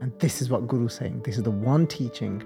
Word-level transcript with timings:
And 0.00 0.12
this 0.18 0.40
is 0.40 0.48
what 0.48 0.66
Guru's 0.66 0.94
saying. 0.94 1.22
This 1.24 1.36
is 1.36 1.42
the 1.42 1.50
one 1.50 1.86
teaching 1.86 2.42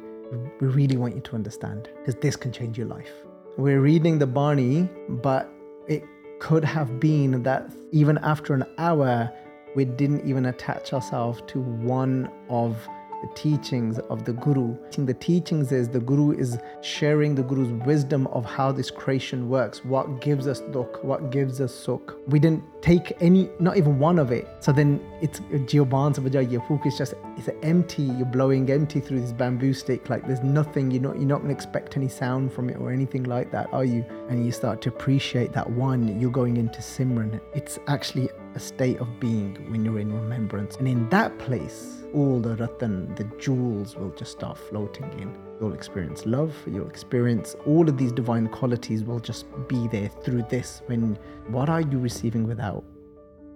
we 0.61 0.67
really 0.67 0.97
want 0.97 1.15
you 1.15 1.21
to 1.21 1.35
understand 1.35 1.91
because 1.99 2.15
this 2.17 2.37
can 2.37 2.53
change 2.53 2.79
your 2.79 2.87
life. 2.87 3.11
We're 3.59 3.81
reading 3.81 4.19
the 4.19 4.27
Bani, 4.27 4.89
but 5.09 5.51
it 5.87 6.03
could 6.41 6.65
have 6.65 6.99
been 6.99 7.43
that 7.43 7.71
even 7.91 8.19
after 8.19 8.55
an 8.55 8.65
hour, 8.79 9.31
we 9.77 9.85
didn't 9.85 10.27
even 10.27 10.47
attach 10.47 10.93
ourselves 10.93 11.43
to 11.49 11.61
one 11.61 12.31
of 12.49 12.77
the 13.23 13.29
teachings 13.35 13.99
of 13.99 14.25
the 14.25 14.33
Guru. 14.33 14.77
The 14.99 15.15
teachings 15.15 15.73
is 15.73 15.89
the 15.89 16.01
Guru 16.01 16.33
is 16.33 16.59
sharing 16.83 17.35
the 17.35 17.43
Guru's 17.43 17.73
wisdom 17.87 18.27
of 18.29 18.45
how 18.45 18.73
this 18.73 18.91
creation 18.91 19.49
works, 19.49 19.85
what 19.85 20.21
gives 20.21 20.47
us 20.47 20.61
dukh, 20.73 21.03
what 21.03 21.31
gives 21.31 21.61
us 21.61 21.73
sukh. 21.73 22.15
We 22.27 22.39
didn't 22.39 22.65
take 22.83 23.13
any, 23.21 23.49
not 23.61 23.77
even 23.77 23.99
one 23.99 24.19
of 24.19 24.33
it. 24.33 24.49
So 24.61 24.73
then 24.73 25.01
it's 25.21 25.41
Jioban 25.41 26.15
Savajaya 26.15 26.87
is 26.87 26.99
just 26.99 27.15
it's 27.37 27.49
empty, 27.63 28.03
you're 28.03 28.27
blowing 28.27 28.69
empty 28.71 29.01
through 29.01 29.21
this 29.21 29.33
bamboo 29.33 29.73
stick, 29.73 30.11
like 30.11 30.27
there's 30.27 30.43
nothing, 30.43 30.91
you're 30.91 31.03
not 31.03 31.17
you're 31.17 31.27
not 31.27 31.43
gonna 31.43 31.53
expect 31.53 31.97
any 31.97 32.09
sound 32.09 32.53
from 32.53 32.69
it 32.69 32.77
or 32.77 32.91
anything 32.91 33.25
like 33.25 33.51
that, 33.53 33.73
are 33.73 33.85
you? 33.85 34.05
And 34.29 34.45
you 34.45 34.53
start 34.53 34.83
to 34.83 34.89
appreciate 34.89 35.53
that 35.53 35.71
one, 35.71 36.21
you're 36.21 36.31
going 36.31 36.57
into 36.57 36.81
Simran. 36.81 37.41
It's 37.55 37.79
actually 37.87 38.29
a 38.55 38.61
state 38.61 38.99
of 39.01 39.19
being 39.19 39.55
when 39.71 39.83
you're 39.83 39.99
in 39.99 40.13
remembrance. 40.13 40.77
And 40.77 40.87
in 40.87 41.09
that 41.09 41.39
place, 41.39 42.03
all 42.13 42.39
the 42.39 42.55
ratan, 42.57 43.15
the 43.15 43.25
jewels 43.39 43.97
will 43.97 44.11
just 44.11 44.33
start 44.33 44.59
floating 44.59 45.11
in. 45.19 45.35
You'll 45.59 45.73
experience 45.73 46.27
love, 46.27 46.55
you'll 46.67 46.89
experience 46.89 47.57
all 47.67 47.89
of 47.89 47.97
these 47.97 48.13
divine 48.13 48.49
qualities 48.49 49.05
will 49.05 49.21
just 49.21 49.47
be 49.69 49.89
there 49.89 50.09
through 50.09 50.45
this. 50.51 50.83
When 50.87 51.19
what 51.49 51.71
are 51.71 51.81
you 51.81 51.99
receiving 51.99 52.47
without 52.47 52.85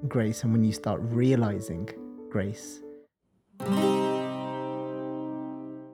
grace? 0.08 0.44
And 0.44 0.52
when 0.52 0.64
you 0.64 0.72
start 0.72 1.00
realizing 1.02 1.90
grace. 2.30 2.80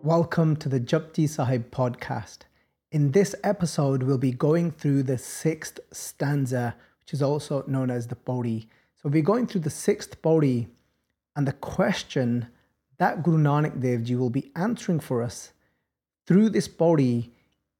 Welcome 0.04 0.54
to 0.56 0.68
the 0.68 0.80
Japji 0.80 1.28
Sahib 1.28 1.72
podcast. 1.72 2.38
In 2.92 3.10
this 3.10 3.34
episode, 3.42 4.04
we'll 4.04 4.18
be 4.18 4.32
going 4.32 4.70
through 4.70 5.04
the 5.04 5.18
sixth 5.18 5.80
stanza, 5.92 6.76
which 7.00 7.14
is 7.14 7.22
also 7.22 7.64
known 7.66 7.90
as 7.90 8.06
the 8.06 8.14
Pauri. 8.14 8.68
So 9.02 9.08
we're 9.08 9.22
going 9.22 9.48
through 9.48 9.62
the 9.62 9.70
sixth 9.70 10.22
Pauri, 10.22 10.68
and 11.34 11.48
the 11.48 11.52
question 11.52 12.46
that 12.98 13.24
Guru 13.24 13.38
Nanak 13.38 13.80
Dev 13.80 14.04
Ji 14.04 14.14
will 14.14 14.30
be 14.30 14.52
answering 14.54 15.00
for 15.00 15.22
us 15.22 15.52
through 16.24 16.50
this 16.50 16.68
Pauri 16.68 17.32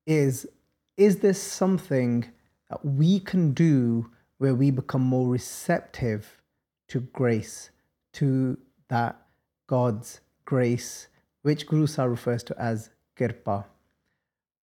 is 0.04 0.48
Is 0.96 1.18
this 1.18 1.40
something 1.40 2.26
that 2.68 2.84
we 2.84 3.20
can 3.20 3.52
do 3.52 4.10
where 4.38 4.54
we 4.56 4.72
become 4.72 5.02
more 5.02 5.28
receptive 5.28 6.42
to 6.88 7.00
grace, 7.00 7.70
to 8.14 8.58
that 8.88 9.22
God's 9.68 10.20
grace, 10.44 11.06
which 11.42 11.68
Guru 11.68 11.86
Sahib 11.86 12.10
refers 12.10 12.42
to 12.44 12.60
as 12.60 12.90
kirpa, 13.16 13.64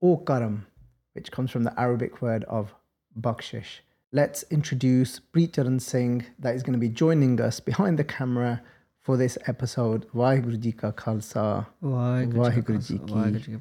or 0.01 0.23
karam, 0.23 0.65
which 1.13 1.31
comes 1.31 1.51
from 1.51 1.63
the 1.63 1.79
Arabic 1.79 2.19
word 2.19 2.43
of 2.45 2.73
bakshish. 3.19 3.81
Let's 4.13 4.45
introduce 4.49 5.19
Preet 5.19 5.55
Charan 5.55 5.81
Singh 5.81 6.25
that 6.39 6.55
is 6.55 6.63
going 6.63 6.71
to 6.71 6.79
be 6.79 6.87
joining 6.87 7.41
us 7.41 7.59
behind 7.59 7.99
the 7.99 8.05
camera 8.05 8.61
for 9.01 9.17
this 9.17 9.37
episode. 9.47 10.07
Vaheguru 10.15 10.57
Ji 10.57 10.71
Ka 10.71 10.91
Khalsa. 10.91 11.67
Vaheguru 11.83 12.87
Ji 12.87 12.99
Ki 12.99 13.57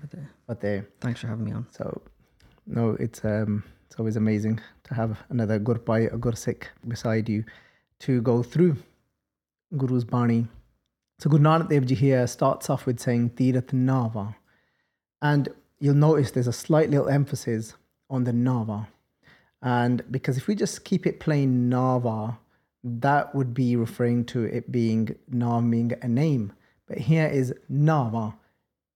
Fateh. 0.47 0.85
Thanks 1.01 1.21
for 1.21 1.27
having 1.27 1.47
me 1.47 1.51
on. 1.51 1.67
So, 1.73 2.01
no, 2.65 2.97
it's 3.01 3.25
um, 3.25 3.65
it's 3.87 3.97
always 3.99 4.15
amazing 4.15 4.61
to 4.85 4.95
have 4.95 5.19
another 5.31 5.59
Gurbhai, 5.59 6.15
a 6.15 6.17
Gursikh 6.17 6.67
beside 6.87 7.29
you 7.29 7.43
to 7.99 8.23
go 8.23 8.45
through 8.45 8.77
Guru's 9.77 10.05
Bani. 10.05 10.47
So 11.19 11.29
Guru 11.29 11.43
Nanak 11.43 11.71
Dev 11.71 11.87
Ji 11.87 11.97
here 11.97 12.25
starts 12.29 12.71
off 12.71 12.87
with 12.87 13.01
saying 13.01 13.31
Tirat 13.31 13.73
Nava. 13.73 14.37
And 15.21 15.49
you'll 15.81 15.95
notice 15.95 16.31
there's 16.31 16.47
a 16.47 16.53
slight 16.53 16.89
little 16.89 17.09
emphasis 17.09 17.75
on 18.09 18.23
the 18.23 18.31
Nava. 18.31 18.87
And 19.63 20.03
because 20.11 20.37
if 20.37 20.47
we 20.47 20.55
just 20.55 20.85
keep 20.85 21.07
it 21.07 21.21
plain 21.21 21.71
Nava, 21.71 22.39
that 22.85 23.35
would 23.35 23.53
be 23.55 23.75
referring 23.77 24.25
to 24.27 24.45
it 24.45 24.71
being 24.71 25.17
Nam 25.29 25.71
being 25.71 25.93
a 26.03 26.09
name. 26.09 26.53
But 26.87 26.99
here 26.99 27.27
is 27.27 27.53
Nava 27.71 28.35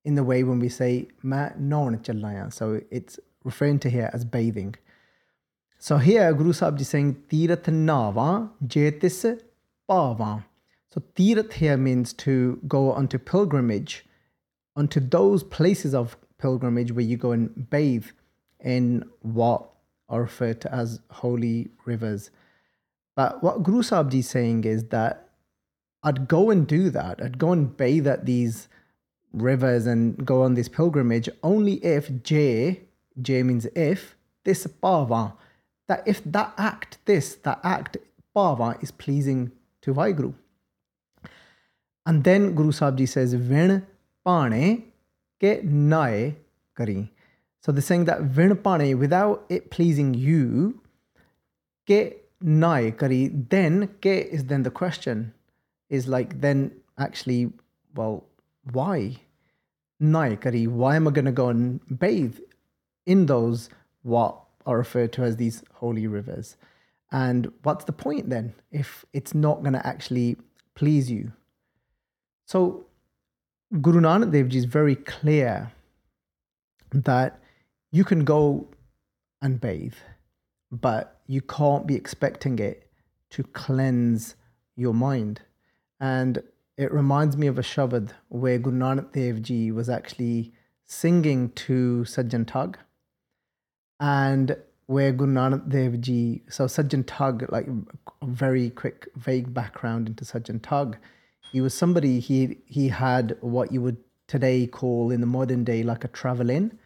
in 0.04 0.14
the 0.14 0.24
way 0.24 0.42
when 0.44 0.58
we 0.58 0.68
say 0.68 1.08
Ma 1.22 1.50
non 1.58 1.98
chalaya. 1.98 2.52
So 2.52 2.80
it's 2.90 3.18
referring 3.44 3.78
to 3.80 3.90
here 3.90 4.10
as 4.12 4.24
bathing. 4.24 4.76
So 5.78 5.96
here 5.96 6.32
Guru 6.34 6.52
Sahib 6.52 6.80
is 6.80 6.88
saying 6.88 7.24
Tirat 7.28 7.64
Nava 7.64 8.50
Jetis 8.66 9.40
Pava. 9.88 10.44
So 10.92 11.02
Tirat 11.16 11.54
here 11.54 11.76
means 11.76 12.12
to 12.14 12.60
go 12.68 12.92
onto 12.92 13.18
pilgrimage, 13.18 14.04
onto 14.76 15.00
those 15.00 15.42
places 15.42 15.94
of 15.94 16.16
pilgrimage 16.38 16.92
where 16.92 17.04
you 17.04 17.16
go 17.16 17.32
and 17.32 17.68
bathe 17.70 18.06
in 18.60 19.04
what 19.22 19.70
referred 20.18 20.60
to 20.62 20.74
as 20.74 21.00
holy 21.10 21.70
rivers. 21.84 22.30
But 23.16 23.42
what 23.42 23.62
Guru 23.62 23.82
Sahib 23.82 24.12
is 24.14 24.28
saying 24.28 24.64
is 24.64 24.84
that 24.88 25.28
I'd 26.02 26.28
go 26.28 26.50
and 26.50 26.66
do 26.66 26.90
that. 26.90 27.22
I'd 27.22 27.38
go 27.38 27.52
and 27.52 27.76
bathe 27.76 28.06
at 28.06 28.26
these 28.26 28.68
rivers 29.32 29.86
and 29.86 30.24
go 30.24 30.42
on 30.42 30.54
this 30.54 30.68
pilgrimage 30.68 31.28
only 31.42 31.74
if 31.84 32.22
J, 32.22 32.80
J 33.20 33.42
means 33.42 33.66
if, 33.76 34.16
this 34.44 34.66
pava, 34.82 35.34
that 35.88 36.02
if 36.06 36.22
that 36.24 36.54
act, 36.56 36.98
this, 37.04 37.34
that 37.36 37.60
act, 37.62 37.96
pava 38.34 38.82
is 38.82 38.90
pleasing 38.90 39.52
to 39.82 39.94
Vaheguru. 39.94 40.34
And 42.06 42.24
then 42.24 42.54
Guru 42.54 42.72
Sahib 42.72 42.96
Ji 42.96 43.06
says, 43.06 43.34
Vin 43.34 43.86
pane 44.24 44.92
ke 45.38 45.62
nae 45.62 46.36
kari. 46.76 47.12
So 47.62 47.72
they're 47.72 47.82
saying 47.82 48.06
that 48.06 48.22
vin 48.22 48.56
pane, 48.56 48.98
without 48.98 49.44
it 49.48 49.70
pleasing 49.70 50.14
you, 50.14 50.80
ke 51.86 52.14
nai 52.40 52.90
kari, 52.90 53.28
then 53.28 53.88
ke 54.00 54.06
is 54.06 54.44
then 54.44 54.62
the 54.62 54.70
question 54.70 55.34
is 55.90 56.08
like 56.08 56.40
then 56.40 56.72
actually, 56.98 57.52
well, 57.94 58.24
why? 58.72 59.16
Nai 59.98 60.36
kari, 60.36 60.66
why 60.66 60.96
am 60.96 61.06
I 61.06 61.10
gonna 61.10 61.32
go 61.32 61.48
and 61.48 61.80
bathe 61.98 62.38
in 63.04 63.26
those 63.26 63.68
what 64.02 64.38
are 64.64 64.78
referred 64.78 65.12
to 65.14 65.22
as 65.22 65.36
these 65.36 65.62
holy 65.74 66.06
rivers? 66.06 66.56
And 67.12 67.52
what's 67.62 67.84
the 67.84 67.92
point 67.92 68.30
then 68.30 68.54
if 68.70 69.04
it's 69.12 69.34
not 69.34 69.62
gonna 69.62 69.82
actually 69.84 70.36
please 70.74 71.10
you? 71.10 71.32
So 72.46 72.86
Guru 73.80 74.00
Nanak 74.00 74.32
Dev 74.32 74.48
Ji 74.48 74.58
is 74.58 74.64
very 74.64 74.96
clear 74.96 75.70
that 76.92 77.38
you 77.90 78.04
can 78.04 78.24
go 78.24 78.68
and 79.42 79.60
bathe, 79.60 79.94
but 80.70 81.20
you 81.26 81.40
can't 81.40 81.86
be 81.86 81.94
expecting 81.94 82.58
it 82.58 82.88
to 83.30 83.42
cleanse 83.42 84.36
your 84.76 84.94
mind. 84.94 85.40
And 85.98 86.42
it 86.76 86.92
reminds 86.92 87.36
me 87.36 87.46
of 87.46 87.58
a 87.58 87.62
Shabad 87.62 88.10
where 88.28 88.58
Guru 88.58 88.78
Nanak 88.78 89.12
Dev 89.12 89.42
Ji 89.42 89.72
was 89.72 89.88
actually 89.88 90.52
singing 90.86 91.50
to 91.50 92.04
Sajjan 92.06 92.46
Thag. 92.50 92.78
And 93.98 94.56
where 94.86 95.12
Guru 95.12 95.32
Nanak 95.32 95.68
Dev 95.68 96.00
Ji, 96.00 96.42
so 96.48 96.66
Sajjan 96.66 97.06
Thag, 97.06 97.50
like 97.50 97.66
a 97.66 98.26
very 98.26 98.70
quick, 98.70 99.08
vague 99.16 99.52
background 99.52 100.08
into 100.08 100.24
Sajjan 100.24 100.62
Thag, 100.62 100.96
he 101.52 101.60
was 101.60 101.74
somebody, 101.74 102.20
he, 102.20 102.58
he 102.66 102.88
had 102.88 103.36
what 103.40 103.72
you 103.72 103.82
would 103.82 103.96
today 104.28 104.66
call 104.66 105.10
in 105.10 105.20
the 105.20 105.26
modern 105.26 105.64
day 105.64 105.82
like 105.82 106.04
a 106.04 106.08
travel 106.08 106.48
in 106.48 106.78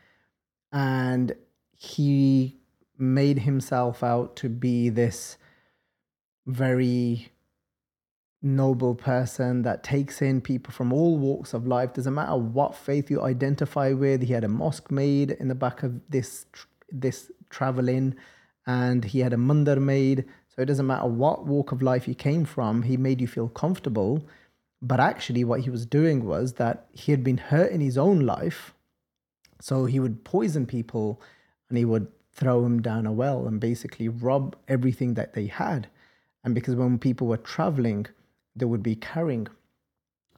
and 0.74 1.36
he 1.76 2.56
made 2.98 3.38
himself 3.38 4.02
out 4.02 4.34
to 4.36 4.48
be 4.48 4.88
this 4.88 5.38
very 6.46 7.30
noble 8.42 8.94
person 8.94 9.62
that 9.62 9.82
takes 9.82 10.20
in 10.20 10.40
people 10.40 10.72
from 10.72 10.92
all 10.92 11.16
walks 11.16 11.54
of 11.54 11.66
life. 11.66 11.94
Doesn't 11.94 12.12
matter 12.12 12.36
what 12.36 12.74
faith 12.74 13.10
you 13.10 13.22
identify 13.22 13.92
with 13.92 14.22
he 14.22 14.32
had 14.32 14.44
a 14.44 14.48
mosque 14.48 14.90
made 14.90 15.30
in 15.30 15.48
the 15.48 15.54
back 15.54 15.82
of 15.82 16.00
this 16.10 16.44
this 16.90 17.30
travel 17.48 17.88
in 17.88 18.14
and 18.66 19.04
he 19.04 19.20
had 19.20 19.32
a 19.32 19.36
mandir 19.36 19.80
made. 19.80 20.24
So 20.48 20.62
it 20.62 20.66
doesn't 20.66 20.86
matter 20.86 21.06
what 21.06 21.46
walk 21.46 21.72
of 21.72 21.82
life 21.82 22.06
you 22.06 22.14
came 22.14 22.44
from 22.44 22.82
he 22.82 22.96
made 22.96 23.20
you 23.20 23.28
feel 23.28 23.48
comfortable. 23.48 24.26
But 24.82 25.00
actually 25.00 25.44
what 25.44 25.60
he 25.60 25.70
was 25.70 25.86
doing 25.86 26.24
was 26.24 26.54
that 26.54 26.86
he 26.92 27.12
had 27.12 27.22
been 27.22 27.38
hurt 27.38 27.70
in 27.70 27.80
his 27.80 27.96
own 27.96 28.20
life 28.20 28.73
so 29.64 29.86
he 29.86 29.98
would 29.98 30.24
poison 30.24 30.66
people 30.66 31.22
and 31.70 31.78
he 31.78 31.86
would 31.86 32.06
throw 32.34 32.60
them 32.60 32.82
down 32.82 33.06
a 33.06 33.12
well 33.12 33.46
and 33.46 33.58
basically 33.60 34.10
rob 34.10 34.54
everything 34.68 35.14
that 35.14 35.32
they 35.32 35.46
had. 35.46 35.88
And 36.44 36.54
because 36.54 36.74
when 36.74 36.98
people 36.98 37.28
were 37.28 37.38
traveling, 37.38 38.04
they 38.54 38.66
would 38.66 38.82
be 38.82 38.94
carrying, 38.94 39.46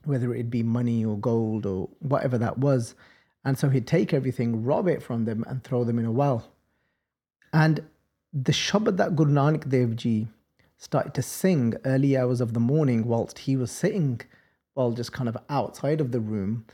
whether 0.05 0.33
it 0.33 0.49
be 0.49 0.63
money 0.63 1.05
or 1.05 1.19
gold 1.19 1.67
or 1.67 1.89
whatever 1.99 2.39
that 2.39 2.59
was. 2.59 2.95
And 3.45 3.59
so 3.59 3.69
he'd 3.69 3.89
take 3.89 4.15
everything, 4.15 4.63
rob 4.63 4.87
it 4.87 5.03
from 5.03 5.25
them, 5.25 5.45
and 5.49 5.65
throw 5.65 5.83
them 5.83 5.99
in 5.99 6.05
a 6.05 6.13
well. 6.13 6.49
And 7.53 7.81
the 8.33 8.53
Shabad 8.53 8.97
that 8.99 9.17
Guru 9.17 9.33
Nanak 9.33 9.69
Dev 9.69 9.97
Ji 9.97 10.29
started 10.77 11.15
to 11.15 11.23
sing 11.23 11.75
early 11.85 12.17
hours 12.17 12.41
of 12.41 12.55
the 12.55 12.61
morning 12.61 13.09
whilst 13.09 13.41
he 13.41 13.57
was 13.57 13.73
sitting 13.73 14.21
well, 14.77 14.93
just 14.93 15.13
kind 15.13 15.29
of 15.29 15.37
outside 15.49 16.01
of 16.01 16.13
the 16.13 16.21
room, 16.21 16.65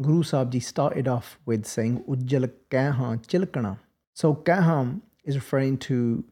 Guru 0.00 0.22
Sahib 0.22 0.52
Ji 0.52 0.60
started 0.60 1.08
off 1.08 1.38
with 1.44 1.66
saying, 1.66 2.04
Ujjal 2.08 2.50
kaha 2.70 3.16
chilkana. 3.26 3.78
So 4.14 4.34
kaham 4.34 5.00
is 5.24 5.34
referring 5.34 5.78
to 5.78 6.24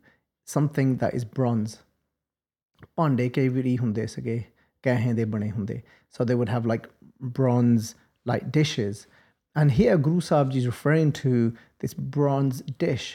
something 0.45 0.97
that 0.99 1.15
is 1.15 1.25
bronze. 1.25 1.79
ਭਾਂਡੇ 2.97 3.29
ਕਈ 3.29 3.49
ਵਾਰੀ 3.49 3.77
ਹੁੰਦੇ 3.79 4.07
ਸੀਗੇ 4.07 4.43
ਕਹਿਂ 4.83 5.15
ਦੇ 5.15 5.25
ਬਣੇ 5.25 5.51
ਹੁੰਦੇ 5.51 5.83
so 6.17 6.25
they 6.25 6.37
would 6.41 6.51
have 6.55 6.67
like 6.71 6.89
bronze 7.39 7.95
like 8.31 8.51
dishes 8.57 9.07
and 9.61 9.73
here 9.79 9.97
Guru 10.07 10.21
Sahib 10.21 10.51
Ji 10.53 10.59
is 10.63 10.67
referring 10.67 11.13
to 11.21 11.33
this 11.81 11.95
bronze 12.17 12.61
dish 12.85 13.07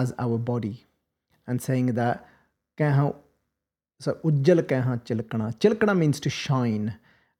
as 0.00 0.12
our 0.24 0.38
body 0.50 0.74
and 1.46 1.62
saying 1.66 1.94
that 2.00 2.26
ਕਹਿਂ 2.80 3.12
so 4.00 4.16
ujjal 4.30 4.62
ਕਹਿਂ 4.72 4.98
chilkana 5.10 5.50
chilkana 5.64 5.96
means 6.02 6.20
to 6.20 6.30
shine 6.30 6.92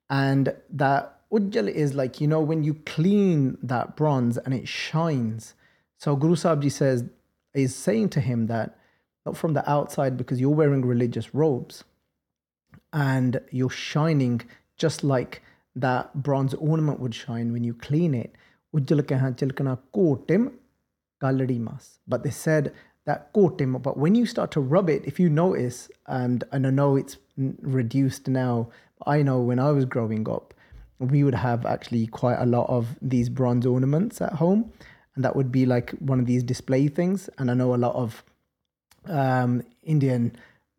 and 0.08 0.54
that 0.70 1.14
ujjal 1.31 1.67
is 1.67 1.93
like 1.93 2.19
you 2.19 2.27
know 2.27 2.41
when 2.41 2.63
you 2.63 2.73
clean 2.85 3.57
that 3.61 3.95
bronze 3.95 4.37
and 4.37 4.53
it 4.53 4.67
shines 4.67 5.53
so 5.97 6.15
Guru 6.15 6.35
Sahib 6.35 6.71
says 6.71 7.03
is 7.53 7.75
saying 7.75 8.09
to 8.09 8.21
him 8.21 8.47
that 8.47 8.77
not 9.25 9.35
from 9.35 9.53
the 9.53 9.69
outside 9.69 10.17
because 10.17 10.39
you're 10.39 10.49
wearing 10.49 10.85
religious 10.85 11.33
robes 11.35 11.83
and 12.93 13.39
you're 13.51 13.69
shining 13.69 14.41
just 14.77 15.03
like 15.03 15.41
that 15.75 16.23
bronze 16.23 16.53
ornament 16.55 16.99
would 16.99 17.13
shine 17.15 17.51
when 17.51 17.63
you 17.63 17.73
clean 17.73 18.13
it. 18.13 18.35
Ujjal. 18.73 19.03
But 22.07 22.23
they 22.23 22.29
said 22.29 22.73
that 23.05 23.33
kotim, 23.33 23.81
but 23.81 23.97
when 23.97 24.15
you 24.15 24.25
start 24.25 24.51
to 24.51 24.61
rub 24.61 24.89
it, 24.89 25.03
if 25.05 25.19
you 25.19 25.29
notice, 25.29 25.89
and, 26.07 26.43
and 26.51 26.67
I 26.67 26.69
know 26.69 26.95
it's 26.95 27.17
reduced 27.37 28.27
now, 28.27 28.69
I 29.05 29.21
know 29.21 29.39
when 29.39 29.59
I 29.59 29.71
was 29.71 29.85
growing 29.85 30.29
up, 30.29 30.53
we 30.99 31.23
would 31.23 31.35
have 31.35 31.65
actually 31.65 32.07
quite 32.07 32.37
a 32.39 32.45
lot 32.45 32.69
of 32.69 32.95
these 33.01 33.29
bronze 33.29 33.65
ornaments 33.65 34.21
at 34.21 34.33
home. 34.33 34.71
And 35.15 35.23
that 35.23 35.35
would 35.35 35.51
be 35.51 35.65
like 35.65 35.91
one 35.91 36.19
of 36.19 36.25
these 36.25 36.43
display 36.43 36.87
things. 36.87 37.29
And 37.37 37.49
I 37.49 37.53
know 37.53 37.73
a 37.73 37.77
lot 37.77 37.95
of 37.95 38.23
um, 39.05 39.63
Indian 39.83 40.35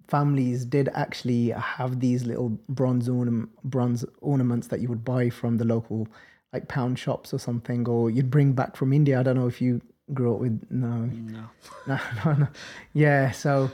families 0.09 0.65
did 0.65 0.89
actually 0.95 1.51
have 1.51 2.01
these 2.01 2.25
little 2.25 2.51
bronze 2.69 3.09
ornament, 3.09 3.51
bronze 3.65 4.05
ornaments 4.21 4.67
that 4.69 4.81
you 4.81 4.89
would 4.89 5.05
buy 5.05 5.31
from 5.31 5.57
the 5.57 5.65
local 5.65 6.09
like 6.53 6.69
pound 6.69 6.99
shops 6.99 7.33
or 7.33 7.39
something, 7.39 7.89
or 7.89 8.11
you'd 8.11 8.31
bring 8.31 8.53
back 8.53 8.77
from 8.77 8.93
India. 8.93 9.21
I 9.21 9.23
don't 9.23 9.37
know 9.37 9.47
if 9.47 9.63
you 9.63 9.81
grew 10.13 10.35
up 10.35 10.41
with 10.41 10.67
no, 10.69 10.89
no, 10.89 11.45
no, 11.87 11.99
no, 12.25 12.33
no. 12.33 12.49
Yeah, 12.93 13.31
so 13.31 13.71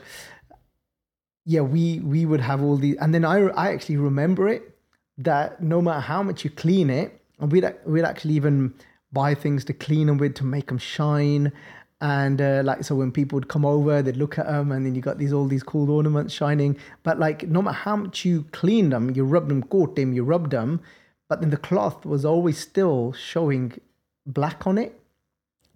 yeah, 1.43 1.61
we 1.61 1.99
we 2.01 2.25
would 2.25 2.41
have 2.41 2.61
all 2.61 2.77
these, 2.77 2.97
and 2.97 3.13
then 3.13 3.25
I 3.25 3.47
I 3.47 3.71
actually 3.71 3.97
remember 3.97 4.47
it 4.47 4.76
that 5.17 5.61
no 5.61 5.81
matter 5.81 5.99
how 5.99 6.21
much 6.23 6.43
you 6.43 6.49
clean 6.49 6.89
it, 6.89 7.19
and 7.39 7.51
we'd 7.51 7.65
we'd 7.85 8.03
actually 8.03 8.33
even 8.33 8.73
buy 9.11 9.33
things 9.33 9.63
to 9.65 9.73
clean 9.73 10.07
them 10.07 10.17
with 10.17 10.35
to 10.35 10.45
make 10.45 10.67
them 10.67 10.77
shine. 10.77 11.51
And 11.99 12.39
uh, 12.39 12.61
like 12.63 12.83
so 12.83 12.93
when 12.95 13.11
people 13.11 13.37
would 13.37 13.47
come 13.47 13.65
over 13.65 14.03
they'd 14.03 14.17
look 14.17 14.37
at 14.37 14.45
them 14.45 14.71
and 14.71 14.85
then 14.85 14.93
you 14.93 15.01
got 15.01 15.17
these 15.17 15.33
all 15.33 15.47
these 15.47 15.63
cool 15.63 15.89
ornaments 15.89 16.33
shining. 16.33 16.77
But 17.03 17.17
like 17.19 17.47
no 17.47 17.61
matter 17.61 17.77
how 17.77 17.95
much 17.95 18.23
you 18.23 18.43
cleaned 18.51 18.91
them 18.91 19.09
you 19.15 19.23
rubbed 19.23 19.49
them 19.49 19.63
coat 19.63 19.95
them 19.95 20.13
you 20.13 20.23
rubbed 20.23 20.51
them 20.51 20.81
but 21.27 21.41
then 21.41 21.49
the 21.49 21.57
cloth 21.57 22.05
was 22.05 22.23
always 22.23 22.57
still 22.59 23.13
showing 23.13 23.73
black 24.25 24.67
on 24.67 24.77
it. 24.77 24.99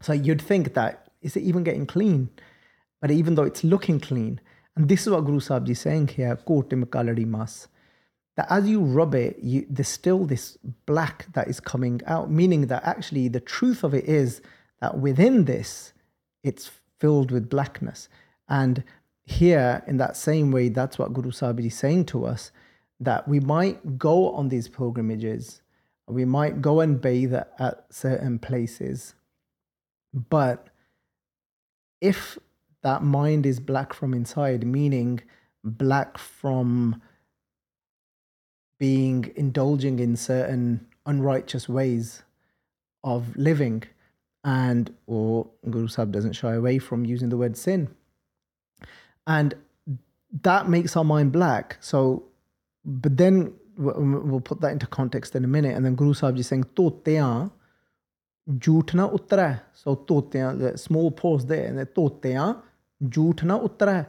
So 0.01 0.13
you'd 0.13 0.41
think 0.41 0.75
that 0.75 1.07
is 1.21 1.35
it 1.35 1.41
even 1.41 1.63
getting 1.63 1.87
clean? 1.87 2.29
But 2.99 3.09
even 3.09 3.33
though 3.35 3.43
it's 3.43 3.63
looking 3.63 3.99
clean. 3.99 4.39
And 4.75 4.87
this 4.87 5.01
is 5.01 5.09
what 5.09 5.25
guru 5.25 5.39
sahib 5.39 5.69
is 5.69 5.79
saying 5.79 6.09
here 6.09 6.37
kotim 6.47 6.85
kalari 6.85 7.25
mas 7.25 7.67
that 8.41 8.51
as 8.51 8.67
you 8.67 8.81
rub 8.81 9.13
it 9.13 9.37
you, 9.41 9.67
there's 9.69 9.87
still 9.87 10.25
this 10.25 10.57
black 10.87 11.31
that 11.33 11.47
is 11.47 11.59
coming 11.59 12.01
out 12.07 12.31
meaning 12.31 12.67
that 12.67 12.83
actually 12.83 13.27
the 13.27 13.39
truth 13.39 13.83
of 13.83 13.93
it 13.93 14.05
is 14.05 14.41
that 14.81 14.97
within 14.97 15.45
this 15.45 15.93
it's 16.43 16.71
filled 16.99 17.31
with 17.31 17.49
blackness. 17.49 18.07
And 18.47 18.83
here, 19.25 19.83
in 19.87 19.97
that 19.97 20.15
same 20.15 20.51
way, 20.51 20.69
that's 20.69 20.99
what 20.99 21.13
Guru 21.13 21.31
Sahib 21.31 21.59
is 21.59 21.75
saying 21.75 22.05
to 22.05 22.25
us 22.25 22.51
that 22.99 23.27
we 23.27 23.39
might 23.39 23.97
go 23.97 24.31
on 24.31 24.49
these 24.49 24.67
pilgrimages, 24.67 25.61
we 26.07 26.25
might 26.25 26.61
go 26.61 26.79
and 26.79 27.01
bathe 27.01 27.33
at 27.33 27.85
certain 27.89 28.37
places, 28.37 29.15
but 30.13 30.67
if 32.01 32.37
that 32.83 33.03
mind 33.03 33.45
is 33.45 33.59
black 33.59 33.93
from 33.93 34.13
inside, 34.13 34.65
meaning 34.65 35.21
black 35.63 36.17
from 36.17 37.01
being 38.81 39.31
indulging 39.35 39.99
in 39.99 40.15
certain 40.15 40.83
unrighteous 41.05 41.69
ways 41.69 42.23
of 43.03 43.37
living, 43.37 43.83
and 44.43 44.91
or 45.05 45.47
Guru 45.69 45.87
Sahib 45.87 46.11
doesn't 46.11 46.33
shy 46.33 46.53
away 46.55 46.79
from 46.79 47.05
using 47.05 47.29
the 47.29 47.37
word 47.37 47.55
sin. 47.55 47.89
And 49.27 49.53
that 50.41 50.67
makes 50.67 50.97
our 50.97 51.03
mind 51.03 51.31
black. 51.31 51.77
So, 51.79 52.23
but 52.83 53.17
then 53.17 53.53
we'll 53.77 54.41
put 54.41 54.61
that 54.61 54.71
into 54.71 54.87
context 54.87 55.35
in 55.35 55.43
a 55.43 55.47
minute. 55.47 55.75
And 55.75 55.85
then 55.85 55.93
Guru 55.93 56.15
Sahib 56.15 56.39
is 56.39 56.47
saying, 56.47 56.65
Toteyan, 56.75 57.51
jhutna 58.49 59.13
uttara. 59.15 59.61
So, 59.73 59.95
Toteyan, 59.95 60.57
the 60.57 60.75
small 60.75 61.11
pause 61.11 61.45
there, 61.45 61.67
and 61.67 61.77
then 61.77 61.85
Toteyan, 61.85 62.59
jhutna 63.03 63.61
uttara. 63.61 64.07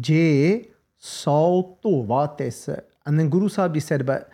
Je 0.00 0.68
sau 0.96 1.76
to 1.82 1.88
And 3.06 3.18
then 3.18 3.28
Guru 3.28 3.48
Sahib 3.48 3.80
said, 3.80 4.06
but 4.06 4.30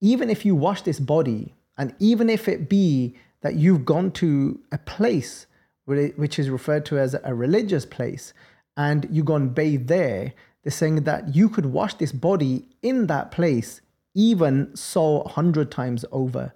even 0.00 0.30
if 0.30 0.44
you 0.44 0.54
wash 0.54 0.82
this 0.82 1.00
body, 1.00 1.54
and 1.78 1.94
even 1.98 2.30
if 2.30 2.48
it 2.48 2.68
be 2.68 3.16
that 3.42 3.56
you've 3.56 3.84
gone 3.84 4.10
to 4.12 4.60
a 4.72 4.78
place 4.78 5.46
which 5.84 6.38
is 6.38 6.50
referred 6.50 6.84
to 6.86 6.98
as 6.98 7.14
a 7.22 7.34
religious 7.34 7.86
place 7.86 8.34
and 8.76 9.06
you 9.10 9.22
go 9.22 9.36
and 9.36 9.54
bathe 9.54 9.86
there, 9.88 10.32
they're 10.62 10.72
saying 10.72 11.04
that 11.04 11.34
you 11.34 11.48
could 11.48 11.66
wash 11.66 11.94
this 11.94 12.12
body 12.12 12.66
in 12.82 13.06
that 13.06 13.30
place 13.30 13.80
even 14.14 14.74
so 14.74 15.20
a 15.20 15.28
hundred 15.28 15.70
times 15.70 16.04
over. 16.10 16.52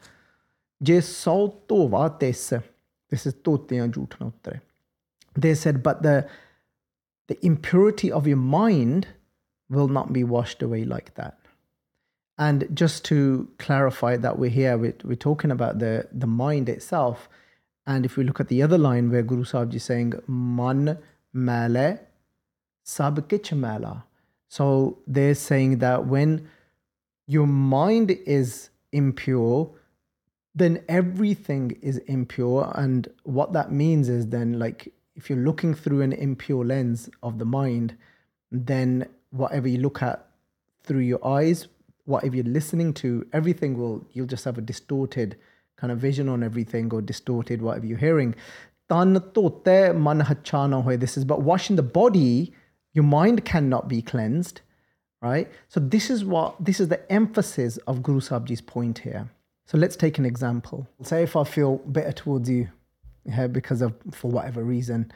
They 5.37 5.55
said, 5.55 5.83
but 5.83 6.03
the 6.03 6.29
the 7.29 7.47
impurity 7.47 8.11
of 8.11 8.27
your 8.27 8.37
mind 8.37 9.07
will 9.69 9.87
not 9.87 10.13
be 10.13 10.25
washed 10.25 10.63
away 10.63 10.85
like 10.85 11.15
that. 11.15 11.39
And 12.41 12.69
just 12.73 13.05
to 13.05 13.51
clarify 13.59 14.17
that 14.17 14.39
we're 14.39 14.49
here, 14.49 14.79
we're, 14.79 14.95
we're 15.05 15.15
talking 15.15 15.51
about 15.51 15.79
the, 15.79 16.09
the 16.11 16.27
mind 16.27 16.71
itself. 16.71 17.29
And 17.87 18.07
if 18.07 18.17
we 18.17 18.25
look 18.25 18.41
at 18.41 18.49
the 18.49 18.63
other 18.63 18.79
line 18.79 19.11
where 19.11 19.23
Guru 19.23 19.45
Sahib 19.45 19.75
is 19.75 19.85
saying, 19.85 20.15
Man 20.27 20.97
male 21.35 21.99
sab 22.83 23.29
kich 23.29 23.53
mala. 23.53 24.07
So 24.49 25.01
they're 25.07 25.35
saying 25.35 25.79
that 25.79 26.07
when 26.07 26.49
your 27.27 27.47
mind 27.47 28.11
is 28.11 28.71
impure, 28.91 29.71
then 30.55 30.83
everything 30.89 31.77
is 31.83 31.99
impure. 31.99 32.73
And 32.75 33.07
what 33.25 33.53
that 33.53 33.71
means 33.71 34.09
is 34.09 34.29
then, 34.29 34.59
like, 34.59 34.95
if 35.15 35.29
you're 35.29 35.39
looking 35.39 35.75
through 35.75 36.01
an 36.01 36.15
impure 36.15 36.65
lens 36.65 37.11
of 37.23 37.39
the 37.39 37.45
mind, 37.45 37.99
then 38.51 39.07
whatever 39.29 39.69
you 39.69 39.79
look 39.79 40.01
at 40.03 40.27
through 40.83 41.01
your 41.01 41.25
eyes 41.25 41.69
whatever 42.05 42.37
you're 42.37 42.45
listening 42.45 42.93
to, 42.95 43.27
everything 43.33 43.77
will, 43.79 44.05
you'll 44.13 44.27
just 44.27 44.45
have 44.45 44.59
a 44.59 44.63
distorted 44.63 45.37
kind 45.77 45.93
of 45.93 45.99
vision 45.99 46.29
on 46.29 46.43
everything 46.43 46.93
or 46.93 47.01
distorted 47.01 47.63
whatever 47.63 47.87
you're 47.87 47.99
hearing. 47.99 48.35
This 48.89 49.07
is 51.17 51.25
but 51.25 51.43
washing 51.43 51.77
the 51.77 51.83
body, 51.83 52.53
your 52.93 53.05
mind 53.05 53.45
cannot 53.45 53.89
be 53.89 54.03
cleansed, 54.03 54.61
right? 55.23 55.49
So 55.69 55.79
this 55.79 56.11
is 56.11 56.25
what 56.25 56.57
this 56.65 56.81
is 56.81 56.89
the 56.89 57.11
emphasis 57.13 57.77
of 57.87 58.03
Guru 58.03 58.21
Sahibji's 58.21 58.61
point 58.61 58.99
here. 58.99 59.31
So 59.67 59.79
let's 59.79 59.95
take 59.95 60.19
an 60.19 60.27
example. 60.27 60.89
Say 61.03 61.23
if 61.23 61.37
I 61.37 61.45
feel 61.45 61.77
better 61.87 62.11
towards 62.11 62.51
you, 62.51 62.69
yeah, 63.25 63.47
because 63.47 63.81
of 63.81 63.95
for 64.11 64.29
whatever 64.31 64.65
reason, 64.65 65.13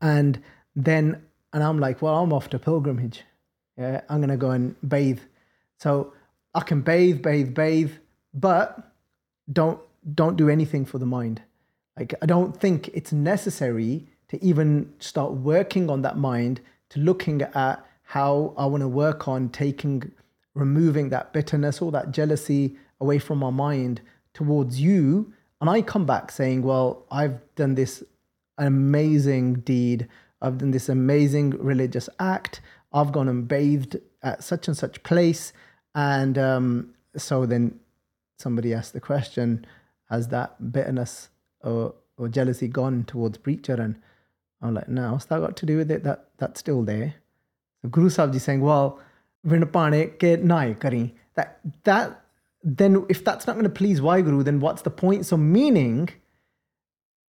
and 0.00 0.40
then 0.76 1.20
and 1.52 1.64
I'm 1.64 1.80
like, 1.80 2.00
well, 2.02 2.16
I'm 2.22 2.32
off 2.32 2.48
to 2.50 2.58
pilgrimage. 2.60 3.24
Yeah, 3.76 4.02
I'm 4.08 4.20
gonna 4.20 4.36
go 4.36 4.50
and 4.50 4.76
bathe. 4.88 5.20
So 5.80 6.12
I 6.56 6.62
can 6.62 6.80
bathe, 6.80 7.22
bathe, 7.22 7.54
bathe, 7.54 7.92
but 8.32 8.92
don't 9.52 9.78
don't 10.14 10.36
do 10.36 10.48
anything 10.48 10.86
for 10.86 10.98
the 10.98 11.06
mind. 11.06 11.42
Like 11.98 12.14
I 12.22 12.26
don't 12.26 12.58
think 12.58 12.88
it's 12.94 13.12
necessary 13.12 14.06
to 14.28 14.42
even 14.42 14.92
start 14.98 15.32
working 15.32 15.90
on 15.90 16.02
that 16.02 16.16
mind 16.16 16.60
to 16.90 17.00
looking 17.00 17.42
at 17.42 17.86
how 18.02 18.54
I 18.56 18.64
want 18.66 18.80
to 18.80 18.88
work 18.88 19.28
on 19.28 19.50
taking 19.50 20.10
removing 20.54 21.10
that 21.10 21.32
bitterness 21.34 21.82
or 21.82 21.92
that 21.92 22.10
jealousy 22.10 22.76
away 23.00 23.18
from 23.18 23.38
my 23.38 23.50
mind 23.50 24.00
towards 24.32 24.80
you 24.80 25.32
and 25.60 25.68
I 25.70 25.82
come 25.82 26.06
back 26.06 26.30
saying, 26.30 26.62
well, 26.62 27.04
I've 27.10 27.38
done 27.54 27.74
this 27.74 28.02
amazing 28.58 29.60
deed. 29.60 30.08
I've 30.42 30.58
done 30.58 30.70
this 30.70 30.88
amazing 30.88 31.50
religious 31.50 32.08
act. 32.18 32.60
I've 32.92 33.12
gone 33.12 33.28
and 33.28 33.46
bathed 33.46 33.96
at 34.22 34.44
such 34.44 34.68
and 34.68 34.76
such 34.76 35.02
place 35.02 35.52
and 35.96 36.36
um, 36.36 36.94
so 37.16 37.46
then 37.46 37.80
somebody 38.38 38.74
asked 38.74 38.92
the 38.92 39.00
question, 39.00 39.66
has 40.10 40.28
that 40.28 40.70
bitterness 40.70 41.30
or, 41.62 41.94
or 42.18 42.28
jealousy 42.28 42.68
gone 42.68 43.04
towards 43.04 43.38
preacher? 43.38 43.74
And 43.74 43.96
I'm 44.60 44.74
like, 44.74 44.88
no, 44.88 45.12
what's 45.12 45.24
that 45.24 45.40
got 45.40 45.56
to 45.56 45.66
do 45.66 45.78
with 45.78 45.90
it? 45.90 46.04
That 46.04 46.28
that's 46.36 46.60
still 46.60 46.82
there. 46.82 47.14
So 47.80 47.88
Guru 47.88 48.10
Sahib 48.10 48.34
ji 48.34 48.38
saying, 48.38 48.60
well, 48.60 49.00
vinapane 49.46 50.18
ke 50.18 50.42
nai 50.42 50.74
kari. 50.74 51.14
That 51.34 51.60
that 51.84 52.20
then 52.62 53.06
if 53.08 53.24
that's 53.24 53.46
not 53.46 53.54
going 53.54 53.64
to 53.64 53.70
please 53.70 54.00
Waheguru, 54.00 54.44
then 54.44 54.60
what's 54.60 54.82
the 54.82 54.90
point? 54.90 55.24
So 55.24 55.38
meaning 55.38 56.10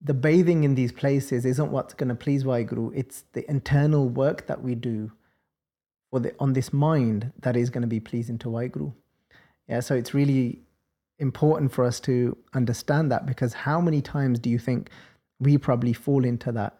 the 0.01 0.13
bathing 0.13 0.65
in 0.65 0.75
these 0.75 0.91
places 0.91 1.45
isn't 1.45 1.71
what's 1.71 1.93
going 1.93 2.09
to 2.09 2.15
please 2.15 2.43
Waheguru. 2.43 2.91
It's 2.93 3.23
the 3.31 3.49
internal 3.49 4.09
work 4.09 4.47
that 4.47 4.61
we 4.61 4.75
do 4.75 5.13
the 6.19 6.33
on 6.39 6.53
this 6.53 6.73
mind 6.73 7.31
that 7.41 7.55
is 7.55 7.69
going 7.69 7.81
to 7.81 7.87
be 7.87 7.99
pleasing 7.99 8.37
to 8.39 8.47
Waheguru. 8.47 8.93
Yeah, 9.67 9.81
so 9.81 9.95
it's 9.95 10.13
really 10.13 10.61
important 11.19 11.71
for 11.71 11.83
us 11.83 11.99
to 12.01 12.37
understand 12.53 13.11
that 13.11 13.25
because 13.25 13.53
how 13.53 13.81
many 13.81 14.01
times 14.01 14.39
do 14.39 14.49
you 14.49 14.59
think 14.59 14.89
we 15.39 15.57
probably 15.57 15.93
fall 15.93 16.23
into 16.23 16.51
that 16.51 16.79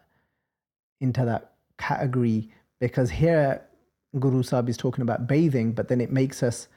into 1.00 1.24
that 1.24 1.52
category 1.76 2.50
because 2.80 3.10
here 3.10 3.62
Guru 4.18 4.42
Sahib 4.42 4.68
is 4.68 4.76
talking 4.76 5.02
about 5.02 5.26
bathing, 5.26 5.72
but 5.72 5.88
then 5.88 6.00
it 6.00 6.10
makes 6.10 6.42
us 6.42 6.68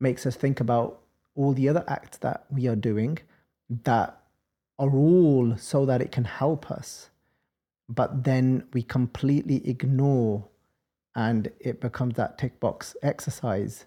makes 0.00 0.26
us 0.26 0.36
think 0.36 0.60
about 0.60 1.00
all 1.34 1.52
the 1.52 1.68
other 1.68 1.84
acts 1.88 2.18
that 2.18 2.44
we 2.50 2.66
are 2.66 2.76
doing 2.76 3.18
that 3.84 4.20
are 4.78 4.90
all 4.90 5.56
so 5.56 5.84
that 5.86 6.00
it 6.00 6.12
can 6.12 6.24
help 6.24 6.70
us. 6.70 7.10
But 7.88 8.24
then 8.24 8.64
we 8.72 8.82
completely 8.82 9.66
ignore 9.68 10.48
and 11.18 11.50
it 11.58 11.80
becomes 11.80 12.14
that 12.14 12.38
tick 12.38 12.60
box 12.60 12.94
exercise 13.02 13.86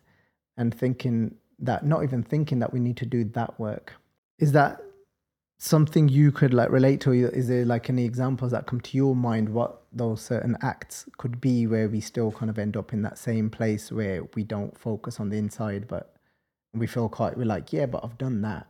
and 0.58 0.76
thinking 0.76 1.34
that 1.60 1.86
not 1.86 2.04
even 2.04 2.22
thinking 2.22 2.60
that 2.60 2.74
we 2.74 2.80
need 2.82 2.98
to 2.98 3.06
do 3.06 3.24
that 3.24 3.58
work. 3.58 3.94
Is 4.38 4.52
that 4.52 4.82
something 5.58 6.10
you 6.10 6.34
could 6.34 6.54
like 6.54 6.70
relate 6.72 7.00
to? 7.02 7.14
Is 7.14 7.48
there 7.48 7.64
like 7.64 7.90
any 7.90 8.04
examples 8.04 8.52
that 8.52 8.68
come 8.68 8.82
to 8.82 8.98
your 8.98 9.16
mind 9.16 9.48
what 9.48 9.84
those 9.94 10.20
certain 10.22 10.58
acts 10.62 11.06
could 11.18 11.40
be 11.40 11.68
where 11.68 11.88
we 11.88 12.02
still 12.02 12.34
kind 12.34 12.50
of 12.50 12.60
end 12.60 12.76
up 12.76 12.92
in 12.92 13.02
that 13.04 13.18
same 13.18 13.50
place 13.50 13.94
where 13.94 14.26
we 14.36 14.44
don't 14.44 14.78
focus 14.78 15.18
on 15.22 15.30
the 15.30 15.38
inside, 15.38 15.88
but 15.88 16.14
we 16.74 16.86
feel 16.86 17.08
quite, 17.08 17.38
we're 17.38 17.46
like, 17.46 17.72
yeah, 17.72 17.86
but 17.86 18.04
I've 18.04 18.18
done 18.18 18.42
that. 18.42 18.68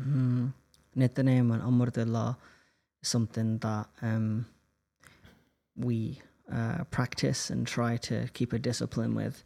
Mm. 0.00 0.52
And 0.94 1.02
something 3.04 3.58
that 3.58 3.86
um, 4.00 4.46
we 5.76 6.20
uh, 6.50 6.84
practice 6.90 7.50
and 7.50 7.66
try 7.66 7.96
to 7.98 8.28
keep 8.32 8.52
a 8.52 8.58
discipline 8.58 9.14
with. 9.14 9.44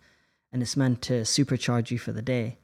And 0.53 0.63
it's 0.63 0.77
meant 0.77 1.03
to 1.03 1.23
supercharge 1.23 1.91
you 1.91 1.99
for 1.99 2.13
the 2.13 2.23
day. 2.23 2.59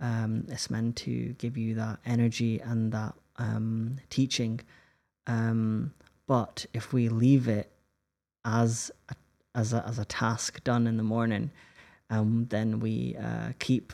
Um, 0.00 0.46
it's 0.48 0.70
meant 0.70 0.96
to 0.96 1.34
give 1.34 1.56
you 1.56 1.74
that 1.74 1.98
energy 2.04 2.60
and 2.60 2.92
that 2.92 3.14
um, 3.36 3.98
teaching. 4.10 4.60
Um, 5.26 5.94
but 6.26 6.66
if 6.72 6.92
we 6.92 7.08
leave 7.08 7.48
it 7.48 7.70
as 8.44 8.90
a, 9.08 9.14
as 9.54 9.72
a, 9.72 9.86
as 9.86 9.98
a 9.98 10.04
task 10.04 10.62
done 10.64 10.86
in 10.86 10.96
the 10.96 11.02
morning, 11.02 11.50
um, 12.10 12.46
then 12.50 12.80
we 12.80 13.16
uh, 13.16 13.52
keep 13.58 13.92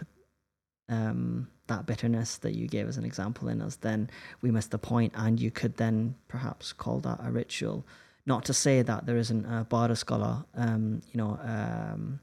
um, 0.89 1.49
that 1.67 1.87
bitterness 1.87 2.37
that 2.39 2.55
you 2.55 2.67
gave 2.67 2.89
as 2.89 2.97
an 2.97 3.05
example 3.05 3.49
in 3.49 3.63
us. 3.63 3.77
Then 3.77 4.11
we 4.43 4.51
miss 4.51 4.67
the 4.67 4.79
point, 4.79 5.13
and 5.17 5.41
you 5.41 5.51
could 5.51 5.77
then 5.77 6.17
perhaps 6.29 6.73
call 6.73 7.01
that 7.01 7.21
a 7.23 7.31
ritual. 7.31 7.87
Not 8.27 8.45
to 8.47 8.55
say 8.55 8.83
that 8.83 9.07
there 9.07 9.17
isn't 9.17 9.45
a 9.45 9.67
Bada 9.69 9.97
scholar, 9.97 10.45
um, 10.55 11.03
you 11.13 11.19
know, 11.19 11.39
um, 11.43 12.21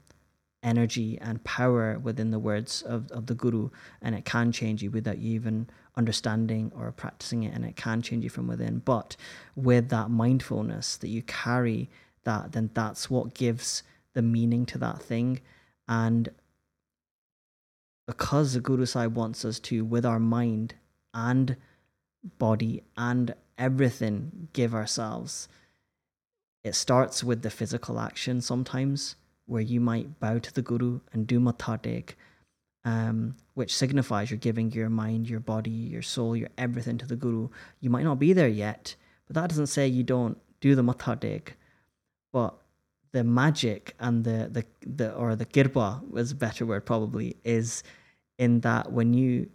energy 0.62 1.18
and 1.20 1.42
power 1.44 1.98
within 1.98 2.30
the 2.30 2.38
words 2.38 2.82
of, 2.82 3.10
of 3.12 3.26
the 3.26 3.34
guru 3.34 3.70
and 4.02 4.14
it 4.14 4.24
can 4.24 4.50
change 4.50 4.82
you 4.82 4.90
without 4.90 5.18
you 5.18 5.34
even 5.34 5.68
understanding 5.96 6.72
or 6.74 6.90
practicing 6.92 7.44
it 7.44 7.54
and 7.54 7.64
it 7.64 7.76
can 7.76 8.02
change 8.02 8.24
you 8.24 8.30
from 8.30 8.48
within. 8.48 8.80
But 8.80 9.16
with 9.54 9.88
that 9.90 10.10
mindfulness 10.10 10.96
that 10.96 11.08
you 11.08 11.22
carry 11.22 11.88
that 12.24 12.52
then 12.52 12.70
that's 12.74 13.08
what 13.08 13.34
gives 13.34 13.82
the 14.14 14.22
meaning 14.22 14.66
to 14.66 14.78
that 14.78 15.00
thing. 15.00 15.40
And 15.86 16.28
because 18.06 18.54
the 18.54 18.60
guru 18.60 18.86
sahib 18.86 19.14
wants 19.14 19.44
us 19.44 19.60
to 19.60 19.84
with 19.84 20.04
our 20.04 20.18
mind 20.18 20.74
and 21.14 21.56
body 22.38 22.82
and 22.96 23.34
everything 23.56 24.48
give 24.52 24.74
ourselves 24.74 25.48
it 26.68 26.74
starts 26.74 27.24
with 27.24 27.42
the 27.42 27.50
physical 27.50 27.98
action 27.98 28.40
sometimes 28.40 29.16
where 29.46 29.62
you 29.62 29.80
might 29.80 30.20
bow 30.20 30.38
to 30.38 30.52
the 30.52 30.62
Guru 30.62 31.00
and 31.12 31.26
do 31.26 31.40
Matha 31.40 31.78
um, 32.84 33.34
which 33.54 33.74
signifies 33.74 34.30
you're 34.30 34.38
giving 34.38 34.70
your 34.72 34.88
mind, 34.88 35.28
your 35.28 35.40
body, 35.40 35.70
your 35.70 36.02
soul, 36.02 36.36
your 36.36 36.48
everything 36.56 36.98
to 36.98 37.06
the 37.06 37.16
Guru. 37.16 37.48
You 37.80 37.90
might 37.90 38.04
not 38.04 38.18
be 38.18 38.32
there 38.32 38.48
yet, 38.48 38.94
but 39.26 39.34
that 39.34 39.48
doesn't 39.48 39.66
say 39.66 39.86
you 39.86 40.04
don't 40.04 40.38
do 40.60 40.74
the 40.74 40.82
Matha 40.82 41.18
But 42.32 42.54
the 43.12 43.24
magic 43.24 43.94
and 43.98 44.24
the, 44.24 44.48
the, 44.50 44.64
the 44.86 45.14
or 45.14 45.34
the 45.34 45.46
kirpa 45.46 46.08
was 46.08 46.32
a 46.32 46.36
better 46.36 46.64
word 46.66 46.84
probably, 46.86 47.36
is 47.44 47.82
in 48.38 48.60
that 48.60 48.92
when 48.92 49.14
you 49.14 49.48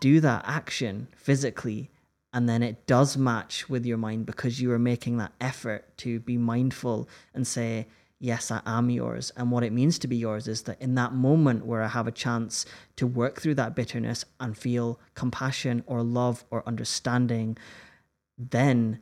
do 0.00 0.20
that 0.20 0.44
action 0.46 1.08
physically, 1.16 1.90
and 2.34 2.48
then 2.48 2.64
it 2.64 2.86
does 2.86 3.16
match 3.16 3.68
with 3.70 3.86
your 3.86 3.96
mind 3.96 4.26
because 4.26 4.60
you 4.60 4.72
are 4.72 4.78
making 4.78 5.18
that 5.18 5.32
effort 5.40 5.96
to 5.98 6.18
be 6.20 6.36
mindful 6.36 7.08
and 7.32 7.46
say, 7.46 7.86
yes, 8.18 8.50
I 8.50 8.60
am 8.66 8.90
yours. 8.90 9.32
And 9.36 9.52
what 9.52 9.62
it 9.62 9.72
means 9.72 10.00
to 10.00 10.08
be 10.08 10.16
yours 10.16 10.48
is 10.48 10.62
that 10.62 10.82
in 10.82 10.96
that 10.96 11.12
moment 11.12 11.64
where 11.64 11.80
I 11.80 11.86
have 11.86 12.08
a 12.08 12.12
chance 12.12 12.66
to 12.96 13.06
work 13.06 13.40
through 13.40 13.54
that 13.54 13.76
bitterness 13.76 14.24
and 14.40 14.58
feel 14.58 14.98
compassion 15.14 15.84
or 15.86 16.02
love 16.02 16.44
or 16.50 16.66
understanding, 16.66 17.56
then 18.36 18.98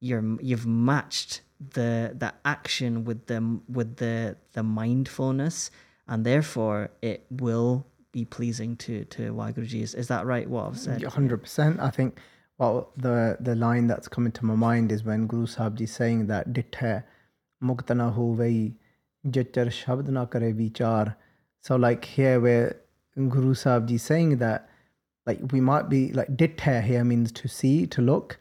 you're 0.00 0.36
you've 0.42 0.66
matched 0.66 1.40
the 1.70 2.14
the 2.18 2.34
action 2.44 3.04
with 3.04 3.26
the 3.28 3.60
with 3.66 3.96
the 3.96 4.36
the 4.52 4.62
mindfulness, 4.62 5.70
and 6.06 6.26
therefore 6.26 6.90
it 7.00 7.24
will 7.30 7.86
be 8.12 8.26
pleasing 8.26 8.76
to 8.76 9.04
to 9.06 9.32
Waiguruji. 9.32 9.80
Is, 9.80 9.94
is 9.94 10.08
that 10.08 10.26
right? 10.26 10.48
What 10.50 10.66
I've 10.66 10.78
said? 10.78 11.02
Hundred 11.04 11.38
percent. 11.38 11.80
I 11.80 11.88
think 11.88 12.18
well, 12.58 12.92
the 12.96 13.36
the 13.40 13.54
line 13.54 13.86
that's 13.88 14.06
coming 14.06 14.32
to 14.32 14.44
my 14.44 14.54
mind 14.54 14.92
is 14.92 15.02
when 15.02 15.26
Guru 15.26 15.46
Sahib 15.46 15.76
Ji 15.76 15.86
saying 15.86 16.26
that 16.28 16.52
ditha 16.52 17.04
muktana 17.62 18.12
ho 18.12 18.32
vai 18.34 18.74
jachar 19.26 19.66
shabd 19.66 20.08
na 20.08 20.24
kare 20.26 20.52
vichar. 20.52 21.16
So 21.62 21.76
like 21.76 22.04
here 22.04 22.38
where 22.40 22.76
Guru 23.16 23.54
Sahib 23.54 23.88
Ji 23.88 23.98
saying 23.98 24.38
that 24.38 24.68
like 25.26 25.40
we 25.50 25.60
might 25.60 25.88
be 25.88 26.12
like 26.12 26.36
ditha 26.36 26.80
here 26.80 27.04
means 27.04 27.32
to 27.32 27.48
see, 27.48 27.86
to 27.88 28.00
look. 28.00 28.38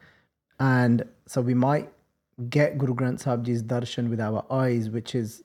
And 0.60 1.03
so 1.25 1.41
we 1.41 1.55
might 1.55 1.91
get 2.50 2.77
Guru 2.77 2.93
Granth 2.93 3.22
Sahib 3.22 3.46
Ji's 3.46 3.63
darshan 3.63 4.10
with 4.10 4.20
our 4.20 4.46
eyes, 4.51 4.89
which 4.91 5.15
is 5.15 5.43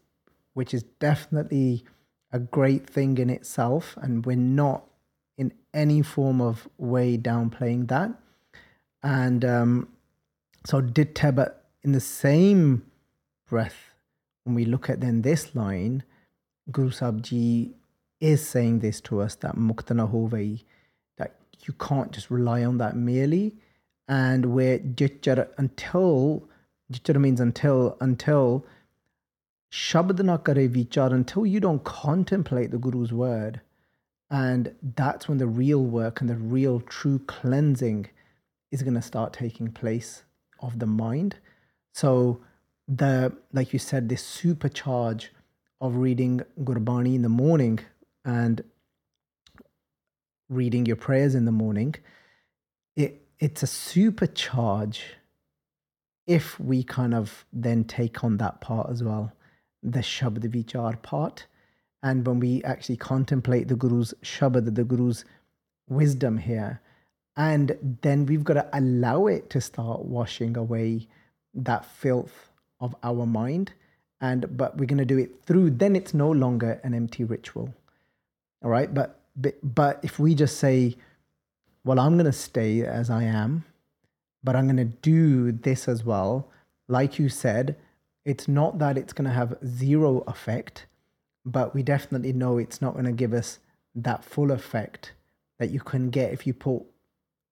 which 0.52 0.74
is 0.74 0.82
definitely 1.00 1.84
a 2.32 2.38
great 2.38 2.86
thing 2.86 3.16
in 3.16 3.30
itself. 3.30 3.96
And 4.02 4.26
we're 4.26 4.36
not 4.36 4.84
in 5.38 5.54
any 5.72 6.02
form 6.02 6.42
of 6.42 6.68
way 6.76 7.16
downplaying 7.16 7.88
that 7.88 8.12
and 9.02 9.44
um 9.44 9.88
so 10.66 10.80
did 10.80 11.18
but 11.34 11.64
in 11.82 11.92
the 11.92 12.00
same 12.00 12.84
breath. 13.48 13.94
When 14.44 14.54
we 14.54 14.64
look 14.64 14.90
at 14.90 15.00
then 15.00 15.22
this 15.22 15.54
line, 15.54 16.02
Guru 16.70 16.90
Sahib 16.90 17.22
Ji 17.22 17.74
is 18.20 18.46
saying 18.46 18.80
this 18.80 19.00
to 19.02 19.20
us 19.20 19.34
that 19.36 19.56
muktana 19.56 20.10
hovai, 20.10 20.64
that 21.16 21.36
you 21.66 21.74
can't 21.74 22.12
just 22.12 22.30
rely 22.30 22.64
on 22.64 22.78
that 22.78 22.96
merely. 22.96 23.56
And 24.08 24.54
where 24.54 24.78
jichar 24.78 25.48
until 25.58 26.48
jichar 26.92 27.20
means 27.20 27.40
until 27.40 27.96
until 28.00 28.64
shabdana 29.70 30.44
kare 30.44 30.68
vichar 30.68 31.12
until 31.12 31.46
you 31.46 31.60
don't 31.60 31.84
contemplate 31.84 32.70
the 32.70 32.78
Guru's 32.78 33.12
word. 33.12 33.60
And 34.30 34.74
that's 34.96 35.28
when 35.28 35.38
the 35.38 35.46
real 35.46 35.84
work 35.84 36.20
and 36.20 36.28
the 36.28 36.36
real 36.36 36.80
true 36.80 37.18
cleansing 37.20 38.08
is 38.70 38.82
going 38.82 38.94
to 38.94 39.02
start 39.02 39.32
taking 39.32 39.70
place 39.70 40.22
of 40.60 40.78
the 40.78 40.86
mind. 40.86 41.36
So 41.92 42.40
the 42.88 43.36
like 43.52 43.72
you 43.72 43.78
said 43.78 44.08
this 44.08 44.22
supercharge 44.22 45.28
of 45.80 45.96
reading 45.96 46.40
gurbani 46.62 47.14
in 47.14 47.22
the 47.22 47.28
morning 47.28 47.78
and 48.24 48.62
reading 50.48 50.86
your 50.86 50.96
prayers 50.96 51.34
in 51.34 51.44
the 51.44 51.52
morning 51.52 51.94
it 52.96 53.20
it's 53.38 53.62
a 53.62 53.66
supercharge 53.66 55.00
if 56.26 56.58
we 56.58 56.82
kind 56.82 57.14
of 57.14 57.44
then 57.52 57.84
take 57.84 58.24
on 58.24 58.38
that 58.38 58.60
part 58.62 58.88
as 58.90 59.04
well 59.04 59.30
the 59.82 60.00
shabd 60.00 60.48
vichar 60.48 61.00
part 61.02 61.46
and 62.02 62.26
when 62.26 62.40
we 62.40 62.64
actually 62.64 62.96
contemplate 62.96 63.68
the 63.68 63.76
guru's 63.76 64.14
shabad 64.22 64.74
the 64.74 64.84
guru's 64.84 65.26
wisdom 65.90 66.38
here 66.38 66.80
and 67.38 67.98
then 68.02 68.26
we've 68.26 68.44
got 68.44 68.54
to 68.54 68.68
allow 68.74 69.28
it 69.28 69.48
to 69.50 69.60
start 69.62 70.04
washing 70.04 70.58
away 70.58 71.08
that 71.54 71.86
filth 71.86 72.50
of 72.80 72.94
our 73.02 73.24
mind. 73.24 73.72
And 74.20 74.56
but 74.56 74.76
we're 74.76 74.86
going 74.86 74.98
to 74.98 75.04
do 75.04 75.18
it 75.18 75.44
through 75.46 75.70
then 75.70 75.96
it's 75.96 76.12
no 76.12 76.30
longer 76.30 76.80
an 76.82 76.92
empty 76.92 77.24
ritual. 77.24 77.72
All 78.62 78.70
right? 78.70 78.92
But 78.92 79.20
But, 79.36 79.54
but 79.62 80.00
if 80.02 80.18
we 80.18 80.34
just 80.34 80.58
say, 80.58 80.96
well, 81.84 82.00
I'm 82.00 82.14
going 82.14 82.26
to 82.26 82.32
stay 82.32 82.82
as 82.82 83.08
I 83.08 83.22
am, 83.22 83.64
but 84.42 84.56
I'm 84.56 84.66
going 84.66 84.76
to 84.88 84.96
do 85.02 85.52
this 85.52 85.86
as 85.86 86.04
well, 86.04 86.50
like 86.88 87.20
you 87.20 87.28
said, 87.28 87.76
it's 88.24 88.48
not 88.48 88.80
that 88.80 88.98
it's 88.98 89.12
going 89.12 89.28
to 89.28 89.34
have 89.34 89.56
zero 89.64 90.24
effect, 90.26 90.86
but 91.44 91.72
we 91.72 91.84
definitely 91.84 92.32
know 92.32 92.58
it's 92.58 92.82
not 92.82 92.94
going 92.94 93.04
to 93.04 93.12
give 93.12 93.32
us 93.32 93.60
that 93.94 94.24
full 94.24 94.50
effect 94.50 95.12
that 95.58 95.70
you 95.70 95.80
can 95.80 96.10
get 96.10 96.32
if 96.32 96.46
you 96.46 96.52
put 96.52 96.82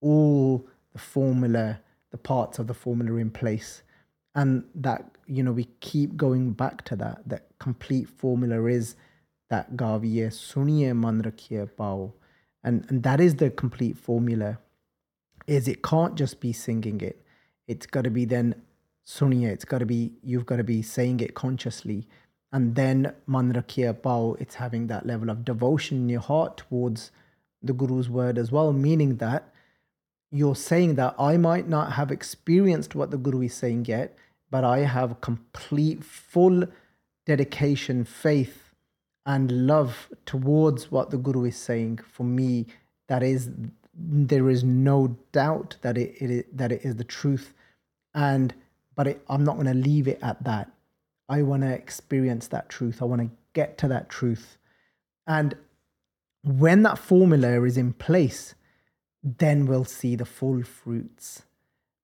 all 0.06 0.66
the 0.92 0.98
formula, 0.98 1.80
the 2.10 2.18
parts 2.18 2.58
of 2.58 2.66
the 2.68 2.74
formula 2.74 3.16
in 3.16 3.30
place. 3.30 3.82
And 4.34 4.64
that, 4.74 5.02
you 5.26 5.42
know, 5.42 5.52
we 5.52 5.64
keep 5.80 6.16
going 6.16 6.52
back 6.52 6.84
to 6.84 6.96
that. 6.96 7.22
That 7.26 7.46
complete 7.58 8.08
formula 8.08 8.66
is 8.66 8.94
that 9.50 9.76
gaviye 9.76 10.28
suniye 10.28 10.94
man 10.96 11.22
rakhiye 11.22 11.68
pao. 11.76 12.12
And, 12.62 12.84
and 12.88 13.02
that 13.02 13.20
is 13.20 13.36
the 13.36 13.50
complete 13.50 13.96
formula. 13.98 14.58
Is 15.46 15.68
it 15.68 15.82
can't 15.82 16.14
just 16.16 16.40
be 16.40 16.52
singing 16.52 17.00
it. 17.00 17.22
It's 17.66 17.86
got 17.86 18.04
to 18.04 18.10
be 18.10 18.24
then 18.24 18.54
suniye. 19.06 19.48
It's 19.48 19.64
got 19.64 19.78
to 19.78 19.86
be, 19.86 20.12
you've 20.22 20.46
got 20.46 20.56
to 20.56 20.64
be 20.64 20.82
saying 20.82 21.20
it 21.20 21.34
consciously. 21.34 22.06
And 22.52 22.74
then 22.74 23.12
man 23.26 23.52
rakhiye 23.52 24.00
pao, 24.02 24.36
it's 24.38 24.56
having 24.56 24.86
that 24.86 25.06
level 25.06 25.30
of 25.30 25.44
devotion 25.44 25.98
in 25.98 26.08
your 26.08 26.20
heart 26.20 26.58
towards 26.58 27.10
the 27.62 27.72
Guru's 27.72 28.08
word 28.08 28.38
as 28.38 28.52
well, 28.52 28.72
meaning 28.72 29.16
that 29.16 29.52
you're 30.30 30.56
saying 30.56 30.96
that 30.96 31.14
I 31.18 31.36
might 31.36 31.68
not 31.68 31.92
have 31.92 32.10
experienced 32.10 32.94
what 32.94 33.10
the 33.10 33.16
Guru 33.16 33.42
is 33.42 33.54
saying 33.54 33.86
yet, 33.86 34.16
but 34.50 34.64
I 34.64 34.80
have 34.80 35.20
complete, 35.20 36.04
full 36.04 36.64
dedication, 37.26 38.04
faith, 38.04 38.74
and 39.24 39.66
love 39.66 40.08
towards 40.24 40.90
what 40.90 41.10
the 41.10 41.18
Guru 41.18 41.44
is 41.44 41.56
saying. 41.56 41.98
For 41.98 42.24
me, 42.24 42.66
that 43.08 43.22
is, 43.22 43.50
there 43.94 44.48
is 44.48 44.62
no 44.64 45.16
doubt 45.32 45.76
that 45.82 45.96
it, 45.98 46.14
it 46.20 46.56
that 46.56 46.72
it 46.72 46.84
is 46.84 46.96
the 46.96 47.04
truth, 47.04 47.54
and 48.14 48.54
but 48.94 49.06
it, 49.06 49.24
I'm 49.28 49.44
not 49.44 49.54
going 49.54 49.66
to 49.66 49.74
leave 49.74 50.08
it 50.08 50.18
at 50.22 50.42
that. 50.44 50.70
I 51.28 51.42
want 51.42 51.62
to 51.62 51.72
experience 51.72 52.48
that 52.48 52.68
truth. 52.68 53.02
I 53.02 53.04
want 53.04 53.22
to 53.22 53.30
get 53.52 53.78
to 53.78 53.88
that 53.88 54.08
truth, 54.08 54.58
and 55.26 55.56
when 56.42 56.82
that 56.84 56.98
formula 56.98 57.62
is 57.62 57.76
in 57.76 57.92
place, 57.92 58.54
then 59.26 59.66
we'll 59.66 59.84
see 59.84 60.14
the 60.14 60.24
full 60.24 60.62
fruits. 60.62 61.42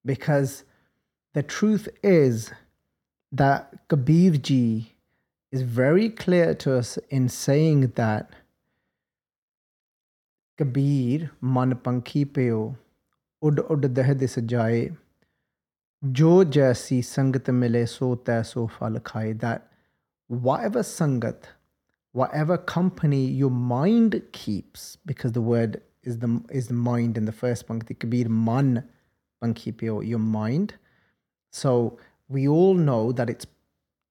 Because 0.05 0.65
the 1.33 1.41
truth 1.41 1.87
is 2.03 2.51
that 3.31 3.87
Kabir 3.87 4.31
ji 4.31 4.93
is 5.51 5.61
very 5.61 6.09
clear 6.09 6.53
to 6.55 6.77
us 6.77 6.97
in 7.09 7.29
saying 7.29 7.93
that 7.95 8.29
Kabir 10.57 11.31
man 11.41 11.75
pankhi 11.75 12.25
peo 12.33 12.75
deh 13.41 14.13
dis 14.13 14.35
jaye 14.35 14.95
jo 16.11 16.43
jaisi 16.43 16.99
sangat 16.99 17.47
mile 17.53 17.87
so 17.87 18.21
so 18.43 18.67
fal 18.67 18.99
khaye 18.99 19.39
that 19.39 19.71
whatever 20.27 20.83
sangat 20.83 21.49
whatever 22.11 22.57
company 22.57 23.25
your 23.25 23.49
mind 23.49 24.21
keeps, 24.31 24.97
because 25.05 25.31
the 25.31 25.41
word 25.41 25.81
is 26.03 26.19
the 26.19 26.41
is 26.51 26.67
the 26.67 26.73
mind 26.73 27.17
in 27.17 27.25
the 27.25 27.31
first 27.31 27.67
pankti, 27.67 27.97
kabir 27.97 28.29
man 28.29 28.87
pankipyo, 29.41 30.07
your 30.07 30.19
mind. 30.19 30.75
So 31.51 31.97
we 32.29 32.47
all 32.47 32.73
know 32.73 33.11
that 33.11 33.29
it's 33.29 33.45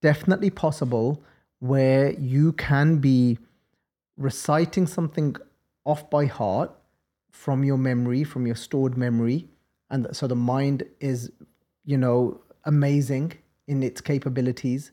definitely 0.00 0.50
possible 0.50 1.22
where 1.60 2.12
you 2.12 2.52
can 2.52 2.98
be 2.98 3.38
reciting 4.16 4.86
something 4.86 5.36
off 5.84 6.08
by 6.10 6.26
heart 6.26 6.70
from 7.30 7.64
your 7.64 7.78
memory, 7.78 8.24
from 8.24 8.46
your 8.46 8.56
stored 8.56 8.96
memory. 8.96 9.48
And 9.90 10.14
so 10.14 10.26
the 10.26 10.36
mind 10.36 10.84
is, 11.00 11.30
you 11.84 11.96
know, 11.96 12.40
amazing 12.64 13.32
in 13.66 13.82
its 13.82 14.00
capabilities 14.00 14.92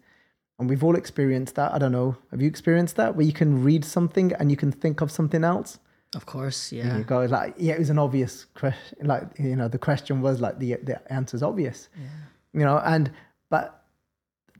and 0.60 0.70
we've 0.70 0.84
all 0.84 0.96
experienced 0.96 1.56
that. 1.56 1.74
I 1.74 1.78
don't 1.78 1.94
know. 1.94 2.18
Have 2.32 2.42
you 2.42 2.48
experienced 2.48 2.98
that 2.98 3.16
where 3.16 3.26
you 3.26 3.32
can 3.32 3.64
read 3.64 3.86
something 3.86 4.34
and 4.34 4.52
you 4.52 4.58
can 4.58 4.74
think 4.74 5.00
of 5.00 5.10
something 5.10 5.46
else? 5.46 5.80
Of 6.16 6.26
course, 6.26 6.72
yeah. 6.72 6.98
you 6.98 7.04
go 7.04 7.26
like, 7.26 7.54
yeah, 7.58 7.74
it 7.74 7.80
was 7.80 7.92
an 7.92 8.00
obvious 8.00 8.46
question. 8.56 8.98
Like, 9.04 9.24
you 9.38 9.56
know, 9.56 9.68
the 9.68 9.78
question 9.78 10.22
was 10.22 10.42
like 10.42 10.58
the 10.58 10.76
the 10.84 11.14
answer's 11.14 11.44
obvious. 11.44 11.90
Yeah. 11.96 12.08
You 12.54 12.66
know, 12.66 12.82
and 12.84 13.12
but 13.50 13.84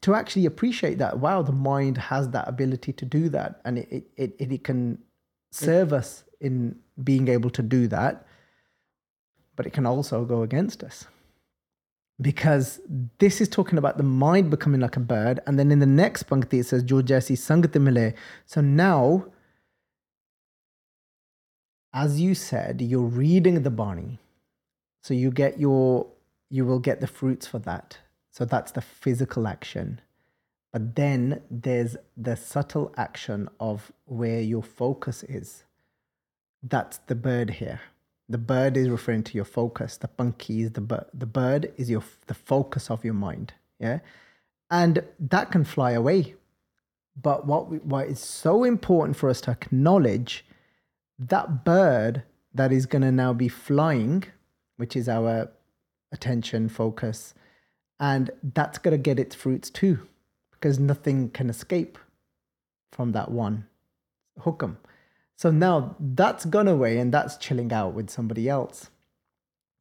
to 0.02 0.14
actually 0.14 0.46
appreciate 0.46 1.00
that, 1.00 1.20
wow, 1.20 1.42
the 1.42 1.52
mind 1.52 1.98
has 1.98 2.30
that 2.30 2.48
ability 2.48 2.94
to 2.94 3.06
do 3.06 3.30
that, 3.30 3.62
and 3.66 3.80
it 3.80 4.06
it 4.16 4.36
it, 4.38 4.52
it 4.52 4.64
can 4.64 5.00
serve 5.52 5.92
us 5.92 6.24
in 6.40 6.76
being 7.04 7.28
able 7.28 7.50
to 7.50 7.64
do 7.64 7.88
that, 7.88 8.28
but 9.56 9.66
it 9.66 9.74
can 9.74 9.88
also 9.88 10.26
go 10.26 10.44
against 10.44 10.84
us 10.84 11.08
because 12.22 12.82
this 13.18 13.40
is 13.40 13.48
talking 13.48 13.78
about 13.78 13.98
the 13.98 14.04
mind 14.04 14.50
becoming 14.50 14.82
like 14.82 14.98
a 14.98 15.00
bird. 15.00 15.40
And 15.48 15.58
then 15.58 15.72
in 15.72 15.80
the 15.80 15.86
next 15.86 16.28
pankti, 16.28 16.60
it 16.60 16.66
says, 16.66 16.84
Jo 16.84 17.02
jaisi 17.02 17.38
sangat 17.38 17.80
mile. 17.80 18.14
So 18.46 18.62
now, 18.62 19.26
as 21.94 22.20
you 22.20 22.36
said, 22.36 22.82
you're 22.82 23.02
reading 23.02 23.64
the 23.64 23.70
Bani. 23.70 24.20
So 25.02 25.14
you 25.14 25.32
get 25.32 25.60
your, 25.60 26.08
you 26.50 26.66
will 26.66 26.80
get 26.80 27.02
the 27.02 27.08
fruits 27.08 27.48
for 27.48 27.60
that. 27.60 27.98
So 28.32 28.46
that's 28.46 28.72
the 28.72 28.82
physical 28.82 29.48
action. 29.48 30.02
But 30.72 30.96
then 30.96 31.42
there's 31.50 31.98
the 32.16 32.36
subtle 32.36 32.94
action 32.96 33.50
of 33.60 33.92
where 34.06 34.42
your 34.42 34.64
focus 34.64 35.24
is. 35.24 35.64
That's 36.62 36.98
the 36.98 37.16
bird 37.16 37.50
here 37.52 37.82
the 38.30 38.38
bird 38.38 38.78
is 38.78 38.88
referring 38.88 39.24
to 39.24 39.34
your 39.34 39.46
focus 39.46 39.98
the 39.98 40.08
pankhi 40.08 40.64
is 40.64 40.72
the 40.72 40.82
bird 40.82 41.06
the 41.14 41.26
bird 41.26 41.74
is 41.78 41.90
your 41.90 42.04
the 42.28 42.34
focus 42.34 42.90
of 42.92 43.04
your 43.04 43.14
mind 43.14 43.54
yeah 43.80 44.00
and 44.70 45.04
that 45.20 45.52
can 45.52 45.64
fly 45.64 45.92
away 45.92 46.36
but 47.22 47.48
what 47.48 47.70
we, 47.70 47.78
why 47.80 48.04
it's 48.04 48.24
so 48.24 48.64
important 48.64 49.18
for 49.18 49.30
us 49.30 49.42
to 49.42 49.52
acknowledge 49.52 50.46
that 51.20 51.66
bird 51.66 52.24
that 52.54 52.72
is 52.72 52.86
going 52.86 53.02
to 53.02 53.12
now 53.12 53.34
be 53.34 53.48
flying 53.48 54.24
which 54.78 54.96
is 54.96 55.10
our 55.10 55.52
attention 56.12 56.70
focus 56.70 57.34
and 58.00 58.32
that's 58.56 58.78
going 58.78 58.94
to 58.94 58.98
get 58.98 59.20
its 59.20 59.36
fruits 59.36 59.70
too 59.70 60.00
because 60.52 60.80
nothing 60.80 61.30
can 61.30 61.50
escape 61.50 61.98
from 62.92 63.12
that 63.12 63.30
one 63.30 63.66
hukam 64.40 64.78
so 65.40 65.50
now 65.50 65.96
that's 66.02 66.44
gone 66.44 66.68
away 66.68 66.98
and 66.98 67.14
that's 67.14 67.38
chilling 67.38 67.72
out 67.72 67.94
with 67.94 68.10
somebody 68.10 68.50
else. 68.50 68.90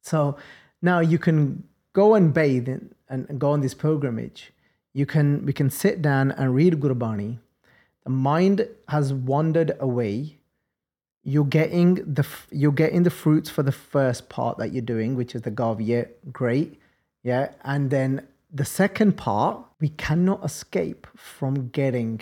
So 0.01 0.37
now 0.81 1.01
you 1.01 1.17
can 1.17 1.65
go 1.91 2.15
and 2.15 2.33
bathe 2.33 2.69
and, 2.69 2.95
and 3.09 3.37
go 3.37 3.51
on 3.51 3.59
this 3.59 3.73
pilgrimage. 3.73 4.53
You 4.93 5.05
can 5.05 5.45
we 5.45 5.51
can 5.51 5.69
sit 5.69 6.01
down 6.01 6.31
and 6.31 6.55
read 6.55 6.79
Gurbani. 6.79 7.39
The 8.05 8.09
mind 8.09 8.69
has 8.87 9.11
wandered 9.11 9.75
away. 9.81 10.38
You're 11.23 11.45
getting 11.45 11.95
the 11.95 12.25
you're 12.51 12.71
getting 12.71 13.03
the 13.03 13.09
fruits 13.09 13.49
for 13.49 13.63
the 13.63 13.71
first 13.71 14.29
part 14.29 14.57
that 14.57 14.71
you're 14.71 14.81
doing, 14.81 15.15
which 15.15 15.35
is 15.35 15.41
the 15.41 15.51
Gaviya. 15.51 16.09
Great, 16.31 16.79
yeah. 17.23 17.51
And 17.63 17.89
then 17.89 18.27
the 18.51 18.65
second 18.65 19.17
part, 19.17 19.63
we 19.79 19.89
cannot 19.89 20.43
escape 20.43 21.07
from 21.15 21.69
getting 21.69 22.21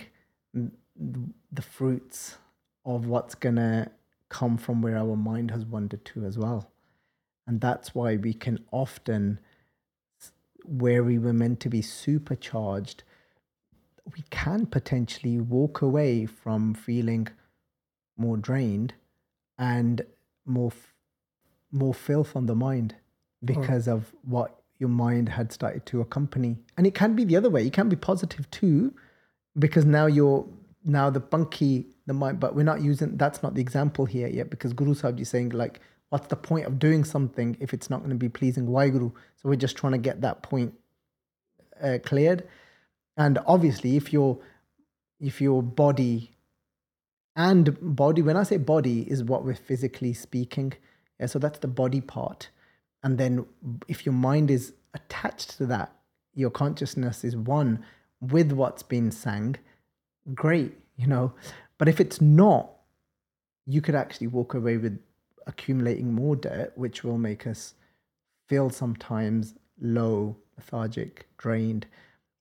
the 0.54 1.62
fruits 1.62 2.38
of 2.84 3.06
what's 3.06 3.34
to 3.34 3.90
come 4.28 4.58
from 4.58 4.82
where 4.82 4.96
our 4.96 5.16
mind 5.16 5.50
has 5.50 5.64
wandered 5.64 6.04
to 6.04 6.24
as 6.24 6.36
well. 6.36 6.70
And 7.46 7.60
that's 7.60 7.94
why 7.94 8.16
we 8.16 8.34
can 8.34 8.58
often, 8.72 9.40
where 10.64 11.02
we 11.02 11.18
were 11.18 11.32
meant 11.32 11.60
to 11.60 11.70
be 11.70 11.80
supercharged, 11.80 13.04
we 14.14 14.22
can 14.30 14.66
potentially 14.66 15.40
walk 15.40 15.80
away 15.80 16.26
from 16.26 16.74
feeling 16.74 17.28
more 18.18 18.36
drained 18.36 18.94
and 19.58 20.02
more 20.44 20.72
more 21.70 21.94
filth 21.94 22.34
on 22.34 22.46
the 22.46 22.54
mind 22.54 22.94
because 23.44 23.86
of 23.86 24.12
what 24.22 24.62
your 24.78 24.88
mind 24.88 25.28
had 25.28 25.52
started 25.52 25.84
to 25.86 26.00
accompany 26.00 26.56
and 26.76 26.86
it 26.86 26.94
can 26.94 27.14
be 27.14 27.24
the 27.24 27.36
other 27.36 27.50
way 27.50 27.66
it 27.66 27.72
can 27.72 27.88
be 27.88 27.96
positive 27.96 28.50
too 28.50 28.94
because 29.58 29.84
now 29.84 30.06
you're 30.06 30.46
now 30.84 31.10
the 31.10 31.20
pankhi 31.20 31.86
the 32.08 32.14
mind, 32.14 32.40
but 32.40 32.56
we're 32.56 32.64
not 32.64 32.80
using 32.80 33.16
that's 33.16 33.42
not 33.42 33.54
the 33.54 33.60
example 33.60 34.06
here 34.06 34.26
yet 34.26 34.50
because 34.50 34.72
Guru 34.72 34.94
Sahib 34.94 35.20
is 35.20 35.28
saying 35.28 35.50
like, 35.50 35.80
what's 36.08 36.26
the 36.26 36.36
point 36.36 36.66
of 36.66 36.78
doing 36.78 37.04
something 37.04 37.56
if 37.60 37.72
it's 37.72 37.90
not 37.90 37.98
going 37.98 38.10
to 38.10 38.16
be 38.16 38.28
pleasing 38.28 38.66
Why 38.66 38.88
Guru? 38.88 39.10
So 39.36 39.48
we're 39.48 39.56
just 39.56 39.76
trying 39.76 39.92
to 39.92 39.98
get 39.98 40.22
that 40.22 40.42
point 40.42 40.74
uh, 41.80 41.98
cleared. 42.02 42.48
And 43.16 43.38
obviously, 43.46 43.96
if 43.96 44.12
your 44.12 44.38
if 45.20 45.40
your 45.40 45.62
body 45.62 46.32
and 47.38 47.78
body, 47.80 48.20
when 48.20 48.36
I 48.36 48.42
say 48.42 48.56
body, 48.56 49.02
is 49.08 49.22
what 49.22 49.44
we're 49.44 49.54
physically 49.54 50.12
speaking. 50.12 50.72
Yeah, 51.20 51.26
so 51.26 51.38
that's 51.38 51.60
the 51.60 51.68
body 51.68 52.00
part. 52.00 52.48
And 53.04 53.16
then 53.16 53.46
if 53.86 54.04
your 54.04 54.12
mind 54.12 54.50
is 54.50 54.74
attached 54.92 55.56
to 55.58 55.66
that, 55.66 55.92
your 56.34 56.50
consciousness 56.50 57.22
is 57.22 57.36
one 57.36 57.84
with 58.20 58.50
what's 58.50 58.82
been 58.82 59.12
sang, 59.12 59.54
great, 60.34 60.74
you 60.96 61.06
know. 61.06 61.32
But 61.78 61.86
if 61.86 62.00
it's 62.00 62.20
not, 62.20 62.72
you 63.66 63.80
could 63.80 63.94
actually 63.94 64.26
walk 64.26 64.54
away 64.54 64.76
with 64.76 64.98
accumulating 65.46 66.12
more 66.12 66.34
debt, 66.34 66.72
which 66.74 67.04
will 67.04 67.18
make 67.18 67.46
us 67.46 67.74
feel 68.48 68.68
sometimes 68.68 69.54
low, 69.80 70.36
lethargic, 70.56 71.28
drained, 71.36 71.86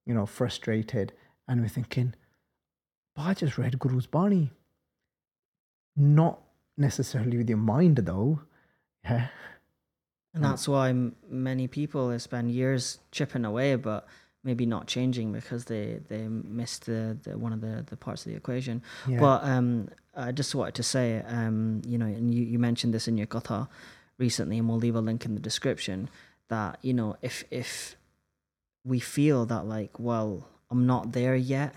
you 0.07 0.15
know, 0.15 0.25
frustrated. 0.25 1.13
And 1.47 1.62
we're 1.62 1.67
thinking, 1.67 2.15
but 3.15 3.21
I 3.21 3.36
just 3.36 3.60
read 3.60 3.77
Guru's 3.77 4.07
Bani. 4.07 4.53
Not 5.97 6.39
necessarily 6.77 7.38
with 7.38 7.49
your 7.49 7.57
mind, 7.57 7.97
though. 7.97 8.41
Yeah. 9.03 9.27
And 10.33 10.43
that's 10.43 10.67
why 10.67 10.89
m- 10.89 11.15
many 11.27 11.67
people 11.67 12.17
spend 12.19 12.51
years 12.51 12.99
chipping 13.12 13.43
away, 13.43 13.75
but 13.75 14.07
maybe 14.43 14.65
not 14.65 14.88
changing 14.88 15.31
because 15.31 15.65
they 15.65 15.99
they 16.07 16.27
missed 16.27 16.86
the, 16.86 17.17
the 17.23 17.38
one 17.38 17.51
of 17.51 17.62
the, 17.62 17.83
the 17.88 17.97
parts 17.97 18.25
of 18.25 18.31
the 18.31 18.38
equation. 18.38 18.83
Yeah. 19.07 19.19
But 19.19 19.43
um, 19.43 19.89
I 20.15 20.31
just 20.31 20.53
wanted 20.53 20.75
to 20.75 20.83
say, 20.83 21.23
um, 21.27 21.81
you 21.86 21.97
know, 21.97 22.05
and 22.05 22.33
you, 22.33 22.43
you 22.43 22.60
mentioned 22.60 22.93
this 22.93 23.07
in 23.07 23.17
your 23.17 23.27
kata 23.27 23.67
recently, 24.19 24.60
and 24.60 24.69
we'll 24.69 24.77
leave 24.77 24.95
a 24.95 25.01
link 25.01 25.25
in 25.25 25.33
the 25.33 25.41
description 25.41 26.10
that 26.49 26.77
you 26.81 26.93
know 26.93 27.17
if 27.21 27.43
if 27.49 27.95
we 28.86 28.99
feel 28.99 29.45
that 29.47 29.65
like, 29.65 29.99
well, 29.99 30.47
I'm 30.69 30.86
not 30.86 31.12
there 31.12 31.36
yet. 31.36 31.73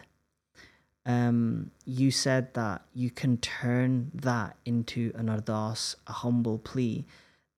Um, 1.06 1.70
you 1.84 2.10
said 2.10 2.54
that 2.54 2.82
you 2.92 3.10
can 3.10 3.38
turn 3.38 4.10
that 4.14 4.56
into 4.64 5.12
an 5.14 5.26
ardas, 5.28 5.96
a 6.06 6.12
humble 6.12 6.58
plea 6.58 7.06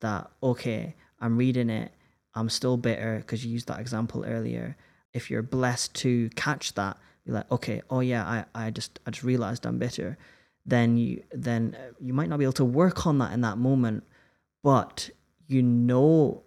that 0.00 0.30
okay, 0.42 0.94
I'm 1.20 1.36
reading 1.36 1.70
it, 1.70 1.92
I'm 2.34 2.48
still 2.48 2.76
bitter 2.76 3.18
because 3.18 3.44
you 3.44 3.52
used 3.52 3.68
that 3.68 3.80
example 3.80 4.24
earlier. 4.24 4.76
If 5.12 5.30
you're 5.30 5.42
blessed 5.42 5.94
to 5.96 6.30
catch 6.30 6.74
that, 6.74 6.96
you're 7.24 7.34
like, 7.34 7.50
okay, 7.50 7.82
oh 7.90 8.00
yeah, 8.00 8.24
I, 8.24 8.66
I 8.66 8.70
just 8.70 8.98
I 9.06 9.10
just 9.10 9.24
realized 9.24 9.66
I'm 9.66 9.78
bitter. 9.78 10.18
Then 10.64 10.96
you 10.96 11.22
then 11.32 11.76
uh, 11.78 11.92
you 12.00 12.12
might 12.12 12.28
not 12.28 12.38
be 12.38 12.44
able 12.44 12.52
to 12.54 12.64
work 12.64 13.06
on 13.06 13.18
that 13.18 13.32
in 13.32 13.40
that 13.42 13.58
moment, 13.58 14.04
but 14.62 15.10
you 15.46 15.62
know 15.62 16.42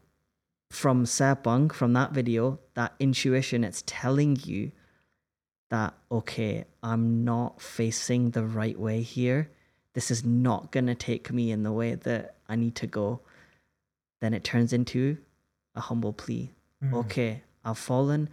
from 0.72 1.06
Saibhan, 1.06 1.72
from 1.72 1.94
that 1.94 2.12
video, 2.12 2.60
that 2.74 2.94
intuition, 3.00 3.64
it's 3.64 3.84
telling 3.86 4.38
you 4.44 4.72
that 5.70 5.94
okay, 6.12 6.66
I'm 6.84 7.24
not 7.24 7.62
facing 7.62 8.32
the 8.32 8.46
right 8.46 8.80
way 8.80 9.02
here. 9.02 9.50
This 9.94 10.12
is 10.12 10.26
not 10.26 10.72
gonna 10.72 10.96
take 10.96 11.32
me 11.32 11.52
in 11.52 11.64
the 11.64 11.72
way 11.72 11.96
that 11.96 12.36
I 12.48 12.56
need 12.56 12.76
to 12.76 12.88
go 12.88 13.22
then 14.26 14.34
it 14.34 14.44
turns 14.44 14.74
into 14.74 15.18
a 15.76 15.82
humble 15.82 16.12
plea. 16.12 16.52
Mm. 16.84 16.94
Okay, 16.94 17.44
I've 17.64 17.78
fallen. 17.78 18.30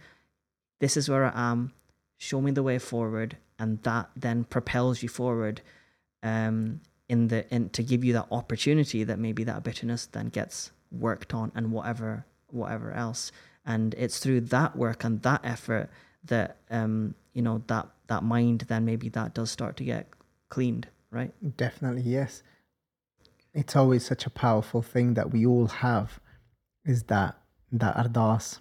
This 0.79 0.97
is 0.97 1.07
where 1.07 1.25
I 1.25 1.51
am. 1.51 1.73
Show 2.17 2.41
me 2.41 2.49
the 2.49 2.63
way 2.63 2.79
forward, 2.79 3.37
and 3.59 3.81
that 3.83 4.09
then 4.15 4.43
propels 4.43 5.03
you 5.03 5.09
forward. 5.09 5.61
Um, 6.23 6.81
in 7.09 7.27
the 7.27 7.47
in 7.53 7.69
to 7.69 7.83
give 7.83 8.03
you 8.03 8.13
that 8.13 8.27
opportunity 8.31 9.03
that 9.03 9.19
maybe 9.19 9.43
that 9.43 9.61
bitterness 9.61 10.05
then 10.05 10.29
gets 10.29 10.71
worked 10.89 11.33
on 11.33 11.51
and 11.53 11.71
whatever 11.71 12.25
whatever 12.47 12.91
else. 12.91 13.31
And 13.65 13.93
it's 13.95 14.19
through 14.19 14.41
that 14.41 14.75
work 14.75 15.03
and 15.03 15.21
that 15.21 15.41
effort 15.43 15.89
that 16.25 16.57
um 16.69 17.15
you 17.33 17.41
know 17.41 17.63
that 17.67 17.87
that 18.07 18.23
mind 18.23 18.65
then 18.67 18.85
maybe 18.85 19.09
that 19.09 19.33
does 19.33 19.51
start 19.51 19.77
to 19.77 19.83
get 19.83 20.07
cleaned, 20.49 20.87
right? 21.11 21.33
Definitely, 21.57 22.03
yes. 22.03 22.43
It's 23.53 23.75
always 23.75 24.05
such 24.05 24.25
a 24.25 24.29
powerful 24.29 24.81
thing 24.81 25.13
that 25.15 25.31
we 25.31 25.45
all 25.45 25.67
have 25.67 26.19
is 26.85 27.03
that 27.03 27.37
that 27.71 27.95
ardas. 27.95 28.59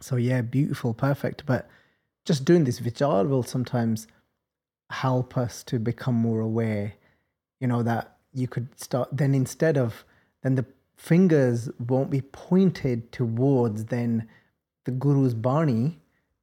So 0.00 0.16
yeah, 0.16 0.40
beautiful, 0.42 0.94
perfect. 0.94 1.44
But 1.46 1.68
just 2.24 2.44
doing 2.44 2.64
this 2.64 2.80
vichar 2.80 3.28
will 3.28 3.42
sometimes 3.42 4.06
help 4.90 5.36
us 5.36 5.62
to 5.64 5.78
become 5.78 6.14
more 6.14 6.40
aware. 6.40 6.94
You 7.60 7.66
know, 7.66 7.82
that 7.82 8.16
you 8.32 8.48
could 8.48 8.78
start 8.78 9.08
then 9.12 9.34
instead 9.34 9.76
of 9.76 10.04
then 10.42 10.54
the 10.54 10.66
fingers 10.96 11.68
won't 11.78 12.10
be 12.10 12.20
pointed 12.20 13.10
towards 13.10 13.86
then 13.86 14.28
the 14.84 14.92
guru's 14.92 15.34
bani 15.34 15.98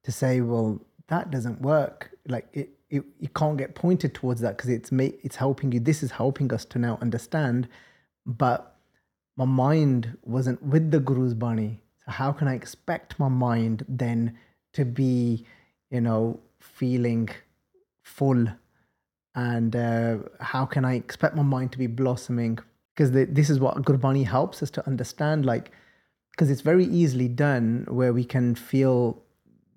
to 0.08 0.12
say, 0.12 0.40
well, 0.40 0.80
that 1.08 1.30
doesn't 1.30 1.60
work. 1.60 1.98
Like 2.26 2.46
it 2.54 2.70
it, 2.88 3.02
you 3.20 3.28
can't 3.40 3.58
get 3.58 3.74
pointed 3.74 4.14
towards 4.14 4.40
that 4.40 4.56
because 4.56 4.70
it's 4.70 4.90
ma- 4.90 5.16
it's 5.26 5.36
helping 5.36 5.70
you. 5.70 5.80
This 5.80 6.02
is 6.02 6.10
helping 6.12 6.50
us 6.56 6.64
to 6.72 6.78
now 6.78 6.98
understand, 7.02 7.68
but 8.24 8.60
my 9.36 9.44
mind 9.44 10.16
wasn't 10.24 10.62
with 10.62 10.90
the 10.90 10.98
Guru's 10.98 11.34
Bani. 11.34 11.82
So 12.02 12.12
how 12.12 12.32
can 12.32 12.48
I 12.48 12.54
expect 12.54 13.18
my 13.18 13.28
mind 13.28 13.84
then 13.86 14.38
to 14.72 14.86
be, 14.86 15.44
you 15.90 16.00
know, 16.00 16.40
feeling 16.58 17.28
full, 18.02 18.46
and 19.34 19.76
uh, 19.76 20.16
how 20.40 20.64
can 20.64 20.86
I 20.86 20.94
expect 20.94 21.36
my 21.36 21.42
mind 21.42 21.72
to 21.72 21.78
be 21.78 21.86
blossoming? 21.86 22.58
Because 22.94 23.10
this 23.12 23.50
is 23.50 23.60
what 23.60 23.82
Gurbani 23.82 24.24
helps 24.24 24.62
us 24.62 24.70
to 24.70 24.86
understand, 24.86 25.44
like, 25.44 25.70
because 26.30 26.48
it's 26.50 26.62
very 26.62 26.86
easily 26.86 27.28
done 27.28 27.84
where 27.88 28.14
we 28.14 28.24
can 28.24 28.54
feel 28.54 29.22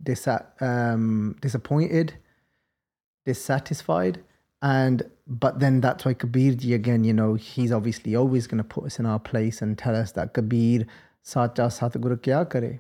dis- 0.04 0.28
um, 0.60 1.36
disappointed 1.42 2.14
dissatisfied 3.26 4.24
and 4.62 5.04
but 5.28 5.60
then 5.60 5.82
that's 5.82 6.06
why 6.06 6.14
kabirji 6.14 6.74
again 6.74 7.04
you 7.04 7.14
know 7.14 7.36
he's 7.36 7.72
obviously 7.72 8.16
always 8.16 8.48
going 8.48 8.58
to 8.58 8.64
put 8.64 8.86
us 8.86 9.00
in 9.00 9.06
our 9.06 9.20
place 9.20 9.62
and 9.62 9.78
tell 9.78 9.96
us 9.96 10.12
that 10.12 10.34
kabir 10.34 10.86
sacha 11.22 11.64
satguru 11.64 12.18
kya 12.18 12.50
kare? 12.50 12.80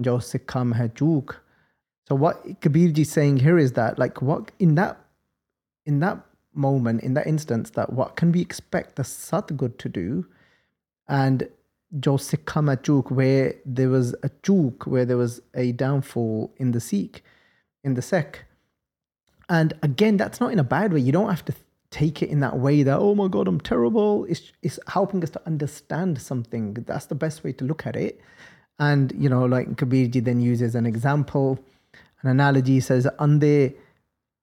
Jo 0.00 0.18
sikham 0.18 0.72
hai 0.72 0.88
chook. 0.88 1.42
So 2.08 2.14
what 2.14 2.60
kabirji 2.60 3.00
is 3.00 3.10
saying 3.10 3.38
here 3.38 3.58
is 3.58 3.72
that 3.72 3.98
like 3.98 4.20
what 4.20 4.50
in 4.58 4.74
that 4.74 4.98
in 5.86 6.00
that 6.00 6.18
moment 6.54 7.02
in 7.02 7.14
that 7.14 7.26
instance 7.26 7.70
that 7.70 7.92
what 7.92 8.16
can 8.16 8.30
we 8.32 8.40
expect 8.40 8.96
the 8.96 9.02
satgur 9.02 9.76
to 9.78 9.88
do? 9.88 10.26
And 11.08 11.48
jo 12.00 12.16
sikham 12.16 12.68
hai 12.68 12.76
chook 12.76 13.10
where 13.10 13.54
there 13.64 13.88
was 13.88 14.14
a 14.22 14.30
chook 14.42 14.86
where 14.86 15.04
there 15.04 15.16
was 15.16 15.40
a 15.54 15.72
downfall 15.72 16.52
in 16.56 16.72
the 16.72 16.80
sikh 16.80 17.22
in 17.82 17.94
the 17.94 18.02
sect 18.02 18.44
and 19.48 19.74
again, 19.82 20.16
that's 20.16 20.40
not 20.40 20.52
in 20.52 20.58
a 20.58 20.64
bad 20.64 20.92
way. 20.92 21.00
You 21.00 21.12
don't 21.12 21.28
have 21.28 21.44
to 21.46 21.54
take 21.90 22.22
it 22.22 22.30
in 22.30 22.40
that 22.40 22.58
way 22.58 22.82
that, 22.82 22.98
oh 22.98 23.14
my 23.14 23.28
God, 23.28 23.46
I'm 23.46 23.60
terrible. 23.60 24.24
It's, 24.28 24.52
it's 24.62 24.78
helping 24.88 25.22
us 25.22 25.30
to 25.30 25.42
understand 25.46 26.20
something. 26.20 26.74
That's 26.74 27.06
the 27.06 27.14
best 27.14 27.44
way 27.44 27.52
to 27.52 27.64
look 27.64 27.86
at 27.86 27.96
it. 27.96 28.20
And, 28.78 29.12
you 29.16 29.28
know, 29.28 29.44
like 29.44 29.68
Kabirji 29.76 30.24
then 30.24 30.40
uses 30.40 30.74
an 30.74 30.86
example, 30.86 31.60
an 32.22 32.30
analogy 32.30 32.80
says, 32.80 33.06
Ande 33.20 33.74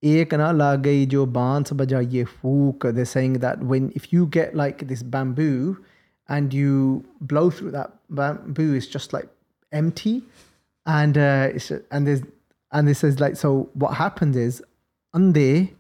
ek 0.04 0.32
na 0.32 0.52
lage 0.52 1.10
jo 1.10 1.26
baans 1.26 1.72
bajaye 1.72 2.28
fook. 2.28 2.94
They're 2.94 3.06
saying 3.06 3.34
that 3.40 3.60
when, 3.60 3.92
if 3.96 4.14
you 4.14 4.28
get 4.28 4.56
like 4.56 4.88
this 4.88 5.04
bamboo 5.04 5.84
and 6.32 6.54
you 6.54 7.04
blow 7.20 7.50
through 7.52 7.72
that 7.72 7.92
bamboo, 8.10 8.74
it's 8.74 8.88
just 8.88 9.12
like 9.12 9.28
empty. 9.74 10.24
And, 10.86 11.18
uh, 11.18 11.50
it's, 11.54 11.72
and 11.92 12.08
there's, 12.08 12.22
and 12.72 12.88
this 12.88 13.04
is 13.04 13.20
like, 13.20 13.36
so 13.36 13.70
what 13.74 13.96
happens 13.96 14.38
is 14.38 14.64
ande 15.14 15.76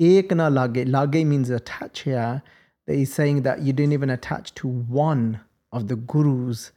ek 0.00 0.30
na 0.30 0.48
lage. 0.48 0.88
Lage 0.88 1.22
means 1.26 1.50
attach 1.50 2.00
here. 2.00 2.42
That 2.86 2.94
he's 2.94 3.12
saying 3.12 3.42
that 3.42 3.60
you 3.60 3.74
didn't 3.74 3.92
even 3.92 4.08
attach 4.08 4.54
to 4.54 4.66
one 4.66 5.40
of 5.70 5.88
the 5.88 5.96
guru's 5.96 6.72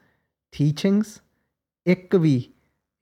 teachings. 0.51 1.21
Ekvi, 1.87 2.49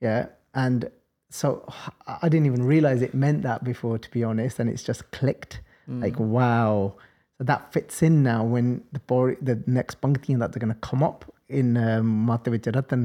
yeah. 0.00 0.26
And 0.54 0.88
so 1.30 1.66
I 2.06 2.28
didn't 2.28 2.46
even 2.46 2.62
realize 2.62 3.02
it 3.02 3.12
meant 3.12 3.42
that 3.42 3.64
before, 3.64 3.98
to 3.98 4.10
be 4.12 4.22
honest. 4.22 4.60
And 4.60 4.70
it's 4.70 4.84
just 4.84 5.10
clicked. 5.10 5.60
Mm. 5.90 6.00
Like, 6.00 6.20
wow. 6.20 6.94
So 7.38 7.44
that 7.44 7.72
fits 7.72 8.02
in 8.02 8.22
now 8.22 8.44
when 8.44 8.82
the 8.92 9.36
the 9.42 9.62
next 9.66 10.00
pankti 10.00 10.38
that 10.38 10.52
they're 10.52 10.60
going 10.60 10.72
to 10.72 10.80
come 10.80 11.02
up 11.02 11.24
in 11.48 11.76
um. 11.76 12.26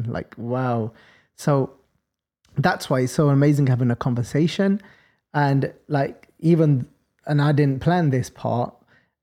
Like, 0.07 0.35
wow. 0.37 0.91
So 1.35 1.73
that's 2.57 2.89
why 2.89 3.01
it's 3.01 3.13
so 3.13 3.29
amazing 3.29 3.67
having 3.67 3.91
a 3.91 3.95
conversation 3.95 4.81
and 5.33 5.73
like 5.87 6.27
even 6.39 6.87
and 7.25 7.41
I 7.41 7.51
didn't 7.51 7.81
plan 7.81 8.09
this 8.09 8.29
part. 8.29 8.73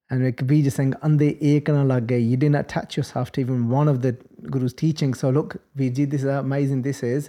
And 0.08 0.24
it 0.24 0.36
could 0.36 0.46
be 0.46 0.62
just 0.62 0.76
saying, 0.76 0.94
Ande 1.02 1.36
lage, 1.40 2.12
you 2.12 2.36
didn't 2.36 2.54
attach 2.54 2.96
yourself 2.96 3.32
to 3.32 3.40
even 3.40 3.68
one 3.68 3.88
of 3.88 4.02
the 4.02 4.12
Guru's 4.44 4.72
teachings. 4.72 5.18
So 5.18 5.30
look, 5.30 5.56
Vijay, 5.76 6.08
this 6.08 6.22
is 6.22 6.28
amazing 6.28 6.82
this 6.82 7.02
is. 7.02 7.28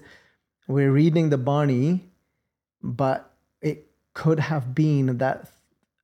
We're 0.68 0.92
reading 0.92 1.32
the 1.32 1.40
Bani, 1.40 2.06
but 2.84 3.34
it 3.62 3.88
could 4.13 4.40
have 4.40 4.76
been 4.76 5.18
that 5.18 5.52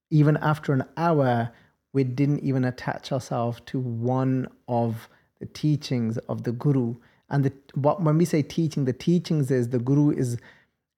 even 0.10 0.36
after 0.38 0.74
an 0.74 0.86
hour, 0.98 1.52
we 1.94 2.04
didn't 2.04 2.40
even 2.40 2.66
attach 2.66 3.12
ourselves 3.12 3.62
to 3.68 3.80
one 3.80 4.48
of 4.68 5.08
the 5.40 5.46
teachings 5.46 6.18
of 6.30 6.44
the 6.44 6.52
Guru. 6.52 6.96
And 7.30 7.46
the, 7.46 7.54
when 7.76 8.18
we 8.18 8.26
say 8.26 8.42
teaching, 8.42 8.86
the 8.86 8.94
teachings 8.94 9.52
is 9.52 9.70
the 9.70 9.80
Guru 9.80 10.10
is 10.12 10.38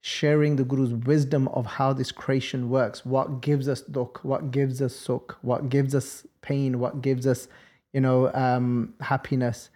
sharing 0.02 0.56
the 0.56 0.64
Guru's 0.64 0.94
wisdom 0.94 1.48
of 1.50 1.66
how 1.66 1.92
this 1.92 2.12
creation 2.12 2.70
works, 2.70 3.06
what 3.06 3.42
gives 3.42 3.68
us 3.68 3.82
dukh, 3.82 4.20
what 4.24 4.52
gives 4.52 4.82
us 4.82 4.96
sukh, 4.96 5.36
what 5.42 5.70
gives 5.70 5.96
us 5.96 6.26
pain, 6.42 6.80
what 6.80 7.02
gives 7.02 7.26
us, 7.28 7.48
you 7.92 8.02
know, 8.02 8.34
um, 8.34 8.94
happiness. 9.02 9.70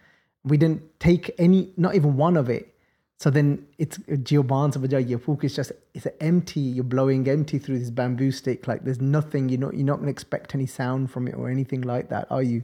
We 0.44 0.56
didn't 0.56 0.82
take 1.00 1.30
any, 1.38 1.72
not 1.76 1.94
even 1.96 2.16
one 2.16 2.36
of 2.36 2.48
it. 2.48 2.74
So 3.20 3.28
then 3.28 3.66
it's 3.76 3.98
Gioban's 3.98 4.76
your 5.10 5.18
Fuk 5.18 5.44
is 5.44 5.54
just 5.54 5.72
it's 5.92 6.06
empty. 6.20 6.60
You're 6.60 6.84
blowing 6.84 7.28
empty 7.28 7.58
through 7.58 7.78
this 7.78 7.90
bamboo 7.90 8.32
stick. 8.32 8.66
Like 8.66 8.84
there's 8.84 9.02
nothing. 9.02 9.50
You're 9.50 9.60
not 9.60 9.74
you're 9.74 9.84
not 9.84 9.96
going 9.96 10.06
to 10.06 10.10
expect 10.10 10.54
any 10.54 10.64
sound 10.64 11.10
from 11.10 11.28
it 11.28 11.34
or 11.34 11.50
anything 11.50 11.82
like 11.82 12.08
that, 12.08 12.26
are 12.30 12.42
you? 12.42 12.62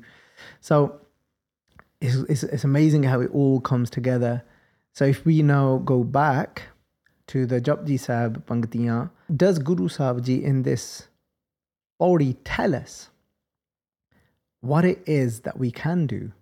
So 0.62 0.98
it's, 2.00 2.16
it's 2.30 2.42
it's 2.42 2.64
amazing 2.64 3.02
how 3.02 3.20
it 3.20 3.30
all 3.34 3.60
comes 3.60 3.90
together. 3.90 4.42
So 4.94 5.04
if 5.04 5.26
we 5.26 5.42
now 5.42 5.76
go 5.84 6.02
back 6.02 6.62
to 7.26 7.44
the 7.44 7.60
Japji 7.60 8.00
Sahib 8.00 8.46
Pangtiyan, 8.46 9.10
does 9.36 9.58
Guru 9.58 9.88
Sahib 9.88 10.24
Ji 10.24 10.42
in 10.42 10.62
this 10.62 11.08
Pauri 11.98 12.34
tell 12.44 12.74
us 12.74 13.10
what 14.62 14.86
it 14.86 15.02
is 15.04 15.40
that 15.40 15.58
we 15.58 15.70
can 15.70 16.06
do? 16.06 16.32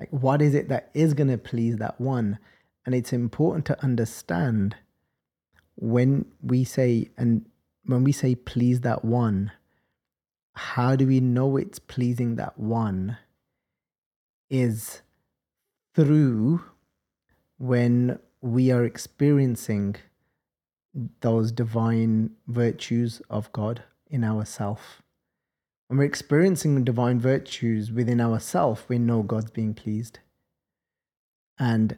Like 0.00 0.10
what 0.10 0.42
is 0.42 0.56
it 0.56 0.68
that 0.70 0.90
is 0.92 1.14
going 1.14 1.30
to 1.30 1.38
please 1.38 1.76
that 1.76 2.00
one? 2.00 2.40
And 2.86 2.94
it's 2.94 3.12
important 3.12 3.64
to 3.66 3.82
understand 3.82 4.76
when 5.76 6.26
we 6.42 6.64
say, 6.64 7.10
and 7.16 7.46
when 7.84 8.04
we 8.04 8.12
say 8.12 8.34
please 8.34 8.80
that 8.82 9.04
one, 9.04 9.52
how 10.54 10.94
do 10.94 11.06
we 11.06 11.20
know 11.20 11.56
it's 11.56 11.78
pleasing 11.78 12.36
that 12.36 12.58
one? 12.58 13.18
Is 14.50 15.02
through 15.94 16.62
when 17.58 18.18
we 18.40 18.70
are 18.70 18.84
experiencing 18.84 19.96
those 21.20 21.50
divine 21.50 22.30
virtues 22.46 23.20
of 23.30 23.50
God 23.52 23.82
in 24.08 24.22
ourself. 24.22 25.02
When 25.88 25.98
we're 25.98 26.04
experiencing 26.04 26.84
divine 26.84 27.20
virtues 27.20 27.90
within 27.90 28.20
ourself, 28.20 28.86
we 28.88 28.98
know 28.98 29.22
God's 29.22 29.50
being 29.50 29.74
pleased. 29.74 30.20
And 31.58 31.96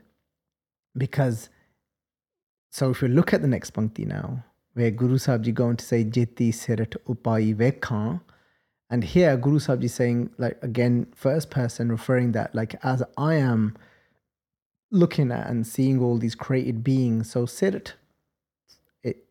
because, 0.96 1.48
so 2.70 2.90
if 2.90 3.02
we 3.02 3.08
look 3.08 3.32
at 3.32 3.42
the 3.42 3.48
next 3.48 3.74
pankti 3.74 4.06
now, 4.06 4.44
where 4.74 4.90
Guru 4.90 5.18
Sahib 5.18 5.44
Ji 5.44 5.52
going 5.52 5.76
to 5.76 5.84
say, 5.84 6.04
Jeti 6.04 6.50
Sirat 6.50 6.96
Upai 7.08 7.54
Vekhan, 7.54 8.20
and 8.90 9.02
here 9.02 9.36
Guru 9.36 9.58
Sahib 9.58 9.80
Ji 9.80 9.88
saying, 9.88 10.30
like 10.38 10.58
again, 10.62 11.06
first 11.14 11.50
person 11.50 11.90
referring 11.90 12.32
that, 12.32 12.54
like 12.54 12.74
as 12.84 13.02
I 13.16 13.34
am 13.34 13.76
looking 14.90 15.32
at 15.32 15.48
and 15.48 15.66
seeing 15.66 16.00
all 16.00 16.18
these 16.18 16.34
created 16.34 16.84
beings. 16.84 17.30
So 17.30 17.46
Sirat, 17.46 17.94
it 19.02 19.24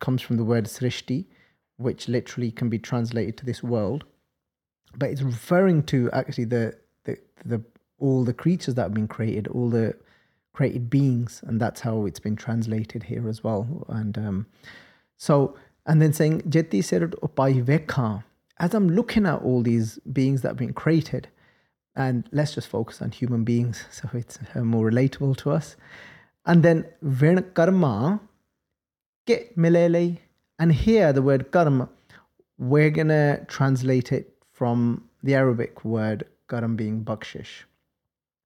comes 0.00 0.22
from 0.22 0.36
the 0.36 0.44
word 0.44 0.64
Srishti, 0.64 1.26
which 1.76 2.08
literally 2.08 2.50
can 2.50 2.68
be 2.68 2.78
translated 2.78 3.36
to 3.38 3.46
this 3.46 3.62
world. 3.62 4.04
But 4.96 5.10
it's 5.10 5.22
referring 5.22 5.84
to 5.84 6.10
actually 6.12 6.44
the 6.44 6.74
the, 7.04 7.16
the 7.44 7.62
all 7.98 8.24
the 8.24 8.34
creatures 8.34 8.74
that 8.74 8.82
have 8.82 8.94
been 8.94 9.08
created, 9.08 9.48
all 9.48 9.70
the 9.70 9.94
created 10.52 10.90
beings, 10.90 11.42
and 11.46 11.60
that's 11.60 11.80
how 11.80 12.06
it's 12.06 12.20
been 12.20 12.36
translated 12.36 13.04
here 13.04 13.28
as 13.28 13.42
well. 13.44 13.84
And 13.88 14.18
um, 14.18 14.46
so, 15.16 15.56
and 15.86 16.00
then 16.00 16.12
saying 16.12 16.42
Jeti 16.42 16.80
Sirat 16.80 17.14
Upai 17.20 17.64
Vekha, 17.64 18.24
as 18.58 18.74
I'm 18.74 18.88
looking 18.88 19.26
at 19.26 19.42
all 19.42 19.62
these 19.62 19.98
beings 20.12 20.42
that 20.42 20.48
have 20.48 20.56
been 20.56 20.72
created, 20.72 21.28
and 21.96 22.28
let's 22.32 22.54
just 22.54 22.68
focus 22.68 23.02
on 23.02 23.10
human 23.10 23.44
beings 23.44 23.84
so 23.90 24.08
it's 24.12 24.38
uh, 24.54 24.60
more 24.60 24.90
relatable 24.90 25.36
to 25.38 25.50
us. 25.50 25.76
And 26.46 26.62
then 26.62 26.86
Vin 27.02 27.42
Karma, 27.54 28.20
Get 29.26 29.56
Milele, 29.56 30.18
and 30.58 30.72
here 30.72 31.12
the 31.12 31.22
word 31.22 31.50
karma, 31.52 31.88
we're 32.58 32.90
gonna 32.90 33.44
translate 33.46 34.12
it 34.12 34.34
from 34.52 35.08
the 35.22 35.34
Arabic 35.34 35.84
word 35.84 36.24
karam 36.48 36.76
being 36.76 37.04
bakshish, 37.04 37.64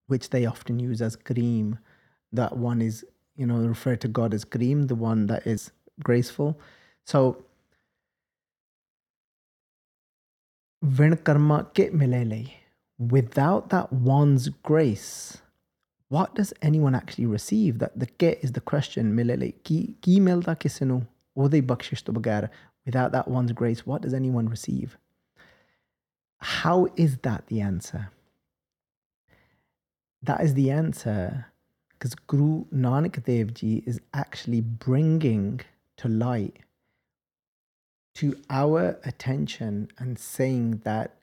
which 0.06 0.30
they 0.30 0.46
often 0.46 0.78
use 0.78 1.00
as 1.00 1.16
kareem 1.16 1.78
that 2.36 2.56
one 2.56 2.82
is, 2.82 3.04
you 3.36 3.46
know, 3.46 3.56
referred 3.56 4.00
to 4.02 4.08
God 4.08 4.34
as 4.34 4.44
Kareem, 4.44 4.88
the 4.88 4.94
one 4.94 5.26
that 5.26 5.46
is 5.46 5.70
graceful. 6.02 6.58
So, 7.04 7.44
milele. 11.92 12.52
Without 12.98 13.70
that 13.70 13.92
one's 13.92 14.48
grace, 14.48 15.38
what 16.08 16.34
does 16.34 16.52
anyone 16.62 16.94
actually 16.94 17.26
receive? 17.26 17.78
That 17.78 17.98
the 17.98 18.06
ke 18.06 18.38
is 18.42 18.52
the 18.52 18.60
question. 18.60 19.16
Ki, 19.64 19.96
ki 20.00 20.20
kisinu. 20.20 21.06
Ode. 21.36 22.50
Without 22.86 23.12
that 23.12 23.28
one's 23.28 23.52
grace, 23.52 23.86
what 23.86 24.02
does 24.02 24.14
anyone 24.14 24.48
receive? 24.48 24.96
How 26.38 26.88
is 26.96 27.16
that 27.22 27.46
the 27.46 27.60
answer? 27.60 28.10
That 30.22 30.42
is 30.42 30.54
the 30.54 30.70
answer 30.70 31.46
because 31.98 32.14
Guru 32.14 32.64
Nanak 32.66 33.22
Dev 33.24 33.54
Ji 33.54 33.82
is 33.86 34.00
actually 34.12 34.60
bringing 34.60 35.60
to 35.96 36.08
light 36.08 36.58
to 38.16 38.36
our 38.50 38.98
attention 39.04 39.88
and 39.98 40.18
saying 40.18 40.82
that 40.84 41.16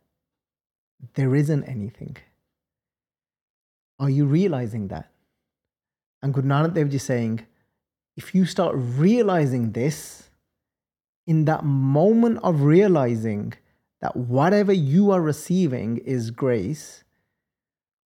there 1.15 1.35
isn't 1.35 1.63
anything. 1.63 2.17
Are 3.99 4.09
you 4.09 4.25
realizing 4.25 4.87
that? 4.89 5.09
And 6.21 6.33
Guru 6.33 6.47
Nanak 6.47 6.73
Dev 6.73 6.89
Ji 6.89 6.97
is 6.97 7.03
saying, 7.03 7.45
if 8.17 8.35
you 8.35 8.45
start 8.45 8.75
realizing 8.75 9.71
this, 9.71 10.29
in 11.27 11.45
that 11.45 11.63
moment 11.63 12.39
of 12.43 12.61
realizing 12.61 13.53
that 14.01 14.15
whatever 14.15 14.73
you 14.73 15.11
are 15.11 15.21
receiving 15.21 15.97
is 15.99 16.31
grace, 16.31 17.03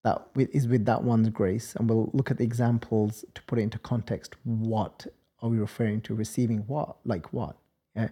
that 0.05 0.27
is 0.35 0.67
with 0.67 0.85
that 0.85 1.03
one's 1.03 1.29
grace. 1.29 1.75
And 1.75 1.89
we'll 1.89 2.11
look 2.13 2.29
at 2.29 2.37
the 2.37 2.43
examples 2.43 3.25
to 3.33 3.41
put 3.43 3.57
it 3.57 3.63
into 3.63 3.79
context. 3.79 4.35
What 4.43 5.07
are 5.41 5.49
we 5.49 5.57
referring 5.57 6.01
to? 6.01 6.13
Receiving 6.13 6.59
what? 6.67 6.97
Like 7.05 7.33
what? 7.33 7.57
Yeah. 7.95 8.09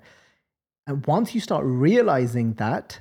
And 0.88 1.06
once 1.06 1.36
you 1.36 1.40
start 1.40 1.64
realizing 1.66 2.54
that, 2.56 3.00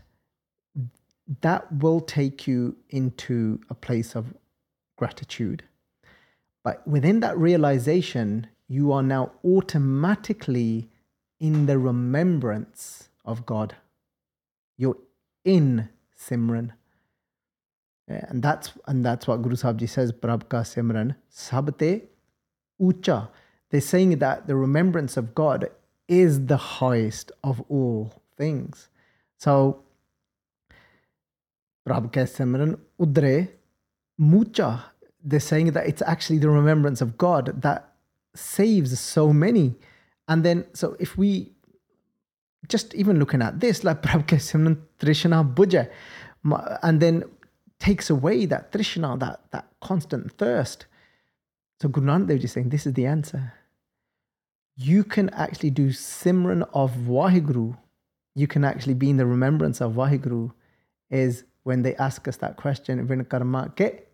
that 1.41 1.73
will 1.73 2.03
take 2.03 2.47
you 2.47 2.77
into 2.91 3.61
a 3.71 3.75
place 3.75 4.15
of 4.15 4.35
gratitude. 4.99 5.65
But 6.63 6.87
within 6.87 7.21
that 7.21 7.39
realization, 7.39 8.47
you 8.69 8.93
are 8.93 9.03
now 9.03 9.33
automatically 9.43 10.91
in 11.41 11.65
the 11.65 11.79
remembrance 11.79 13.09
of 13.25 13.47
God. 13.47 13.75
You're 14.77 14.99
in 15.47 15.89
Simran. 16.15 16.73
And 18.29 18.43
that's 18.43 18.73
and 18.87 19.05
that's 19.05 19.27
what 19.27 19.43
Guru 19.43 19.57
Sahib 19.57 19.79
Ji 19.79 19.87
says, 19.87 20.13
Prabh 20.13 20.49
ka 20.49 20.59
simran 20.59 21.17
sabte 21.35 22.03
ucha. 22.81 23.29
They're 23.71 23.81
saying 23.81 24.19
that 24.19 24.47
the 24.47 24.57
remembrance 24.57 25.17
of 25.17 25.35
God 25.35 25.71
is 26.09 26.47
the 26.47 26.57
highest 26.57 27.33
of 27.43 27.63
all 27.69 28.13
things. 28.37 28.89
So 29.39 29.83
Prabh 31.89 32.13
ka 32.13 32.21
simran 32.21 32.79
udre 33.01 33.49
mucha. 34.19 34.85
They're 35.25 35.41
saying 35.41 35.73
that 35.73 35.87
it's 35.87 36.03
actually 36.03 36.39
the 36.39 36.51
remembrance 36.51 37.01
of 37.01 37.17
God 37.17 37.63
that 37.63 37.93
saves 38.35 38.99
so 38.99 39.33
many. 39.33 39.77
And 40.29 40.45
then 40.45 40.67
so 40.75 40.97
if 40.99 41.17
we 41.17 41.53
just 42.69 42.95
even 42.95 43.19
looking 43.19 43.43
at 43.43 43.61
this, 43.61 43.85
like 43.85 44.03
Prabh 44.07 44.27
ka 44.27 44.37
simran 44.37 44.79
trishna 44.99 45.55
buja. 45.55 45.89
And 46.83 47.01
then 47.01 47.25
takes 47.83 48.09
away 48.11 48.47
that 48.47 48.71
trishna, 48.71 49.19
that, 49.19 49.41
that 49.51 49.67
constant 49.81 50.33
thirst. 50.39 50.87
So 51.81 51.89
Guru 51.89 52.07
Nanak 52.07 52.29
Dev 52.29 52.45
is 52.45 52.53
saying 52.53 52.69
this 52.69 52.87
is 52.87 52.93
the 52.93 53.07
answer. 53.07 53.55
You 54.77 55.03
can 55.03 55.29
actually 55.31 55.71
do 55.71 55.89
Simran 55.89 56.63
of 56.73 56.93
Vaheguru. 56.93 57.77
You 58.37 58.47
can 58.47 58.65
actually 58.65 58.95
be 58.95 59.11
in 59.11 59.17
the 59.17 59.27
remembrance 59.27 59.81
of 59.81 59.95
Vaheguru. 59.95 60.53
Is 61.11 61.43
when 61.65 61.83
they 61.83 61.97
ask 61.97 62.29
us 62.29 62.37
that 62.37 62.57
question, 62.57 63.05
Vinakarma, 63.07 63.75
ke, 63.75 64.05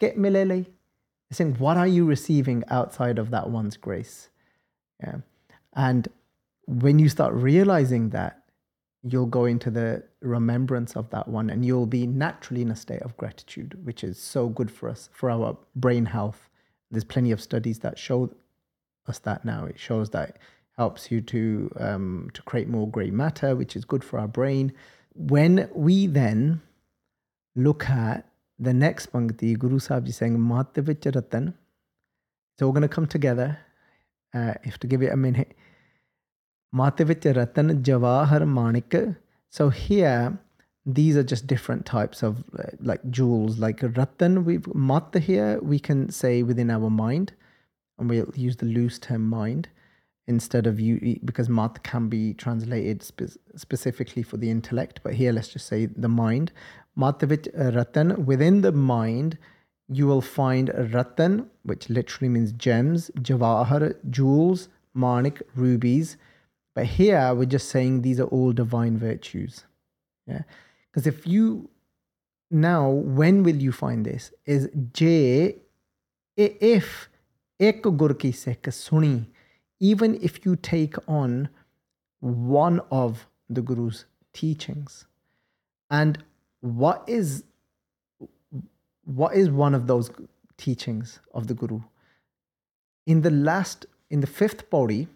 ke 0.00 0.16
milele. 0.16 0.64
They're 0.64 1.36
saying, 1.36 1.56
what 1.56 1.76
are 1.76 1.86
you 1.86 2.06
receiving 2.06 2.64
outside 2.68 3.18
of 3.18 3.30
that 3.32 3.50
one's 3.50 3.76
grace? 3.76 4.30
Yeah. 5.02 5.18
And 5.74 6.08
when 6.66 6.98
you 6.98 7.10
start 7.10 7.34
realizing 7.34 8.10
that, 8.10 8.41
you'll 9.02 9.26
go 9.26 9.44
into 9.46 9.70
the 9.70 10.02
remembrance 10.20 10.94
of 10.96 11.10
that 11.10 11.26
one 11.26 11.50
and 11.50 11.64
you'll 11.64 11.86
be 11.86 12.06
naturally 12.06 12.62
in 12.62 12.70
a 12.70 12.76
state 12.76 13.02
of 13.02 13.16
gratitude, 13.16 13.78
which 13.84 14.04
is 14.04 14.18
so 14.18 14.48
good 14.48 14.70
for 14.70 14.88
us, 14.88 15.08
for 15.12 15.30
our 15.30 15.56
brain 15.74 16.06
health. 16.06 16.48
There's 16.90 17.04
plenty 17.04 17.32
of 17.32 17.40
studies 17.40 17.80
that 17.80 17.98
show 17.98 18.32
us 19.08 19.18
that 19.20 19.44
now. 19.44 19.64
It 19.64 19.78
shows 19.78 20.10
that 20.10 20.30
it 20.30 20.36
helps 20.76 21.10
you 21.10 21.20
to 21.20 21.70
um, 21.78 22.30
to 22.34 22.42
create 22.42 22.68
more 22.68 22.88
grey 22.88 23.10
matter, 23.10 23.56
which 23.56 23.76
is 23.76 23.84
good 23.84 24.04
for 24.04 24.18
our 24.18 24.28
brain. 24.28 24.72
When 25.14 25.68
we 25.74 26.06
then 26.06 26.62
look 27.56 27.88
at 27.88 28.26
the 28.58 28.72
next 28.72 29.12
pankti, 29.12 29.58
Guru 29.58 29.78
Sahib 29.78 30.06
is 30.06 30.16
saying. 30.16 30.36
So 32.58 32.66
we're 32.66 32.72
going 32.72 32.82
to 32.82 32.88
come 32.88 33.06
together. 33.06 33.58
Uh, 34.34 34.54
if 34.62 34.78
to 34.78 34.86
give 34.86 35.02
it 35.02 35.12
a 35.12 35.16
minute. 35.16 35.54
Matavich 36.74 37.24
Ratan 37.36 37.82
Jawahar 37.82 38.46
Manik. 38.46 38.94
So 39.50 39.68
here, 39.68 40.38
these 40.86 41.16
are 41.16 41.22
just 41.22 41.46
different 41.46 41.84
types 41.84 42.22
of 42.22 42.44
like 42.80 43.08
jewels. 43.10 43.58
Like 43.58 43.80
Ratan, 43.82 44.44
we've 44.44 44.66
Mat 44.74 45.14
here, 45.14 45.60
we 45.62 45.78
can 45.78 46.10
say 46.10 46.42
within 46.42 46.70
our 46.70 46.90
mind. 46.90 47.32
and 47.98 48.10
we'll 48.10 48.32
use 48.34 48.56
the 48.56 48.66
loose 48.66 48.98
term 48.98 49.28
mind 49.28 49.68
instead 50.26 50.66
of 50.66 50.78
you 50.78 51.18
because 51.24 51.48
mat 51.48 51.82
can 51.82 52.08
be 52.08 52.34
translated 52.34 53.02
spe- 53.02 53.38
specifically 53.56 54.22
for 54.22 54.36
the 54.36 54.50
intellect 54.50 55.00
but 55.02 55.14
here 55.14 55.32
let's 55.32 55.48
just 55.48 55.66
say 55.66 55.86
the 55.86 56.08
mind 56.08 56.52
mat 56.96 57.22
ratan 57.76 58.24
within 58.26 58.60
the 58.60 58.72
mind 58.72 59.38
you 59.88 60.06
will 60.06 60.20
find 60.20 60.70
ratan 60.92 61.48
which 61.64 61.88
literally 61.90 62.28
means 62.28 62.52
gems 62.52 63.10
jawahar 63.20 63.94
jewels 64.10 64.68
manik 64.94 65.42
rubies 65.54 66.16
but 66.74 66.86
here 66.86 67.34
we're 67.34 67.44
just 67.44 67.68
saying 67.68 68.02
these 68.02 68.20
are 68.20 68.30
all 68.38 68.52
divine 68.52 68.98
virtues 68.98 69.64
yeah 70.26 70.42
because 70.90 71.06
if 71.06 71.26
you 71.26 71.68
now 72.50 72.88
when 72.90 73.42
will 73.42 73.56
you 73.56 73.72
find 73.72 74.06
this 74.06 74.32
is 74.46 74.68
j 74.92 75.56
if 76.36 77.08
ek 77.60 77.82
gur 77.82 78.14
ki 78.14 78.32
sikh 78.32 78.70
suni 78.80 79.26
even 79.90 80.16
if 80.22 80.44
you 80.46 80.54
take 80.54 80.96
on 81.08 81.48
one 82.20 82.80
of 82.90 83.26
the 83.50 83.60
Guru's 83.60 84.04
teachings. 84.32 85.06
And 85.90 86.22
what 86.60 87.04
is 87.08 87.42
what 89.04 89.34
is 89.34 89.50
one 89.50 89.74
of 89.74 89.88
those 89.88 90.10
teachings 90.56 91.18
of 91.34 91.48
the 91.48 91.54
Guru? 91.54 91.80
In 93.06 93.22
the 93.22 93.30
last, 93.30 93.86
in 94.10 94.20
the 94.20 94.28
fifth 94.28 94.70
Pauri, 94.70 95.08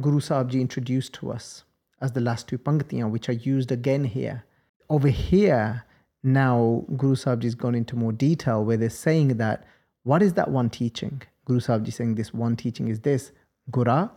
Guru 0.00 0.20
Sahib 0.20 0.50
Ji 0.50 0.60
introduced 0.60 1.12
to 1.14 1.30
us 1.30 1.64
as 2.00 2.12
the 2.12 2.20
last 2.20 2.48
two 2.48 2.58
pangtiyan, 2.58 3.10
which 3.10 3.28
are 3.28 3.32
used 3.32 3.70
again 3.70 4.04
here. 4.04 4.44
Over 4.88 5.08
here, 5.08 5.84
now 6.22 6.84
Guru 6.96 7.14
Sahib 7.14 7.40
Ji 7.40 7.48
has 7.48 7.54
gone 7.54 7.74
into 7.74 7.96
more 7.96 8.12
detail 8.12 8.64
where 8.64 8.76
they're 8.76 8.90
saying 8.90 9.36
that 9.36 9.64
what 10.04 10.22
is 10.22 10.32
that 10.34 10.50
one 10.50 10.70
teaching? 10.70 11.22
Guru 11.44 11.60
Sahib 11.60 11.84
Ji 11.84 11.90
saying 11.90 12.14
this 12.14 12.32
one 12.32 12.56
teaching 12.56 12.88
is 12.88 13.00
this 13.00 13.32
Gura, 13.70 14.10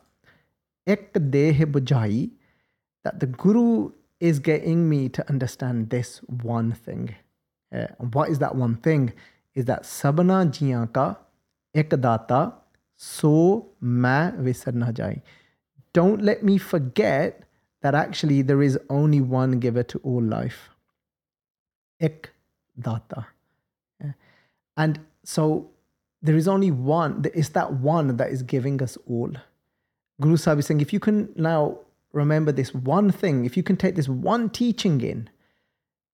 ek 0.88 1.14
deh 1.14 1.66
bujai, 1.66 2.32
that 3.04 3.20
the 3.20 3.28
Guru 3.28 3.92
is 4.20 4.40
getting 4.40 4.90
me 4.90 5.10
to 5.10 5.28
understand 5.30 5.90
this 5.90 6.20
one 6.28 6.72
thing. 6.72 7.16
Uh, 7.76 7.88
what 8.12 8.30
is 8.30 8.40
that 8.40 8.56
one 8.56 8.76
thing? 8.76 9.14
Is 9.54 9.66
that 9.66 9.84
sabna 9.84 10.46
jiyan 10.48 10.92
ka 10.94 11.18
ek 11.74 11.90
data 11.90 12.54
so 12.96 13.72
ma 13.82 14.32
visar 14.32 14.74
na 14.74 14.92
jai. 14.92 15.22
Don't 15.96 16.22
let 16.22 16.44
me 16.44 16.58
forget 16.58 17.44
that 17.82 17.96
actually 17.96 18.42
there 18.42 18.62
is 18.62 18.78
only 18.90 19.22
one 19.22 19.60
giver 19.60 19.84
to 19.84 19.98
all 20.04 20.22
life. 20.22 20.70
Ek 22.02 22.32
data. 22.78 23.28
And 24.76 25.00
so 25.24 25.70
there 26.22 26.36
is 26.36 26.50
only 26.50 26.70
one, 26.70 27.24
it's 27.34 27.50
that 27.50 27.72
one 27.74 28.18
that 28.18 28.30
is 28.30 28.44
giving 28.44 28.82
us 28.82 28.98
all. 29.08 29.32
Guru 30.20 30.36
Sahib 30.36 30.60
is 30.60 30.66
saying, 30.66 30.82
if 30.82 30.92
you 30.92 31.00
can 31.00 31.30
now 31.38 31.80
remember 32.12 32.52
this 32.52 32.74
one 32.74 33.10
thing, 33.10 33.46
if 33.46 33.56
you 33.56 33.64
can 33.64 33.78
take 33.78 33.96
this 33.96 34.10
one 34.10 34.50
teaching 34.50 35.00
in, 35.00 35.30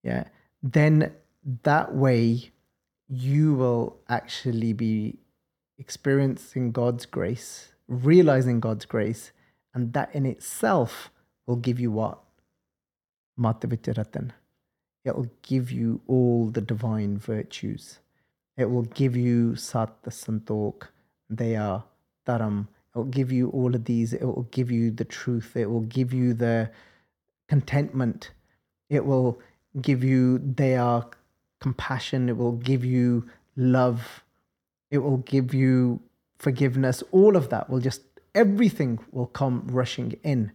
yeah, 0.03 0.25
then 0.61 1.11
that 1.63 1.95
way 1.95 2.51
you 3.07 3.55
will 3.55 3.97
actually 4.09 4.73
be 4.73 5.17
experiencing 5.79 6.71
God's 6.71 7.07
grace, 7.07 7.73
realizing 7.87 8.59
God's 8.59 8.85
grace, 8.85 9.31
and 9.73 9.93
that 9.93 10.13
in 10.13 10.25
itself 10.25 11.11
will 11.47 11.55
give 11.55 11.79
you 11.79 11.91
what? 11.91 12.19
Mat 13.37 13.61
Vich 13.61 13.87
Ratan. 13.97 14.33
It 15.03 15.15
will 15.15 15.31
give 15.41 15.71
you 15.71 16.01
all 16.07 16.47
the 16.47 16.61
divine 16.61 17.17
virtues. 17.17 17.99
It 18.57 18.69
will 18.69 18.83
give 18.83 19.15
you 19.15 19.55
Sat 19.55 20.03
Santok, 20.03 20.89
they 21.29 21.55
are 21.55 21.83
Dharam, 22.27 22.67
it 22.93 22.97
will 22.97 23.05
give 23.05 23.31
you 23.31 23.49
all 23.51 23.73
of 23.73 23.85
these. 23.85 24.11
It 24.13 24.23
will 24.23 24.47
give 24.51 24.69
you 24.69 24.91
the 24.91 25.05
truth. 25.05 25.55
It 25.55 25.69
will 25.69 25.81
give 25.81 26.13
you 26.13 26.33
the 26.33 26.69
contentment. 27.47 28.31
It 28.89 29.05
will 29.05 29.39
give 29.81 30.03
you 30.03 30.39
their 30.39 31.03
compassion. 31.61 32.27
It 32.27 32.35
will 32.35 32.51
give 32.51 32.83
you 32.83 33.29
love. 33.55 34.23
It 34.89 34.97
will 34.97 35.17
give 35.17 35.53
you 35.53 36.01
forgiveness. 36.37 37.01
All 37.11 37.37
of 37.37 37.47
that 37.49 37.69
will 37.69 37.79
just, 37.79 38.01
everything 38.33 38.99
will 39.11 39.27
come 39.27 39.67
rushing 39.67 40.13
in. 40.23 40.51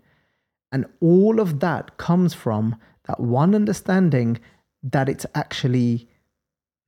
And 0.72 0.86
all 1.00 1.40
of 1.40 1.60
that 1.60 1.96
comes 1.96 2.34
from 2.34 2.76
that 3.06 3.20
one 3.20 3.54
understanding 3.54 4.38
that 4.82 5.08
it's 5.08 5.26
actually 5.34 6.08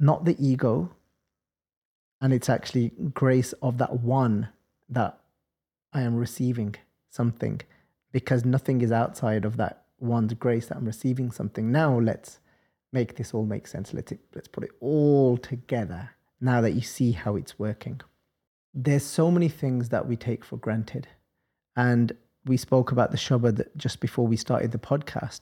not 0.01 0.25
the 0.25 0.37
ego 0.39 0.91
and 2.21 2.33
it's 2.33 2.49
actually 2.49 2.93
grace 3.15 3.53
of 3.55 3.79
that 3.79 4.01
one 4.01 4.49
that 4.89 5.21
I 5.93 6.03
am 6.03 6.17
receiving 6.17 6.75
something 7.11 7.61
because 8.13 8.45
nothing 8.45 8.81
is 8.81 8.93
outside 8.93 9.45
of 9.45 9.57
that 9.57 9.85
one's 10.01 10.35
grace 10.35 10.67
that 10.67 10.77
I'm 10.77 10.85
receiving 10.85 11.31
something. 11.31 11.71
Now 11.71 11.99
let's 11.99 12.41
make 12.93 13.17
this 13.17 13.35
all 13.35 13.45
make 13.45 13.67
sense. 13.67 13.95
Let's 13.95 14.13
let's 14.35 14.49
put 14.49 14.65
it 14.65 14.71
all 14.81 15.37
together 15.37 16.11
now 16.41 16.61
that 16.61 16.73
you 16.73 16.81
see 16.81 17.13
how 17.13 17.37
it's 17.37 17.59
working. 17.59 18.01
There's 18.81 19.03
so 19.03 19.29
many 19.29 19.49
things 19.49 19.89
that 19.89 20.07
we 20.07 20.15
take 20.15 20.45
for 20.45 20.57
granted. 20.57 21.09
And 21.75 22.13
we 22.47 22.57
spoke 22.57 22.93
about 22.93 23.11
the 23.11 23.17
Shabad 23.17 23.67
just 23.77 23.99
before 23.99 24.29
we 24.29 24.37
started 24.37 24.71
the 24.71 24.79
podcast 24.79 25.41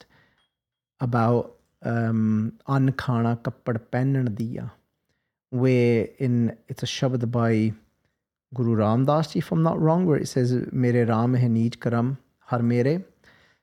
about 1.01 1.55
um 1.83 2.55
Kappad 2.67 4.41
where 5.51 6.09
in 6.19 6.57
it's 6.69 6.83
a 6.83 6.87
Shabad 6.87 7.31
by 7.31 7.75
Guru 8.55 8.77
Ramdas 8.77 9.37
if 9.37 9.53
I'm 9.53 9.63
not 9.63 9.79
wrong, 9.79 10.07
where 10.07 10.17
it 10.17 10.29
says, 10.29 10.55
Mere 10.73 11.05
Ram 11.05 11.35
hai 11.35 11.49
neej 11.49 11.79
karam 11.79 12.17
har 12.39 12.61
mere. 12.61 13.05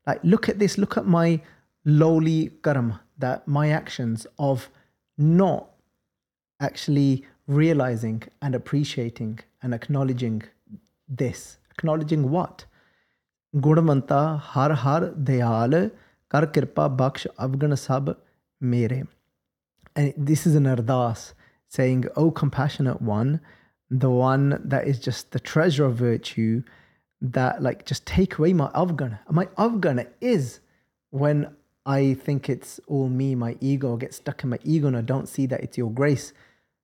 Like, 0.06 0.20
look 0.24 0.50
at 0.50 0.60
this, 0.60 0.78
look 0.78 0.98
at 0.98 1.08
my 1.08 1.42
lowly 1.84 2.52
karam, 2.64 3.00
that 3.18 3.48
my 3.48 3.72
actions 3.72 4.28
of 4.38 4.70
not 5.18 5.68
actually 6.60 7.26
realizing 7.48 8.24
and 8.42 8.56
appreciating 8.56 9.40
and 9.62 9.74
acknowledging 9.74 10.44
this. 11.08 11.58
Acknowledging 11.72 12.30
what? 12.30 12.66
Gudamanta 13.56 14.40
har 14.40 14.74
har 14.74 15.02
dayal 15.12 15.92
kar 16.30 16.46
kirpa 16.48 16.96
baksh 16.98 17.28
avgan 17.38 17.78
sab 17.78 18.18
mere. 18.62 19.08
And 19.96 20.14
this 20.18 20.48
is 20.48 20.56
an 20.56 20.66
ardas 20.66 21.34
saying, 21.68 22.06
O 22.16 22.32
compassionate 22.32 23.02
one, 23.02 23.40
the 23.90 24.10
one 24.10 24.60
that 24.64 24.88
is 24.88 25.00
just 25.00 25.32
the 25.32 25.40
treasure 25.40 25.86
of 25.86 25.96
virtue 25.96 26.64
that 27.22 27.62
like 27.62 27.86
just 27.86 28.06
take 28.06 28.38
away 28.38 28.54
my 28.54 28.68
avgan 28.70 29.18
my 29.30 29.46
avgan 29.58 30.06
is 30.20 30.60
when 31.12 31.48
i 31.86 32.14
think 32.16 32.50
it's 32.50 32.80
all 32.88 33.08
me 33.08 33.34
my 33.36 33.56
ego 33.62 33.96
gets 33.96 34.18
stuck 34.18 34.44
in 34.44 34.50
my 34.50 34.60
ego 34.64 34.88
and 34.88 34.98
i 34.98 35.02
don't 35.02 35.30
see 35.30 35.46
that 35.46 35.62
it's 35.62 35.78
your 35.78 35.92
grace 35.92 36.34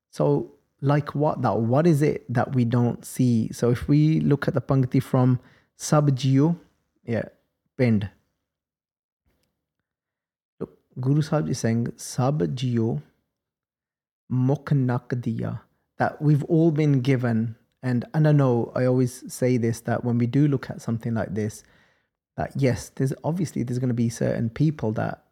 so 0.10 0.52
like 0.82 1.14
what 1.16 1.42
that 1.42 1.60
what 1.60 1.86
is 1.86 2.02
it 2.02 2.26
that 2.34 2.56
we 2.56 2.66
don't 2.66 3.06
see? 3.06 3.52
So 3.52 3.70
if 3.70 3.88
we 3.88 4.20
look 4.22 4.48
at 4.48 4.54
the 4.54 4.62
pangti 4.62 5.02
from 5.02 5.40
sabjiyo 5.78 6.58
yeah 7.06 7.24
pind 7.78 8.10
look 10.60 10.78
guru 11.00 11.22
sahib 11.22 11.50
is 11.50 11.60
saying 11.60 11.88
sabjiyo 11.96 13.02
mukh 14.30 14.72
nak 14.72 15.10
diya 15.10 15.62
that 15.98 16.22
we've 16.22 16.44
all 16.46 16.72
been 16.72 17.02
given. 17.02 17.56
And 17.82 18.04
and 18.14 18.28
I 18.28 18.34
know 18.34 18.72
I 18.76 18.86
always 18.86 19.24
say 19.32 19.56
this 19.58 19.80
that 19.82 20.04
when 20.04 20.18
we 20.18 20.28
do 20.28 20.48
look 20.48 20.70
at 20.70 20.82
something 20.82 21.14
like 21.14 21.34
this 21.34 21.64
that 22.36 22.52
yes 22.56 22.90
there's 22.96 23.14
obviously 23.24 23.64
there's 23.64 23.80
going 23.80 23.90
to 23.90 23.94
be 23.94 24.10
certain 24.10 24.50
people 24.50 24.92
that 24.94 25.24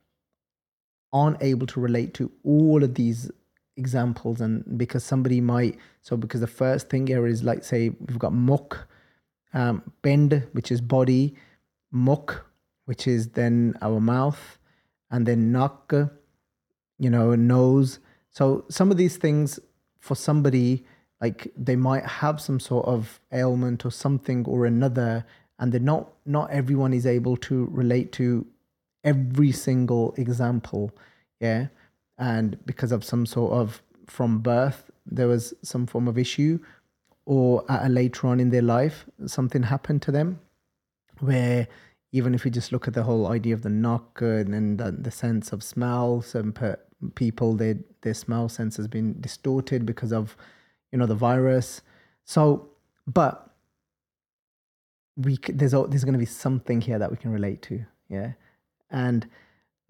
aren't 1.12 1.42
able 1.42 1.68
to 1.68 1.80
relate 1.80 2.14
to 2.14 2.32
all 2.44 2.84
of 2.84 2.96
these 2.96 3.30
examples 3.78 4.42
and 4.42 4.78
because 4.78 5.04
somebody 5.04 5.40
might 5.40 5.78
so 6.02 6.18
because 6.18 6.42
the 6.42 6.48
first 6.48 6.90
thing 6.90 7.08
here 7.08 7.28
is 7.28 7.44
like 7.44 7.64
say 7.64 7.90
we've 8.08 8.20
got 8.20 8.34
muk 8.34 8.88
um, 9.54 9.82
bend 10.02 10.48
which 10.52 10.72
is 10.72 10.82
body 10.82 11.36
muk 11.92 12.46
which 12.86 13.08
is 13.08 13.30
then 13.30 13.74
our 13.82 14.00
mouth 14.00 14.58
and 15.12 15.26
then 15.26 15.52
nak 15.52 15.94
you 17.00 17.10
know 17.10 17.36
nose. 17.36 18.00
So 18.32 18.66
some 18.70 18.92
of 18.92 18.98
these 18.98 19.18
things 19.18 19.60
for 20.00 20.16
somebody 20.16 20.86
like 21.22 21.52
they 21.58 21.76
might 21.76 22.06
have 22.06 22.40
some 22.40 22.60
sort 22.60 22.86
of 22.86 23.20
ailment 23.34 23.86
or 23.86 23.92
something 23.92 24.46
or 24.46 24.66
another 24.66 25.26
and 25.60 25.72
they're 25.72 25.80
not 25.80 26.14
not 26.26 26.50
everyone 26.52 26.94
is 26.94 27.06
able 27.06 27.36
to 27.38 27.68
relate 27.72 28.12
to 28.14 28.46
every 29.04 29.52
single 29.52 30.14
example 30.18 30.92
yeah 31.40 31.68
and 32.18 32.58
because 32.66 32.92
of 32.92 33.04
some 33.04 33.26
sort 33.26 33.54
of 33.54 33.82
from 34.08 34.40
birth 34.40 34.90
there 35.06 35.28
was 35.28 35.54
some 35.62 35.86
form 35.86 36.08
of 36.08 36.18
issue 36.18 36.60
or 37.26 37.64
at 37.70 37.86
a 37.86 37.90
later 37.90 38.28
on 38.28 38.40
in 38.40 38.50
their 38.50 38.62
life 38.62 39.06
something 39.26 39.64
happened 39.64 40.02
to 40.02 40.12
them 40.12 40.40
where 41.20 41.68
even 42.12 42.34
if 42.34 42.46
you 42.46 42.52
just 42.52 42.72
look 42.72 42.88
at 42.88 42.94
the 42.94 43.04
whole 43.04 43.28
idea 43.28 43.54
of 43.54 43.62
the 43.62 43.70
knock 43.70 44.22
and 44.22 44.80
the, 44.80 44.92
the 44.92 45.12
sense 45.12 45.52
of 45.52 45.62
smell 45.62 46.22
some 46.22 46.54
people 47.16 47.54
their 47.54 47.78
their 48.02 48.14
smell 48.14 48.50
sense 48.50 48.78
has 48.78 48.88
been 48.88 49.20
distorted 49.20 49.86
because 49.86 50.12
of 50.12 50.36
you 50.92 50.98
know 50.98 51.06
the 51.06 51.16
virus. 51.16 51.82
So 52.26 52.70
but 53.06 53.52
we 55.16 55.38
there's 55.48 55.72
there's 55.72 56.04
going 56.04 56.14
to 56.14 56.20
be 56.20 56.26
something 56.26 56.82
here 56.82 57.00
that 57.00 57.12
we 57.12 57.18
can 57.18 57.32
relate 57.32 57.62
to 57.64 57.84
yeah? 58.10 58.34
And 58.90 59.28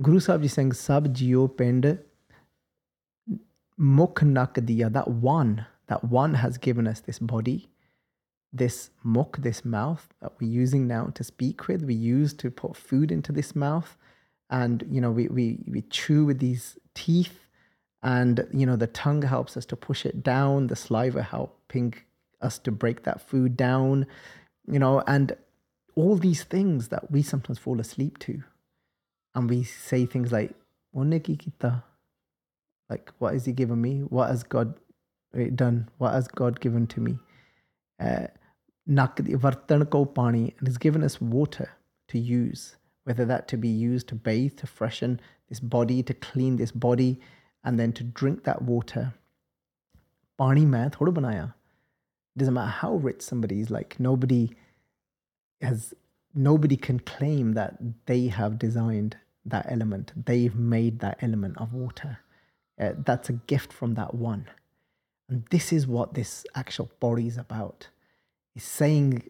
guru 0.02 0.20
sahib 0.20 0.42
ji 0.42 0.48
saying 0.48 0.74
sab 0.74 1.14
jio 1.14 1.48
pind 1.58 2.00
mukh 3.80 4.22
nak 4.24 4.56
that 4.56 5.08
one 5.08 5.66
that 5.88 6.04
one 6.04 6.36
has 6.36 6.58
given 6.58 6.88
us 6.88 7.00
this 7.02 7.20
body 7.20 7.70
this 8.54 8.90
muk, 9.04 9.38
this 9.38 9.66
mouth 9.66 10.08
that 10.22 10.34
we're 10.40 10.50
using 10.50 10.88
now 10.88 11.06
to 11.16 11.24
speak 11.24 11.68
with. 11.68 11.84
We 11.84 11.94
use 11.94 12.34
to 12.36 12.50
put 12.50 12.76
food 12.76 13.12
into 13.12 13.32
this 13.32 13.56
mouth 13.56 13.96
and 14.50 14.86
you 14.90 15.02
know 15.02 15.12
we 15.12 15.28
we, 15.28 15.60
we 15.68 15.82
chew 15.82 16.26
with 16.26 16.40
these 16.40 16.78
teeth 16.94 17.46
and 18.02 18.48
you 18.54 18.66
know 18.66 18.76
the 18.76 18.88
tongue 18.88 19.22
helps 19.22 19.58
us 19.58 19.66
to 19.68 19.76
push 19.76 20.06
it 20.06 20.24
down. 20.24 20.68
The 20.68 20.76
saliva 20.76 21.24
helping 21.24 21.94
us 22.42 22.58
to 22.60 22.72
break 22.72 23.04
that 23.04 23.20
food 23.20 23.58
down 23.58 24.06
you 24.72 24.80
know 24.80 25.04
and 25.08 25.36
all 25.96 26.16
these 26.16 26.44
things 26.44 26.90
that 26.90 27.10
we 27.12 27.24
sometimes 27.24 27.58
fall 27.60 27.80
asleep 27.80 28.20
to. 28.20 28.44
And 29.36 29.50
we 29.50 29.64
say 29.64 30.06
things 30.06 30.32
like? 30.32 30.56
Like, 32.90 33.12
what 33.20 33.34
has 33.34 33.46
He 33.46 33.54
given 33.54 33.82
me? 33.82 34.00
What 34.00 34.30
has 34.30 34.44
God 34.44 34.76
done? 35.56 35.90
What 35.98 36.14
has 36.14 36.28
God 36.28 36.60
given 36.60 36.88
to 36.88 37.02
me? 37.02 37.18
Uh, 38.00 38.28
vartan 38.88 39.90
ko 39.90 40.12
and 40.24 40.54
He's 40.64 40.78
given 40.78 41.04
us 41.04 41.20
water 41.20 41.70
to 42.08 42.20
use, 42.20 42.78
whether 43.04 43.26
that 43.26 43.48
to 43.50 43.58
be 43.58 43.68
used 43.68 44.08
to 44.10 44.16
bathe, 44.16 44.58
to 44.58 44.68
freshen 44.68 45.20
this 45.50 45.60
body, 45.60 46.02
to 46.04 46.14
clean 46.14 46.56
this 46.56 46.72
body, 46.72 47.20
and 47.64 47.80
then 47.80 47.92
to 47.94 48.04
drink 48.04 48.44
that 48.44 48.62
water. 48.62 49.14
Pani 50.38 50.66
main 50.66 50.90
thoda 50.90 51.14
banaya. 51.14 51.54
It 52.36 52.40
doesn't 52.40 52.54
matter 52.54 52.70
how 52.70 52.96
rich 52.96 53.22
somebody 53.22 53.60
is, 53.60 53.70
like 53.70 54.00
nobody 54.00 54.52
has 55.62 55.94
nobody 56.36 56.78
can 56.78 57.00
claim 57.00 57.54
that 57.54 57.78
they 58.06 58.28
have 58.28 58.60
designed 58.60 59.18
that 59.46 59.66
element. 59.70 60.14
They've 60.26 60.56
made 60.56 61.00
that 61.00 61.18
element 61.22 61.58
of 61.58 61.74
water. 61.74 62.20
Uh, 62.80 62.92
that's 63.06 63.30
a 63.30 63.34
gift 63.34 63.74
from 63.74 63.96
that 63.96 64.14
one. 64.14 64.48
And 65.30 65.44
this 65.50 65.74
is 65.74 65.88
what 65.88 66.14
this 66.14 66.46
actual 66.56 66.90
Pauri 67.00 67.28
is 67.28 67.38
about. 67.38 67.90
Is 68.56 68.64
saying 68.64 69.24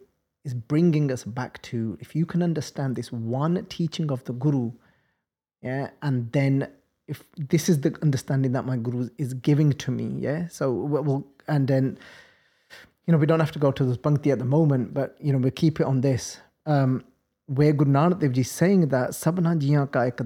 is 0.48 0.54
bringing 0.54 1.12
us 1.12 1.26
back 1.26 1.62
to 1.62 1.98
if 2.00 2.16
you 2.16 2.26
can 2.26 2.42
understand 2.42 2.96
this 2.96 3.12
one 3.12 3.66
teaching 3.66 4.10
of 4.10 4.24
the 4.24 4.32
guru 4.32 4.72
yeah 5.62 5.90
and 6.02 6.32
then 6.32 6.70
if 7.08 7.22
this 7.38 7.68
is 7.68 7.82
the 7.82 7.94
understanding 8.02 8.54
that 8.54 8.66
my 8.66 8.78
guru 8.78 9.10
is 9.18 9.34
giving 9.34 9.74
to 9.74 9.92
me 9.92 10.08
yeah 10.28 10.48
so 10.48 10.72
we'll 10.72 11.28
and 11.50 11.68
then 11.68 12.00
you 13.06 13.12
know 13.12 13.18
we 13.18 13.26
don't 13.26 13.42
have 13.42 13.52
to 13.52 13.60
go 13.60 13.72
to 13.72 13.84
this 13.84 13.98
bhakti 13.98 14.32
at 14.32 14.40
the 14.40 14.46
moment 14.46 14.94
but 14.94 15.18
you 15.20 15.34
know 15.34 15.40
we'll 15.40 15.52
keep 15.52 15.82
it 15.82 15.86
on 15.86 16.00
this. 16.02 16.40
Um 16.66 17.04
where 17.58 17.74
guru 17.74 17.92
nanak 17.92 18.20
dev 18.20 18.32
ji 18.38 18.42
is 18.48 18.52
saying 18.52 18.88
that 18.90 19.08
ka 19.92 20.02
ek 20.12 20.18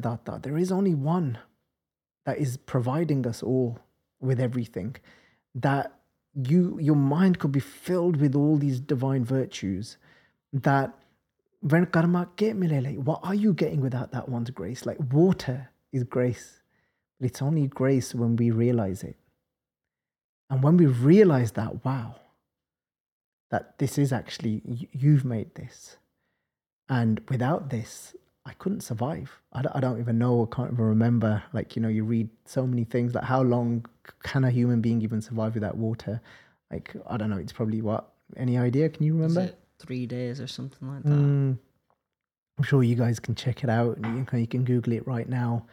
there 0.44 0.58
is 0.58 0.72
only 0.72 0.96
one 0.96 1.38
that 2.26 2.38
is 2.38 2.58
providing 2.58 3.26
us 3.26 3.42
all 3.44 3.80
with 4.20 4.40
everything 4.40 4.96
that 5.56 5.94
you 6.34 6.78
your 6.80 6.96
mind 6.96 7.40
could 7.40 7.52
be 7.52 7.60
filled 7.60 8.18
with 8.18 8.36
all 8.36 8.58
these 8.58 8.80
divine 8.80 9.26
virtues 9.26 9.98
that 10.54 10.94
when 11.62 11.86
karma 11.86 12.26
ke 12.38 12.54
milele, 12.62 12.98
what 13.00 13.20
are 13.24 13.36
you 13.36 13.54
getting 13.54 13.82
without 13.82 14.12
that 14.12 14.30
one's 14.30 14.50
grace? 14.50 14.86
Like 14.86 14.98
water 15.12 15.70
is 15.92 16.04
grace 16.04 16.62
but 17.22 17.30
it's 17.30 17.42
only 17.42 17.68
grace 17.68 18.16
when 18.16 18.36
we 18.36 18.50
realize 18.50 19.04
it. 19.04 19.16
And 20.50 20.64
when 20.64 20.76
we 20.76 20.88
realize 20.88 21.52
that 21.52 21.86
wow 21.86 22.16
that 23.52 23.78
this 23.78 23.98
is 23.98 24.12
actually 24.12 24.90
you've 24.92 25.24
made 25.24 25.54
this. 25.56 25.98
And 26.90 27.22
without 27.30 27.70
this 27.70 28.16
i 28.46 28.54
couldn't 28.54 28.82
survive 28.82 29.40
I 29.54 29.62
don't, 29.62 29.76
I 29.76 29.80
don't 29.80 30.00
even 30.00 30.18
know 30.18 30.48
i 30.50 30.56
can't 30.56 30.74
even 30.74 30.86
remember 30.86 31.44
like 31.54 31.76
you 31.76 31.82
know 31.82 31.90
you 31.90 32.04
read 32.04 32.30
so 32.46 32.66
many 32.66 32.84
things 32.84 33.14
like 33.14 33.24
how 33.24 33.42
long 33.42 33.86
can 34.24 34.44
a 34.44 34.52
human 34.52 34.82
being 34.82 35.02
even 35.02 35.22
survive 35.22 35.54
without 35.54 35.78
water 35.78 36.22
like 36.72 36.96
i 37.08 37.18
don't 37.18 37.30
know 37.30 37.38
it's 37.38 37.54
probably 37.54 37.82
what 37.82 38.12
any 38.38 38.58
idea 38.58 38.90
can 38.90 39.04
you 39.06 39.14
remember 39.14 39.54
three 39.82 40.06
days 40.06 40.40
or 40.40 40.48
something 40.48 40.88
like 40.88 41.04
that? 41.04 41.10
Mm, 41.10 41.58
I'm 42.58 42.64
sure 42.64 42.84
you 42.84 42.96
guys 42.96 43.20
can 43.20 43.36
check 43.36 43.64
it 43.64 43.70
out. 43.70 43.98
You 43.98 44.26
can, 44.26 44.40
you 44.40 44.48
can 44.48 44.64
Google 44.64 44.94
it 44.94 45.08
right 45.08 45.28
now 45.28 45.66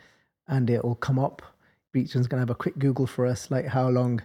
and 0.49 0.69
it'll 0.71 0.95
come 0.95 1.19
up. 1.19 1.43
Beecham's 1.93 2.27
going 2.27 2.39
to 2.39 2.43
have 2.43 2.51
a 2.51 2.55
quick 2.55 2.79
Google 2.79 3.07
for 3.07 3.27
us. 3.27 3.51
Like, 3.51 3.67
how 3.67 3.89
long 3.89 4.23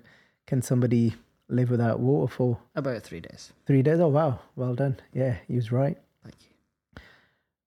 can 0.47 0.61
somebody 0.61 1.15
live 1.49 1.69
without 1.69 1.99
water 1.99 2.31
for? 2.33 2.59
About 2.75 3.03
three 3.03 3.19
days. 3.19 3.51
Three 3.65 3.81
days? 3.81 3.99
Oh, 3.99 4.07
wow. 4.07 4.39
Well 4.55 4.75
done. 4.75 4.99
Yeah, 5.13 5.37
he 5.47 5.55
was 5.55 5.71
right. 5.71 5.97
Thank 6.23 6.35
you. 6.41 6.52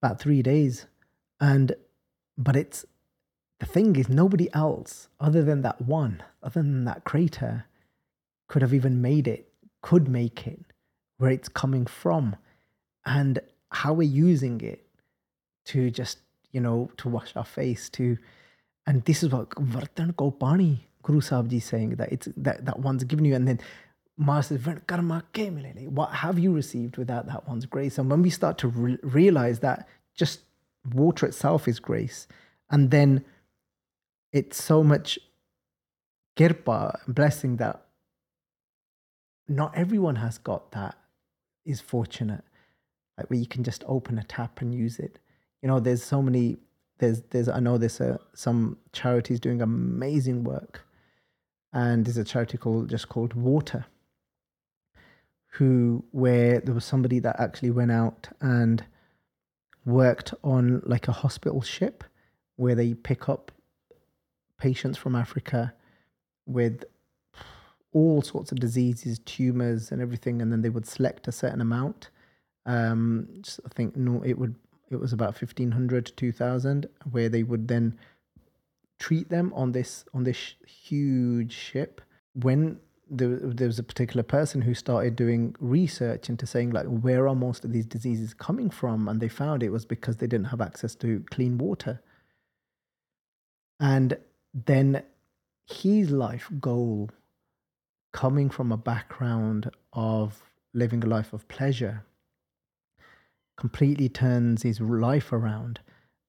About 0.06 0.20
three 0.20 0.40
days. 0.40 0.86
And, 1.40 1.74
but 2.38 2.54
it's, 2.54 2.84
the 3.58 3.66
thing 3.66 3.96
is, 3.96 4.08
nobody 4.08 4.48
else 4.54 5.08
other 5.18 5.42
than 5.42 5.62
that 5.62 5.80
one, 5.80 6.22
other 6.44 6.62
than 6.62 6.84
that 6.84 7.02
crater, 7.02 7.66
could 8.46 8.62
have 8.62 8.72
even 8.72 9.02
made 9.02 9.26
it, 9.26 9.48
could 9.82 10.06
make 10.06 10.46
it 10.46 10.60
where 11.18 11.32
it's 11.32 11.48
coming 11.48 11.86
from 11.86 12.36
and 13.04 13.40
how 13.72 13.94
we're 13.94 14.08
using 14.08 14.60
it 14.60 14.86
to 15.64 15.90
just, 15.90 16.18
you 16.52 16.60
know, 16.60 16.88
to 16.98 17.08
wash 17.08 17.34
our 17.34 17.44
face, 17.44 17.88
to, 17.90 18.16
and 18.86 19.04
this 19.06 19.24
is 19.24 19.30
what 19.30 19.50
Vartan 19.50 20.14
ko 20.14 20.30
pani, 20.30 20.86
Guru 21.02 21.20
Sahib 21.20 21.52
is 21.52 21.64
saying 21.64 21.96
that 21.96 22.12
it's 22.12 22.28
that, 22.36 22.64
that 22.64 22.78
one's 22.78 23.02
given 23.02 23.24
you, 23.24 23.34
and 23.34 23.48
then 23.48 23.58
Master 24.18 24.58
says, 24.58 24.80
karma 24.86 25.22
ke 25.32 25.50
milele." 25.50 25.88
What 25.88 26.10
have 26.10 26.38
you 26.38 26.52
received 26.52 26.96
without 26.96 27.26
that 27.26 27.46
one's 27.48 27.66
grace? 27.66 27.98
And 27.98 28.10
when 28.10 28.22
we 28.22 28.30
start 28.30 28.56
to 28.58 28.68
re- 28.68 28.98
realize 29.02 29.58
that 29.60 29.88
just 30.16 30.40
water 30.92 31.26
itself 31.26 31.68
is 31.68 31.80
grace, 31.80 32.26
and 32.70 32.90
then 32.90 33.24
it's 34.32 34.62
so 34.62 34.82
much 34.82 35.18
kirpa, 36.36 36.98
blessing 37.08 37.56
that 37.56 37.82
not 39.48 39.76
everyone 39.76 40.16
has 40.16 40.38
got 40.38 40.72
that 40.72 40.96
is 41.64 41.80
fortunate. 41.80 42.44
Like 43.16 43.30
where 43.30 43.38
you 43.38 43.46
can 43.46 43.64
just 43.64 43.84
open 43.86 44.18
a 44.18 44.24
tap 44.24 44.60
and 44.60 44.74
use 44.74 44.98
it. 44.98 45.18
You 45.62 45.68
know 45.68 45.80
there's 45.80 46.02
so 46.02 46.20
many 46.20 46.58
there's 46.98 47.22
there's 47.30 47.48
i 47.48 47.60
know 47.60 47.76
there's 47.78 48.00
some 48.34 48.76
charities 48.92 49.40
doing 49.40 49.62
amazing 49.62 50.44
work. 50.44 50.82
And 51.72 52.06
there's 52.06 52.16
a 52.16 52.24
charity 52.24 52.56
called 52.56 52.88
just 52.88 53.08
called 53.08 53.34
water 53.34 53.86
who 55.52 56.04
where 56.10 56.60
there 56.60 56.74
was 56.74 56.84
somebody 56.84 57.18
that 57.20 57.40
actually 57.40 57.70
went 57.70 57.90
out 57.90 58.28
and 58.40 58.84
worked 59.86 60.34
on 60.44 60.82
like 60.84 61.08
a 61.08 61.12
hospital 61.12 61.62
ship 61.62 62.04
where 62.56 62.74
they 62.74 62.92
pick 62.92 63.28
up 63.28 63.52
patients 64.58 64.98
from 64.98 65.14
africa 65.14 65.72
with 66.46 66.84
all 67.96 68.20
sorts 68.20 68.52
of 68.52 68.60
diseases, 68.60 69.18
tumors, 69.20 69.90
and 69.90 70.02
everything, 70.02 70.42
and 70.42 70.52
then 70.52 70.60
they 70.60 70.68
would 70.68 70.86
select 70.86 71.26
a 71.28 71.32
certain 71.32 71.62
amount. 71.62 72.10
Um, 72.66 73.28
I 73.64 73.70
think 73.70 73.96
no, 73.96 74.22
it 74.22 74.38
would 74.38 74.54
it 74.90 74.96
was 74.96 75.14
about 75.14 75.34
fifteen 75.34 75.70
hundred 75.70 76.04
to 76.06 76.12
two 76.12 76.30
thousand, 76.30 76.86
where 77.10 77.30
they 77.30 77.42
would 77.42 77.68
then 77.68 77.98
treat 78.98 79.30
them 79.30 79.50
on 79.54 79.72
this 79.72 80.04
on 80.12 80.24
this 80.24 80.56
huge 80.66 81.54
ship. 81.54 82.02
When 82.34 82.78
there, 83.08 83.38
there 83.40 83.68
was 83.68 83.78
a 83.78 83.84
particular 83.84 84.22
person 84.22 84.62
who 84.62 84.74
started 84.74 85.16
doing 85.16 85.54
research 85.60 86.28
into 86.28 86.46
saying 86.46 86.70
like 86.70 86.86
where 86.86 87.28
are 87.28 87.34
most 87.34 87.64
of 87.64 87.72
these 87.72 87.86
diseases 87.86 88.34
coming 88.34 88.70
from, 88.70 89.08
and 89.08 89.20
they 89.20 89.28
found 89.28 89.62
it 89.62 89.70
was 89.70 89.84
because 89.84 90.16
they 90.16 90.26
didn't 90.26 90.48
have 90.48 90.60
access 90.60 90.94
to 90.96 91.24
clean 91.30 91.58
water. 91.58 92.00
And 93.78 94.18
then 94.52 95.02
his 95.66 96.10
life 96.10 96.48
goal 96.60 97.10
coming 98.12 98.50
from 98.50 98.72
a 98.72 98.76
background 98.76 99.70
of 99.92 100.42
living 100.72 101.04
a 101.04 101.06
life 101.06 101.32
of 101.32 101.46
pleasure 101.48 102.04
completely 103.56 104.08
turns 104.08 104.62
his 104.62 104.80
life 104.80 105.32
around. 105.32 105.80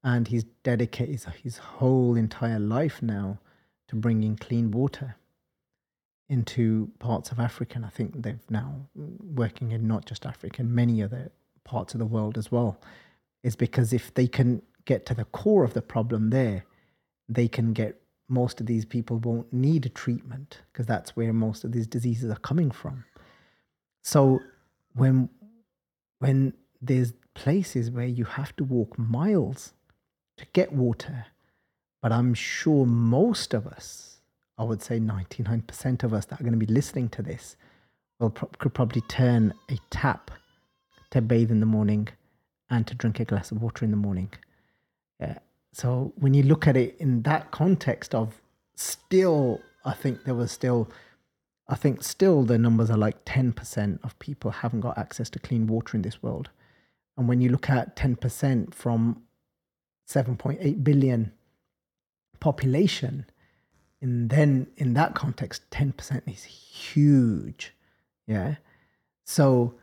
And 0.03 0.27
he's 0.27 0.45
dedicated 0.63 1.13
his, 1.13 1.25
his 1.41 1.57
whole 1.57 2.15
entire 2.15 2.59
life 2.59 3.01
now 3.01 3.39
to 3.87 3.95
bringing 3.95 4.35
clean 4.35 4.71
water 4.71 5.15
into 6.29 6.91
parts 6.99 7.31
of 7.31 7.39
Africa. 7.39 7.75
And 7.75 7.85
I 7.85 7.89
think 7.89 8.21
they've 8.21 8.39
now 8.49 8.87
mm, 8.97 9.17
working 9.35 9.71
in 9.71 9.87
not 9.87 10.05
just 10.05 10.25
Africa, 10.25 10.61
and 10.61 10.71
many 10.71 11.01
other 11.01 11.31
parts 11.63 11.93
of 11.93 11.99
the 11.99 12.05
world 12.05 12.37
as 12.37 12.51
well. 12.51 12.79
Is 13.43 13.55
because 13.55 13.93
if 13.93 14.13
they 14.13 14.27
can 14.27 14.61
get 14.85 15.05
to 15.05 15.13
the 15.13 15.25
core 15.25 15.63
of 15.63 15.73
the 15.73 15.81
problem 15.81 16.29
there, 16.29 16.65
they 17.29 17.47
can 17.47 17.73
get 17.73 18.01
most 18.29 18.59
of 18.59 18.65
these 18.65 18.85
people 18.85 19.17
won't 19.19 19.51
need 19.53 19.85
a 19.85 19.89
treatment 19.89 20.61
because 20.71 20.85
that's 20.85 21.15
where 21.15 21.31
most 21.31 21.63
of 21.63 21.71
these 21.71 21.87
diseases 21.87 22.29
are 22.29 22.39
coming 22.39 22.71
from. 22.71 23.05
So 24.03 24.39
when 24.93 25.29
when 26.19 26.53
there's 26.81 27.13
places 27.35 27.91
where 27.91 28.07
you 28.07 28.25
have 28.25 28.55
to 28.55 28.63
walk 28.63 28.97
miles 28.97 29.73
to 30.37 30.45
get 30.53 30.73
water, 30.73 31.25
but 32.01 32.11
I'm 32.11 32.33
sure 32.33 32.85
most 32.85 33.53
of 33.53 33.67
us, 33.67 34.16
I 34.57 34.63
would 34.63 34.81
say 34.81 34.99
99% 34.99 36.03
of 36.03 36.13
us 36.13 36.25
that 36.25 36.39
are 36.39 36.43
going 36.43 36.59
to 36.59 36.65
be 36.65 36.71
listening 36.71 37.09
to 37.09 37.21
this, 37.21 37.55
will 38.19 38.31
pro- 38.31 38.49
could 38.57 38.73
probably 38.73 39.01
turn 39.01 39.53
a 39.69 39.77
tap 39.89 40.31
to 41.11 41.21
bathe 41.21 41.51
in 41.51 41.59
the 41.59 41.65
morning 41.65 42.07
and 42.69 42.85
to 42.87 42.95
drink 42.95 43.19
a 43.19 43.25
glass 43.25 43.51
of 43.51 43.61
water 43.61 43.85
in 43.85 43.91
the 43.91 43.97
morning. 43.97 44.29
So 45.73 46.11
when 46.15 46.33
you 46.33 46.41
look 46.41 46.67
at 46.67 46.75
it 46.75 46.95
in 46.99 47.21
that 47.21 47.51
context 47.51 48.15
of 48.15 48.41
still, 48.75 49.61
I 49.85 49.93
think 49.93 50.23
there 50.23 50.33
was 50.33 50.51
still, 50.51 50.89
I 51.67 51.75
think 51.75 52.01
still 52.01 52.43
the 52.43 52.57
numbers 52.57 52.89
are 52.89 52.97
like 52.97 53.23
10% 53.25 54.03
of 54.03 54.17
people 54.17 54.49
haven't 54.49 54.79
got 54.81 54.97
access 54.97 55.29
to 55.31 55.39
clean 55.39 55.67
water 55.67 55.95
in 55.95 56.01
this 56.01 56.23
world. 56.23 56.49
And 57.15 57.27
when 57.27 57.41
you 57.41 57.49
look 57.49 57.69
at 57.69 57.95
10% 57.95 58.73
from 58.73 59.21
7.8 60.09 60.83
billion 60.83 61.31
population, 62.39 63.25
and 64.01 64.29
then 64.29 64.67
in 64.77 64.93
that 64.93 65.15
context, 65.15 65.63
10% 65.71 66.21
is 66.27 66.43
huge. 66.43 67.73
Yeah. 68.27 68.55
So 69.23 69.73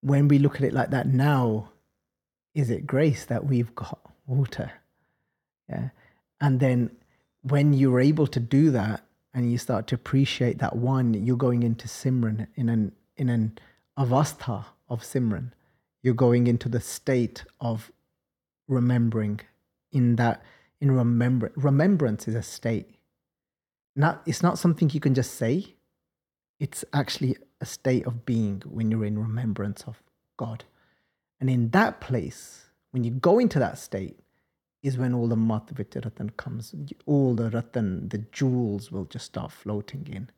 when 0.00 0.28
we 0.28 0.38
look 0.38 0.56
at 0.56 0.62
it 0.62 0.72
like 0.72 0.90
that 0.90 1.06
now, 1.06 1.70
is 2.54 2.70
it 2.70 2.86
grace 2.86 3.24
that 3.26 3.44
we've 3.44 3.74
got 3.74 3.98
water? 4.26 4.72
Yeah. 5.68 5.90
And 6.40 6.58
then 6.58 6.90
when 7.42 7.72
you're 7.72 8.00
able 8.00 8.26
to 8.28 8.40
do 8.40 8.70
that 8.70 9.04
and 9.34 9.50
you 9.50 9.58
start 9.58 9.86
to 9.88 9.94
appreciate 9.94 10.58
that 10.58 10.76
one, 10.76 11.14
you're 11.14 11.36
going 11.36 11.62
into 11.62 11.86
Simran 11.86 12.46
in 12.56 12.68
an 12.68 12.92
in 13.16 13.28
an 13.28 13.58
avastha 13.98 14.64
of 14.88 15.02
Simran. 15.02 15.52
You're 16.02 16.14
going 16.14 16.46
into 16.46 16.68
the 16.68 16.80
state 16.80 17.44
of 17.60 17.92
remembering 18.66 19.40
in 19.92 20.16
that 20.16 20.42
in 20.80 20.90
remembrance. 20.90 21.54
Remembrance 21.56 22.28
is 22.28 22.34
a 22.34 22.42
state. 22.42 22.90
Not 23.96 24.22
it's 24.26 24.42
not 24.42 24.58
something 24.58 24.90
you 24.90 25.00
can 25.00 25.14
just 25.14 25.34
say. 25.34 25.74
It's 26.58 26.84
actually 26.92 27.36
a 27.60 27.66
state 27.66 28.06
of 28.06 28.24
being 28.26 28.62
when 28.66 28.90
you're 28.90 29.04
in 29.04 29.18
remembrance 29.18 29.84
of 29.86 30.02
God. 30.36 30.64
And 31.40 31.48
in 31.48 31.70
that 31.70 32.00
place, 32.00 32.66
when 32.90 33.04
you 33.04 33.10
go 33.10 33.38
into 33.38 33.58
that 33.58 33.78
state, 33.78 34.18
is 34.82 34.96
when 34.96 35.14
all 35.14 35.28
the 35.28 35.36
Ratan 35.36 36.30
comes. 36.30 36.74
All 37.06 37.34
the 37.34 37.50
Ratan, 37.50 38.08
the 38.08 38.18
jewels 38.32 38.90
will 38.90 39.04
just 39.04 39.26
start 39.26 39.52
floating 39.52 40.06
in. 40.10 40.30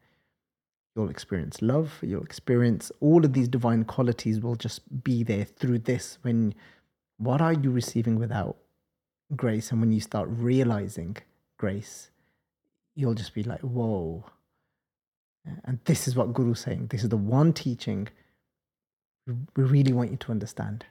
You'll 0.94 1.10
experience 1.10 1.62
love, 1.62 1.98
you'll 2.02 2.24
experience 2.24 2.92
all 3.00 3.24
of 3.24 3.32
these 3.32 3.48
divine 3.48 3.84
qualities 3.84 4.40
will 4.40 4.56
just 4.56 5.02
be 5.02 5.22
there 5.22 5.44
through 5.44 5.80
this. 5.80 6.18
When 6.22 6.54
what 7.16 7.40
are 7.40 7.52
you 7.52 7.70
receiving 7.70 8.18
without 8.18 8.56
grace? 9.35 9.71
And 9.71 9.81
when 9.81 9.91
you 9.91 9.99
start 9.99 10.29
realizing 10.29 11.17
grace, 11.57 12.09
you'll 12.95 13.13
just 13.13 13.33
be 13.33 13.43
like, 13.43 13.61
whoa. 13.61 14.25
And 15.63 15.79
this 15.85 16.07
is 16.07 16.15
what 16.15 16.33
Guru's 16.33 16.59
saying. 16.59 16.87
This 16.87 17.03
is 17.03 17.09
the 17.09 17.17
one 17.17 17.53
teaching 17.53 18.09
we 19.55 19.63
really 19.63 19.93
want 19.93 20.11
you 20.11 20.17
to 20.17 20.31
understand. 20.31 20.85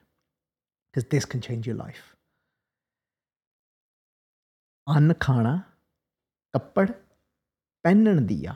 Because 0.93 1.09
this 1.09 1.25
can 1.25 1.41
change 1.41 1.67
your 1.67 1.77
life. 1.77 2.13
ਅੰਨ 4.97 5.13
ਖਾਣਾ 5.21 5.53
ਕੱਪੜ 6.53 6.91
ਪਹਿਨਣ 7.83 8.21
ਦੀਆ 8.27 8.55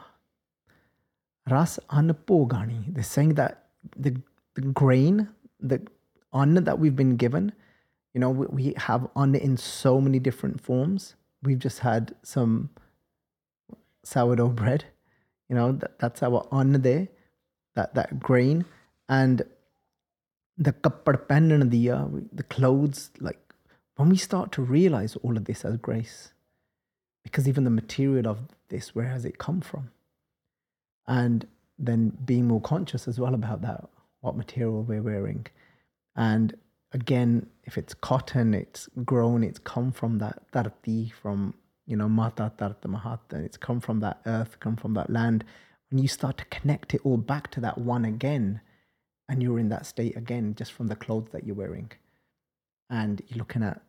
ras 1.53 1.78
ਅੰਨ 1.99 2.12
ਭੋਗਾਣੀ 2.26 2.85
they're 2.89 3.09
saying 3.14 3.33
that 3.41 3.57
the, 4.05 4.12
the 4.59 4.66
grain 4.81 5.18
the 5.72 5.78
anna 6.43 6.61
that 6.68 6.78
we've 6.83 6.97
been 7.01 7.16
given 7.24 7.51
you 8.16 8.20
know 8.20 8.32
we, 8.32 8.47
we 8.47 8.74
have 8.78 9.07
anna 9.16 9.38
in 9.38 9.57
so 9.57 10.01
many 10.01 10.18
different 10.18 10.59
forms 10.59 11.16
we've 11.43 11.59
just 11.59 11.80
had 11.80 12.16
some 12.24 12.70
sourdough 14.03 14.49
bread 14.61 14.86
you 15.49 15.55
know 15.55 15.72
that, 15.74 15.99
that's 15.99 16.24
our 16.24 16.47
anna 16.51 16.80
there 16.80 17.07
that 17.76 17.93
that 17.93 18.20
grain 18.20 18.66
and 19.09 19.43
the 20.57 20.74
kappad 20.74 21.28
pennan 21.28 21.70
diya 21.70 21.97
uh, 22.01 22.22
the 22.34 22.43
clothes 22.43 23.11
like 23.20 23.45
when 23.95 24.09
we 24.09 24.18
start 24.18 24.51
to 24.53 24.61
realize 24.61 25.16
all 25.18 25.38
of 25.38 25.45
this 25.45 25.63
as 25.63 25.78
grace, 25.78 26.34
because 27.24 27.47
even 27.47 27.63
the 27.63 27.70
material 27.70 28.28
of 28.28 28.39
this, 28.70 28.93
where 28.93 29.07
has 29.07 29.26
it 29.26 29.38
come 29.38 29.61
from? 29.61 29.91
And 31.07 31.47
then 31.80 32.18
being 32.26 32.47
more 32.47 32.61
conscious 32.61 33.07
as 33.07 33.20
well 33.20 33.34
about 33.34 33.61
that, 33.61 33.86
what 34.22 34.36
material 34.36 34.84
we're 34.84 35.01
wearing. 35.01 35.47
And 36.16 36.55
again, 36.96 37.46
if 37.66 37.78
it's 37.78 37.93
cotton, 37.93 38.54
it's 38.54 38.88
grown, 39.04 39.43
it's 39.43 39.60
come 39.60 39.91
from 39.91 40.18
that 40.20 40.38
tarti, 40.54 41.12
from, 41.22 41.54
you 41.86 41.98
know, 41.98 42.08
mata 42.08 42.52
tarta 42.58 42.88
mahata, 42.88 43.34
it's 43.43 43.58
come 43.58 43.82
from 43.82 44.00
that 44.00 44.22
earth, 44.26 44.58
come 44.62 44.78
from 44.78 44.93
that 44.93 45.10
land. 45.10 45.43
When 45.91 46.02
you 46.02 46.08
start 46.08 46.38
to 46.38 46.46
connect 46.46 46.93
it 46.93 47.02
all 47.04 47.18
back 47.18 47.52
to 47.52 47.60
that 47.62 47.78
one 47.78 48.06
again, 48.06 48.62
and 49.28 49.43
you're 49.43 49.60
in 49.60 49.70
that 49.70 49.86
state 49.86 50.16
again, 50.16 50.56
just 50.56 50.72
from 50.72 50.88
the 50.88 50.96
clothes 50.96 51.30
that 51.34 51.46
you're 51.46 51.56
wearing 51.56 51.91
and 52.89 53.22
you're 53.28 53.39
looking 53.39 53.64
at 53.64 53.82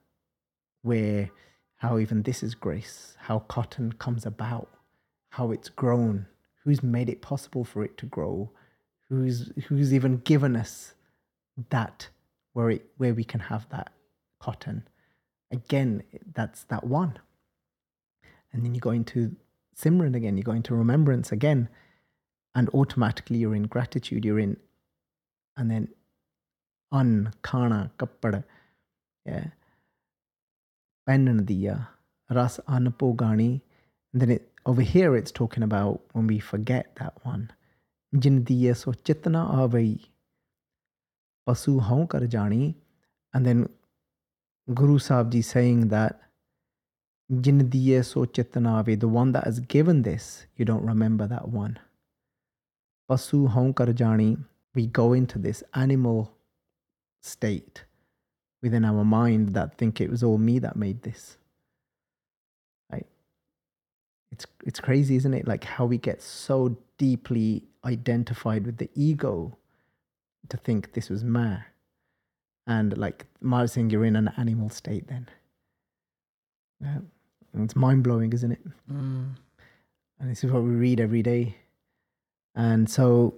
where 0.83 1.31
how 1.77 1.99
even 1.99 2.23
this 2.23 2.43
is 2.43 2.55
grace, 2.55 3.17
how 3.21 3.41
cotton 3.41 3.93
comes 3.93 4.25
about, 4.25 4.71
how 5.31 5.53
it's 5.53 5.69
grown, 5.69 6.27
who's 6.65 6.83
made 6.83 7.09
it 7.09 7.21
possible 7.21 7.65
for 7.65 7.85
it 7.85 7.99
to 7.99 8.07
grow, 8.07 8.51
who's 9.09 9.53
who's 9.67 9.93
even 9.93 10.17
given 10.19 10.57
us 10.57 10.95
that 11.71 12.09
where 12.57 12.71
it 12.71 12.87
where 12.97 13.13
we 13.13 13.23
can 13.23 13.39
have 13.39 13.69
that 13.69 13.93
cotton. 14.41 14.83
Again, 15.53 16.03
that's 16.35 16.65
that 16.65 16.85
one. 16.85 17.19
And 18.51 18.65
then 18.65 18.75
you 18.75 18.81
go 18.81 18.93
into 18.93 19.37
Simran 19.79 20.17
again, 20.17 20.39
you 20.39 20.43
go 20.43 20.53
into 20.53 20.75
remembrance 20.75 21.31
again, 21.31 21.69
and 22.55 22.71
automatically 22.71 23.37
you're 23.37 23.55
in 23.55 23.65
gratitude, 23.65 24.25
you're 24.25 24.39
in, 24.39 24.57
and 25.59 25.71
then 25.71 25.89
an, 26.93 27.31
kappada, 27.45 28.43
yeah. 29.27 29.49
Penandiya, 31.07 31.89
Ras 32.31 32.59
Anapogani. 32.69 33.61
And 34.13 34.23
then 34.23 34.31
it, 34.31 34.51
over 34.65 34.81
here 34.81 35.15
it's 35.15 35.31
talking 35.31 35.63
about 35.63 36.01
when 36.13 36.27
we 36.27 36.39
forget 36.39 36.97
that 36.97 37.13
one. 37.23 37.53
Jindiya 38.15 38.75
so 38.75 38.93
chitna 38.93 39.43
avai. 39.55 40.01
Pasu 41.47 41.81
hau 41.81 42.07
kar 42.07 42.25
jani. 42.25 42.75
And 43.33 43.47
then 43.47 43.69
Guru 44.75 44.99
Sahib 44.99 45.31
Ji 45.31 45.43
saying 45.43 45.89
that 45.89 46.21
Jindiya 47.33 48.05
so 48.05 48.25
chitna 48.25 49.01
the 49.01 49.09
one 49.09 49.33
that 49.33 49.45
has 49.45 49.61
given 49.61 50.03
this, 50.03 50.47
you 50.57 50.65
don't 50.65 50.85
remember 50.85 51.27
that 51.27 51.49
one. 51.49 51.79
Pasu 53.11 53.49
hau 53.49 53.73
kar 53.73 53.91
jani, 53.91 54.37
we 54.75 54.87
go 54.87 55.13
into 55.13 55.39
this 55.39 55.63
animal 55.75 56.33
state 57.23 57.85
within 58.63 58.85
our 58.85 59.05
mind 59.05 59.55
that 59.55 59.77
think 59.79 60.01
it 60.01 60.11
was 60.11 60.23
all 60.23 60.39
me 60.39 60.59
that 60.59 60.77
made 60.77 61.03
this. 61.03 61.37
It's 64.33 64.47
it's 64.65 64.81
crazy, 64.81 65.17
isn't 65.17 65.33
it? 65.35 65.47
Like 65.47 65.65
how 65.65 65.87
we 65.87 65.99
get 65.99 66.21
so 66.21 66.77
deeply 66.99 67.65
identified 67.85 68.67
with 68.67 68.77
the 68.77 68.91
ego 68.95 69.57
to 70.51 70.57
think 70.57 70.93
this 70.93 71.09
was 71.09 71.25
ma. 71.25 71.59
And 72.67 72.97
like 72.99 73.27
Mara 73.41 73.69
saying, 73.69 73.91
you're 73.91 74.05
in 74.05 74.17
an 74.17 74.31
animal 74.37 74.71
state 74.71 75.07
then. 75.09 75.29
Yeah. 76.83 76.99
It's 77.59 77.77
mind 77.77 78.03
blowing, 78.03 78.33
isn't 78.33 78.53
it? 78.53 78.61
Mm. 78.93 79.37
And 80.21 80.31
this 80.31 80.45
is 80.45 80.51
what 80.51 80.63
we 80.63 80.71
read 80.71 81.01
every 81.01 81.23
day. 81.23 81.57
And 82.55 82.89
so, 82.89 83.35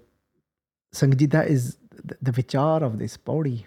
Sangeet, 0.94 1.48
is 1.48 1.76
the, 2.20 2.32
vichar 2.32 2.82
of 2.82 2.98
this 2.98 3.16
Pauri 3.16 3.66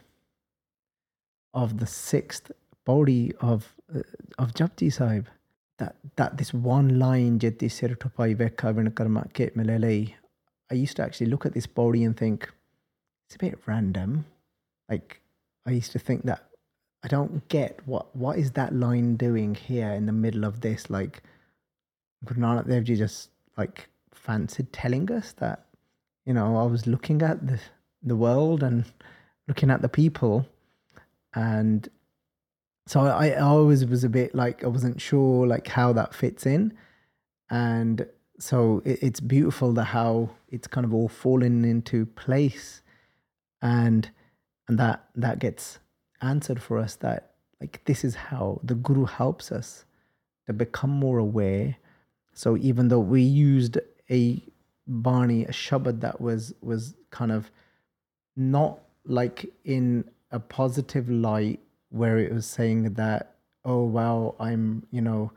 of 1.54 1.80
the 1.80 1.86
sixth 1.86 2.52
Pauri 2.86 3.34
of 3.42 3.76
uh, 3.94 4.00
of 4.40 4.54
Japji 4.54 4.92
Sahib. 4.92 5.28
That 5.78 5.96
that 6.16 6.38
this 6.38 6.54
one 6.54 7.00
line 7.00 7.40
Jeti 7.40 7.70
Sirtupai 7.70 8.36
Veka 8.36 8.96
Karma 8.96 9.28
Kit 9.34 9.58
Melele. 9.58 10.14
I 10.70 10.74
used 10.74 10.96
to 10.98 11.04
actually 11.04 11.28
look 11.28 11.46
at 11.46 11.54
this 11.54 11.68
Pauri 11.68 12.04
and 12.04 12.16
think 12.16 12.50
it's 13.32 13.38
a 13.38 13.46
bit 13.50 13.60
random. 13.66 14.26
Like 14.90 15.22
I 15.66 15.72
used 15.72 15.94
to 15.94 16.00
think 16.00 16.26
that 16.26 16.50
I 17.02 17.08
don't 17.08 17.48
get 17.48 17.80
what 17.86 18.14
what 18.14 18.38
is 18.38 18.52
that 18.52 18.76
line 18.76 19.16
doing 19.16 19.56
here 19.56 19.92
in 19.92 20.06
the 20.06 20.12
middle 20.12 20.44
of 20.44 20.60
this? 20.60 20.90
Like 20.90 21.24
Guru 22.26 22.42
Nanak 22.42 22.68
Dev 22.68 22.84
Ji 22.84 22.98
just 22.98 23.30
like 23.58 23.88
fancied 24.14 24.74
telling 24.74 25.10
us 25.10 25.32
that, 25.38 25.66
you 26.26 26.34
know, 26.34 26.58
I 26.58 26.66
was 26.66 26.88
looking 26.88 27.22
at 27.22 27.48
the 27.48 27.58
the 28.04 28.18
world 28.18 28.64
and 28.64 28.84
looking 29.48 29.72
at 29.72 29.82
the 29.82 29.88
people 29.90 30.46
and 31.34 31.88
so 32.86 33.00
I, 33.00 33.30
I 33.30 33.40
always 33.40 33.86
was 33.86 34.04
a 34.04 34.10
bit 34.10 34.36
like 34.36 34.66
I 34.66 34.68
wasn't 34.68 35.00
sure 35.00 35.48
like 35.48 35.68
how 35.68 35.94
that 35.94 36.14
fits 36.14 36.46
in, 36.46 36.74
and 37.50 38.06
so 38.40 38.82
it, 38.84 39.00
it's 39.02 39.22
beautiful 39.22 39.72
the 39.72 39.86
how 39.86 40.32
it's 40.50 40.68
kind 40.68 40.84
of 40.84 40.94
all 40.94 41.08
fallen 41.08 41.64
into 41.64 42.06
place, 42.08 42.82
and 43.62 44.10
and 44.68 44.80
that 44.80 45.06
that 45.16 45.40
gets 45.40 45.80
answered 46.22 46.62
for 46.62 46.78
us 46.78 46.96
that 46.98 47.32
like 47.60 47.82
this 47.86 48.04
is 48.04 48.16
how 48.16 48.60
the 48.64 48.76
guru 48.76 49.06
helps 49.06 49.52
us 49.52 49.86
to 50.48 50.54
become 50.54 50.90
more 50.90 51.20
aware. 51.20 51.76
So 52.34 52.58
even 52.58 52.88
though 52.88 53.00
we 53.00 53.22
used 53.22 53.78
a 54.10 54.44
Bani, 54.88 55.46
a 55.46 55.52
Shabad 55.52 56.02
that 56.02 56.20
was 56.20 56.54
was 56.62 56.96
kind 57.12 57.32
of 57.32 57.52
not 58.36 58.80
like 59.06 59.52
in 59.64 60.06
a 60.32 60.40
positive 60.40 61.10
light 61.10 61.60
where 61.90 62.18
it 62.18 62.34
was 62.34 62.46
saying 62.46 62.94
that, 62.94 63.36
oh 63.66 63.84
wow, 63.84 64.36
I'm, 64.40 64.88
you 64.92 65.02
know, 65.02 65.32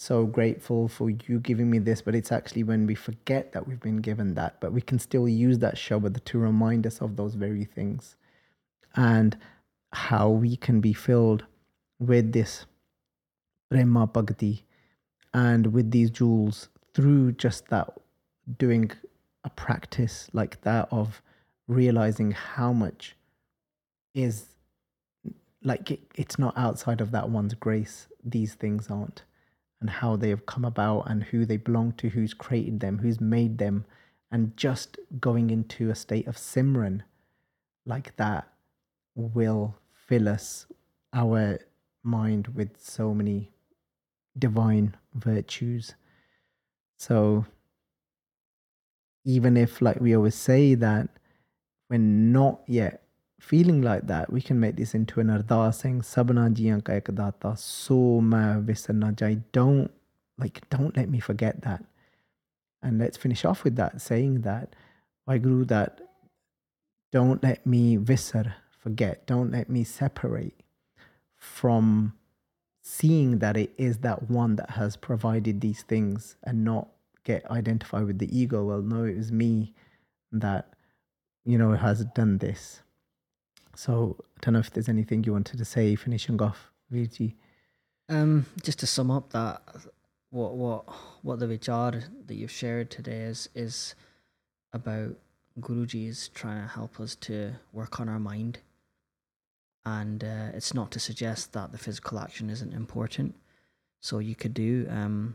so 0.00 0.24
grateful 0.24 0.88
for 0.88 1.10
you 1.10 1.38
giving 1.40 1.70
me 1.70 1.78
this, 1.78 2.00
but 2.00 2.14
it's 2.14 2.32
actually 2.32 2.62
when 2.62 2.86
we 2.86 2.94
forget 2.94 3.52
that 3.52 3.68
we've 3.68 3.80
been 3.80 4.00
given 4.00 4.32
that, 4.32 4.58
but 4.58 4.72
we 4.72 4.80
can 4.80 4.98
still 4.98 5.28
use 5.28 5.58
that 5.58 5.74
Shabad 5.74 6.24
to 6.24 6.38
remind 6.38 6.86
us 6.86 7.02
of 7.02 7.16
those 7.16 7.34
very 7.34 7.66
things 7.66 8.16
and 8.96 9.36
how 9.92 10.30
we 10.30 10.56
can 10.56 10.80
be 10.80 10.94
filled 10.94 11.44
with 11.98 12.32
this 12.32 12.64
Prema 13.70 14.06
Bhakti 14.06 14.64
and 15.34 15.66
with 15.66 15.90
these 15.90 16.10
jewels 16.10 16.70
through 16.94 17.32
just 17.32 17.68
that 17.68 17.92
doing 18.56 18.90
a 19.44 19.50
practice 19.50 20.30
like 20.32 20.62
that 20.62 20.88
of 20.90 21.20
realizing 21.68 22.30
how 22.30 22.72
much 22.72 23.16
is 24.14 24.46
like 25.62 25.90
it, 25.90 26.00
it's 26.14 26.38
not 26.38 26.56
outside 26.56 27.02
of 27.02 27.10
that 27.10 27.28
one's 27.28 27.52
grace. 27.52 28.08
These 28.24 28.54
things 28.54 28.88
aren't 28.88 29.24
and 29.80 29.88
how 29.88 30.16
they 30.16 30.28
have 30.28 30.46
come 30.46 30.64
about 30.64 31.10
and 31.10 31.24
who 31.24 31.46
they 31.46 31.56
belong 31.56 31.92
to, 31.92 32.08
who's 32.08 32.34
created 32.34 32.80
them, 32.80 32.98
who's 32.98 33.20
made 33.20 33.58
them, 33.58 33.84
and 34.30 34.56
just 34.56 34.98
going 35.18 35.50
into 35.50 35.90
a 35.90 35.94
state 35.94 36.26
of 36.26 36.36
Simran 36.36 37.02
like 37.86 38.14
that 38.16 38.48
will 39.14 39.76
fill 40.06 40.28
us, 40.28 40.66
our 41.12 41.58
mind, 42.02 42.48
with 42.48 42.70
so 42.78 43.14
many 43.14 43.50
divine 44.38 44.96
virtues. 45.14 45.94
So, 46.96 47.46
even 49.24 49.56
if, 49.56 49.80
like 49.80 50.00
we 50.00 50.14
always 50.14 50.34
say, 50.34 50.74
that 50.74 51.08
we're 51.88 51.98
not 51.98 52.60
yet 52.66 53.02
feeling 53.40 53.82
like 53.82 54.06
that, 54.06 54.32
we 54.32 54.40
can 54.40 54.60
make 54.60 54.76
this 54.76 54.94
into 54.94 55.18
an 55.18 55.28
ardas 55.28 55.80
saying, 55.80 56.02
Sabna 56.02 56.54
jiyan 56.54 56.84
ka 56.84 56.92
ek 56.92 57.14
data, 57.14 57.56
so 57.56 58.20
ma 58.20 58.60
visarna 58.60 59.16
jai. 59.16 59.38
Don't, 59.52 59.90
like, 60.38 60.68
don't 60.68 60.96
let 60.96 61.08
me 61.08 61.18
forget 61.20 61.62
that. 61.62 61.82
And 62.82 62.98
let's 62.98 63.16
finish 63.16 63.44
off 63.44 63.64
with 63.64 63.76
that, 63.76 64.00
saying 64.00 64.42
that, 64.42 64.74
Guru, 65.26 65.64
that 65.66 66.00
don't 67.12 67.42
let 67.42 67.66
me 67.66 67.96
visar, 67.96 68.54
forget, 68.78 69.26
don't 69.26 69.50
let 69.52 69.68
me 69.68 69.84
separate 69.84 70.54
from 71.36 72.14
seeing 72.82 73.38
that 73.38 73.56
it 73.56 73.72
is 73.78 73.98
that 73.98 74.30
one 74.30 74.56
that 74.56 74.70
has 74.70 74.96
provided 74.96 75.60
these 75.60 75.82
things 75.82 76.36
and 76.44 76.64
not 76.64 76.88
get 77.24 77.48
identified 77.50 78.04
with 78.04 78.18
the 78.18 78.36
ego. 78.36 78.64
Well, 78.64 78.82
no, 78.82 79.04
it 79.04 79.16
was 79.16 79.30
me 79.30 79.74
that, 80.32 80.72
you 81.44 81.58
know, 81.58 81.72
has 81.72 82.04
done 82.06 82.38
this. 82.38 82.82
So 83.74 84.16
I 84.36 84.38
don't 84.42 84.54
know 84.54 84.60
if 84.60 84.70
there's 84.70 84.88
anything 84.88 85.24
you 85.24 85.32
wanted 85.32 85.58
to 85.58 85.64
say 85.64 85.94
finishing 85.96 86.40
off, 86.42 86.70
Viji. 86.92 87.34
Um, 88.08 88.46
just 88.62 88.80
to 88.80 88.86
sum 88.86 89.10
up 89.10 89.30
that 89.30 89.62
what 90.30 90.54
what 90.56 90.84
what 91.22 91.38
the 91.38 91.46
vichar 91.46 92.04
that 92.26 92.34
you've 92.34 92.50
shared 92.50 92.90
today 92.90 93.22
is 93.22 93.48
is 93.54 93.94
about 94.72 95.16
Guruji 95.60 96.08
is 96.08 96.28
trying 96.28 96.62
to 96.62 96.68
help 96.68 97.00
us 97.00 97.14
to 97.16 97.52
work 97.72 98.00
on 98.00 98.08
our 98.08 98.20
mind. 98.20 98.58
And 99.84 100.22
uh, 100.22 100.48
it's 100.54 100.74
not 100.74 100.90
to 100.92 101.00
suggest 101.00 101.52
that 101.52 101.72
the 101.72 101.78
physical 101.78 102.18
action 102.18 102.50
isn't 102.50 102.72
important. 102.72 103.34
So 104.00 104.18
you 104.18 104.34
could 104.34 104.54
do 104.54 104.86
um 104.90 105.34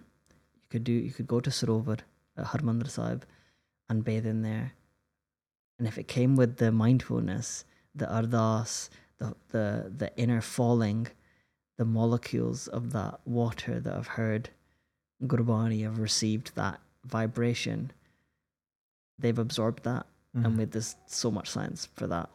you 0.55 0.67
could 0.69 0.83
do 0.83 0.91
you 0.91 1.11
could 1.11 1.27
go 1.27 1.39
to 1.39 1.49
Sarovar 1.49 1.99
at 2.37 2.45
Harmandir 2.45 2.89
Sahib 2.89 3.25
and 3.89 4.03
bathe 4.03 4.25
in 4.25 4.41
there. 4.41 4.73
And 5.77 5.87
if 5.87 5.97
it 5.97 6.07
came 6.07 6.35
with 6.35 6.57
the 6.57 6.71
mindfulness 6.71 7.65
the 7.95 8.05
ardas, 8.05 8.89
the, 9.17 9.35
the, 9.49 9.91
the 9.95 10.11
inner 10.17 10.41
falling, 10.41 11.07
the 11.77 11.85
molecules 11.85 12.67
of 12.67 12.91
that 12.91 13.19
water 13.25 13.79
that 13.79 13.93
I've 13.93 14.07
heard 14.07 14.49
Gurbani 15.23 15.83
have 15.83 15.99
received 15.99 16.55
that 16.55 16.79
vibration. 17.05 17.91
They've 19.17 19.37
absorbed 19.37 19.83
that, 19.83 20.05
mm. 20.35 20.45
and 20.45 20.57
with 20.57 20.71
this 20.71 20.95
so 21.07 21.31
much 21.31 21.49
science 21.49 21.87
for 21.95 22.07
that. 22.07 22.29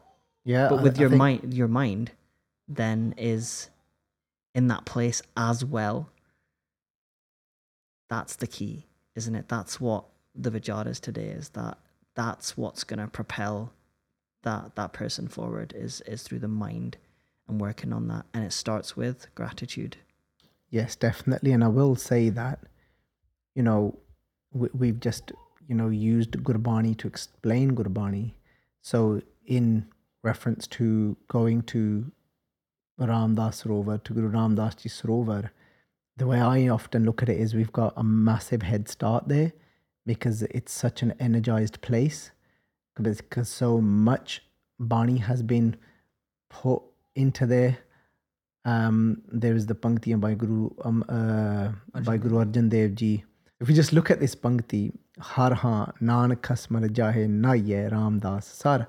Yeah, 0.44 0.68
but 0.68 0.82
with 0.82 0.96
I, 0.96 1.00
your 1.00 1.08
I 1.08 1.10
think... 1.10 1.18
mind, 1.18 1.54
your 1.54 1.68
mind 1.68 2.12
then 2.68 3.14
is 3.18 3.68
in 4.54 4.68
that 4.68 4.84
place 4.84 5.20
as 5.36 5.64
well. 5.64 6.08
That's 8.08 8.36
the 8.36 8.46
key, 8.46 8.86
isn't 9.14 9.34
it? 9.34 9.48
That's 9.48 9.80
what 9.80 10.04
the 10.34 10.50
Vijaras 10.50 11.00
today 11.00 11.28
is. 11.28 11.50
That 11.50 11.78
that's 12.16 12.56
what's 12.56 12.84
going 12.84 12.98
to 12.98 13.06
propel 13.06 13.72
that 14.42 14.76
that 14.76 14.92
person 14.92 15.28
forward 15.28 15.72
is 15.76 16.00
is 16.02 16.22
through 16.22 16.38
the 16.38 16.48
mind 16.48 16.96
and 17.48 17.60
working 17.60 17.92
on 17.92 18.08
that. 18.08 18.26
And 18.32 18.44
it 18.44 18.52
starts 18.52 18.96
with 18.96 19.26
gratitude. 19.34 19.96
Yes 20.70 20.96
definitely. 20.96 21.52
And 21.52 21.64
i 21.64 21.68
will 21.68 21.96
say 21.96 22.28
that 22.30 22.60
you 23.54 23.62
know 23.62 23.98
we, 24.52 24.68
we've 24.72 25.00
just 25.00 25.32
you 25.68 25.74
know 25.74 25.88
used 25.88 26.32
gurbani 26.32 26.96
to 26.98 27.08
explain 27.08 27.72
gurbani 27.72 28.32
so 28.82 29.20
in 29.44 29.86
reference 30.22 30.66
to 30.66 31.16
going 31.28 31.62
to 31.62 32.10
ramdas 33.06 33.62
Sarovar, 33.62 34.02
to 34.04 34.12
Guru 34.12 34.30
Ramdas 34.30 34.76
Ji 34.76 34.88
Sarovar, 34.88 35.50
the 36.16 36.26
way 36.26 36.40
I 36.40 36.68
often 36.68 37.04
look 37.04 37.22
at 37.22 37.28
it 37.28 37.40
is 37.40 37.54
we've 37.54 37.72
got 37.72 37.94
a 37.96 38.04
massive 38.04 38.62
head 38.62 38.88
start 38.88 39.28
there 39.28 39.52
because 40.04 40.42
it's 40.42 40.72
such 40.72 41.02
an 41.02 41.14
energized 41.18 41.80
place 41.80 42.30
because 43.00 43.48
so 43.48 43.80
much 43.80 44.42
Bani 44.78 45.18
has 45.18 45.42
been 45.42 45.76
put 46.48 46.82
into 47.14 47.46
there. 47.46 47.78
Um, 48.64 49.22
there 49.28 49.54
is 49.54 49.66
the 49.66 49.74
Pankti 49.74 50.18
by 50.20 50.34
Guru 50.34 50.70
um, 50.84 51.04
uh, 51.08 51.72
by 52.00 52.16
Guru 52.18 52.44
Arjan 52.44 52.68
Dev 52.68 52.94
Ji. 52.94 53.24
If 53.60 53.68
we 53.68 53.74
just 53.74 53.92
look 53.92 54.10
at 54.10 54.20
this 54.20 54.34
Pankti, 54.34 54.92
Har 55.18 55.54
ha 55.54 55.92
Nanak 56.00 56.36
Kasmar 56.36 56.88
Jahe 56.88 57.28
Naye 57.28 57.90
Ramdas 57.90 58.44
Sar, 58.44 58.86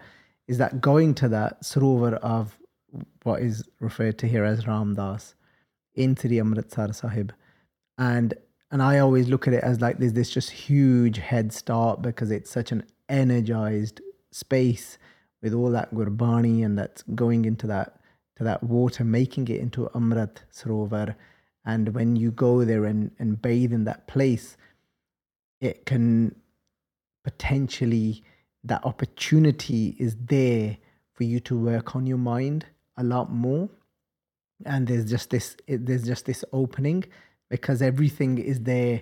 is 0.48 0.58
that 0.58 0.82
going 0.82 1.14
to 1.16 1.30
that 1.30 1.62
Sarovar 1.62 2.16
of 2.16 2.58
what 3.24 3.42
is 3.42 3.68
referred 3.80 4.18
to 4.20 4.28
here 4.28 4.44
as 4.44 4.66
Ramdas 4.66 5.34
into 5.96 6.28
the 6.28 6.40
Amritsar 6.40 6.94
Sahib. 6.94 7.34
And 7.98 8.34
and 8.72 8.82
I 8.82 9.00
always 9.00 9.28
look 9.28 9.48
at 9.48 9.54
it 9.54 9.64
as 9.64 9.82
like 9.82 9.98
there's 9.98 10.14
this 10.14 10.30
just 10.30 10.50
huge 10.50 11.18
head 11.18 11.52
start 11.52 12.02
because 12.02 12.32
it's 12.32 12.50
such 12.50 12.72
an 12.72 12.84
energized 13.12 14.02
space 14.32 14.98
with 15.42 15.54
all 15.54 15.72
that 15.72 15.94
gurbani 15.94 16.64
and 16.66 16.78
that's 16.78 17.04
going 17.16 17.46
into 17.46 17.68
that 17.68 18.00
to 18.38 18.44
that 18.44 18.64
water, 18.64 19.04
making 19.04 19.48
it 19.50 19.60
into 19.60 19.90
Amrit 19.94 20.38
Sarovar. 20.52 21.16
And 21.66 21.94
when 21.94 22.16
you 22.16 22.32
go 22.32 22.66
there 22.66 22.86
and, 22.86 23.12
and 23.20 23.42
bathe 23.42 23.74
in 23.74 23.84
that 23.84 24.08
place, 24.08 24.58
it 25.60 25.86
can 25.86 26.36
potentially 27.24 28.24
that 28.64 28.84
opportunity 28.84 29.96
is 30.00 30.16
there 30.26 30.78
for 31.14 31.24
you 31.24 31.40
to 31.42 31.58
work 31.58 31.96
on 31.96 32.08
your 32.08 32.18
mind 32.18 32.66
a 32.98 33.04
lot 33.04 33.32
more 33.32 33.70
and 34.66 34.88
there's 34.88 35.06
just 35.06 35.30
this 35.30 35.56
there's 35.68 36.04
just 36.04 36.26
this 36.26 36.44
opening 36.54 37.04
because 37.50 37.82
everything 37.82 38.38
is 38.38 38.62
there 38.62 39.02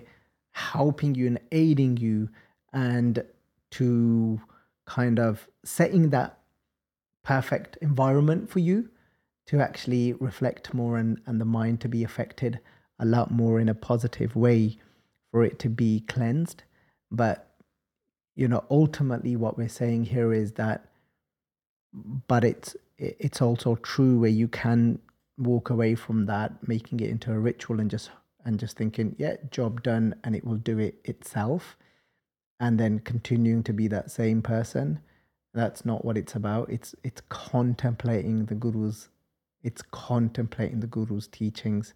helping 0.52 1.14
you 1.14 1.26
and 1.26 1.40
aiding 1.52 1.96
you 1.96 2.28
and 2.72 3.24
to 3.72 4.40
kind 4.86 5.18
of 5.18 5.48
setting 5.64 6.10
that 6.10 6.38
perfect 7.22 7.76
environment 7.80 8.50
for 8.50 8.58
you 8.58 8.88
to 9.46 9.60
actually 9.60 10.12
reflect 10.14 10.72
more 10.74 10.96
and, 10.96 11.20
and 11.26 11.40
the 11.40 11.44
mind 11.44 11.80
to 11.80 11.88
be 11.88 12.04
affected 12.04 12.60
a 12.98 13.04
lot 13.04 13.30
more 13.30 13.58
in 13.60 13.68
a 13.68 13.74
positive 13.74 14.36
way 14.36 14.78
for 15.30 15.44
it 15.44 15.58
to 15.58 15.68
be 15.68 16.00
cleansed. 16.08 16.62
But, 17.10 17.50
you 18.36 18.48
know, 18.48 18.64
ultimately 18.70 19.36
what 19.36 19.58
we're 19.58 19.68
saying 19.68 20.04
here 20.04 20.32
is 20.32 20.52
that, 20.52 20.86
but 22.28 22.44
it's, 22.44 22.76
it's 22.98 23.42
also 23.42 23.76
true 23.76 24.18
where 24.20 24.30
you 24.30 24.48
can 24.48 24.98
walk 25.38 25.70
away 25.70 25.94
from 25.94 26.26
that, 26.26 26.66
making 26.68 27.00
it 27.00 27.10
into 27.10 27.32
a 27.32 27.38
ritual 27.38 27.80
and 27.80 27.90
just, 27.90 28.10
and 28.44 28.58
just 28.58 28.76
thinking, 28.76 29.16
yeah, 29.18 29.36
job 29.50 29.82
done 29.82 30.14
and 30.24 30.36
it 30.36 30.44
will 30.44 30.56
do 30.56 30.78
it 30.78 31.00
itself 31.04 31.76
and 32.60 32.78
then 32.78 33.00
continuing 33.00 33.62
to 33.64 33.72
be 33.72 33.88
that 33.88 34.10
same 34.10 34.42
person 34.42 35.00
that's 35.52 35.84
not 35.84 36.04
what 36.04 36.16
it's 36.16 36.34
about. 36.34 36.70
It's 36.70 36.94
it's 37.02 37.22
contemplating 37.28 38.46
the 38.46 38.54
guru's 38.54 39.08
it's 39.62 39.82
contemplating 39.90 40.80
the 40.80 40.86
guru's 40.86 41.26
teachings 41.26 41.92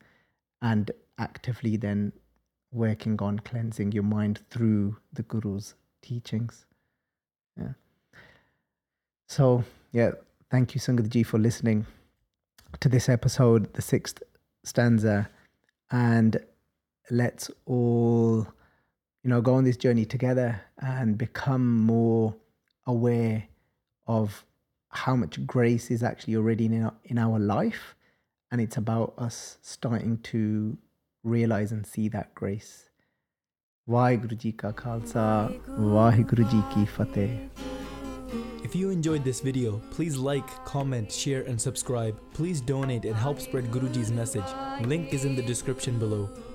and 0.61 0.91
actively 1.19 1.77
then 1.77 2.13
working 2.73 3.21
on 3.23 3.39
cleansing 3.39 3.93
your 3.93 4.03
mind 4.03 4.41
through 4.51 4.97
the 5.13 5.23
guru's 5.23 5.75
teachings. 6.03 6.67
Yeah. 7.57 7.75
So 9.29 9.65
yeah 9.93 10.13
thank 10.51 10.75
you 10.75 10.81
sangatji 10.81 11.25
for 11.25 11.39
listening 11.39 11.87
to 12.81 12.89
this 12.89 13.09
episode 13.09 13.73
the 13.75 13.83
sixth 13.83 14.23
stanza. 14.65 15.31
And 15.91 16.39
let's 17.11 17.51
all 17.67 18.49
you 19.25 19.31
know, 19.31 19.41
go 19.41 19.55
on 19.55 19.65
this 19.65 19.79
journey 19.79 20.05
together 20.05 20.61
and 20.79 21.17
become 21.17 21.79
more 21.79 22.37
aware 22.87 23.49
of 24.07 24.45
how 24.91 25.17
much 25.17 25.45
grace 25.47 25.91
is 25.91 26.03
actually 26.03 26.37
already 26.37 26.67
in 26.67 26.85
our, 26.85 26.95
in 27.05 27.19
our 27.19 27.39
life. 27.39 27.97
And 28.53 28.61
it's 28.61 28.77
about 28.77 29.15
us 29.17 29.59
starting 29.63 30.19
to 30.25 30.77
realize 31.25 31.73
and 31.73 31.87
see 31.87 32.09
that 32.09 32.35
grace. 32.35 32.91
Ka 33.89 34.73
Khalsa, 34.73 35.51
Ki 36.73 36.85
Fateh. 36.85 37.49
If 38.63 38.75
you 38.75 38.91
enjoyed 38.91 39.25
this 39.25 39.41
video, 39.41 39.81
please 39.91 40.17
like, 40.17 40.47
comment, 40.65 41.11
share 41.11 41.43
and 41.43 41.61
subscribe. 41.61 42.19
Please 42.35 42.61
donate 42.61 43.05
and 43.07 43.17
help 43.17 43.41
spread 43.41 43.65
Guruji's 43.71 44.13
message. 44.13 44.45
Link 44.83 45.15
is 45.15 45.25
in 45.25 45.35
the 45.35 45.43
description 45.43 45.99
below. 45.99 46.29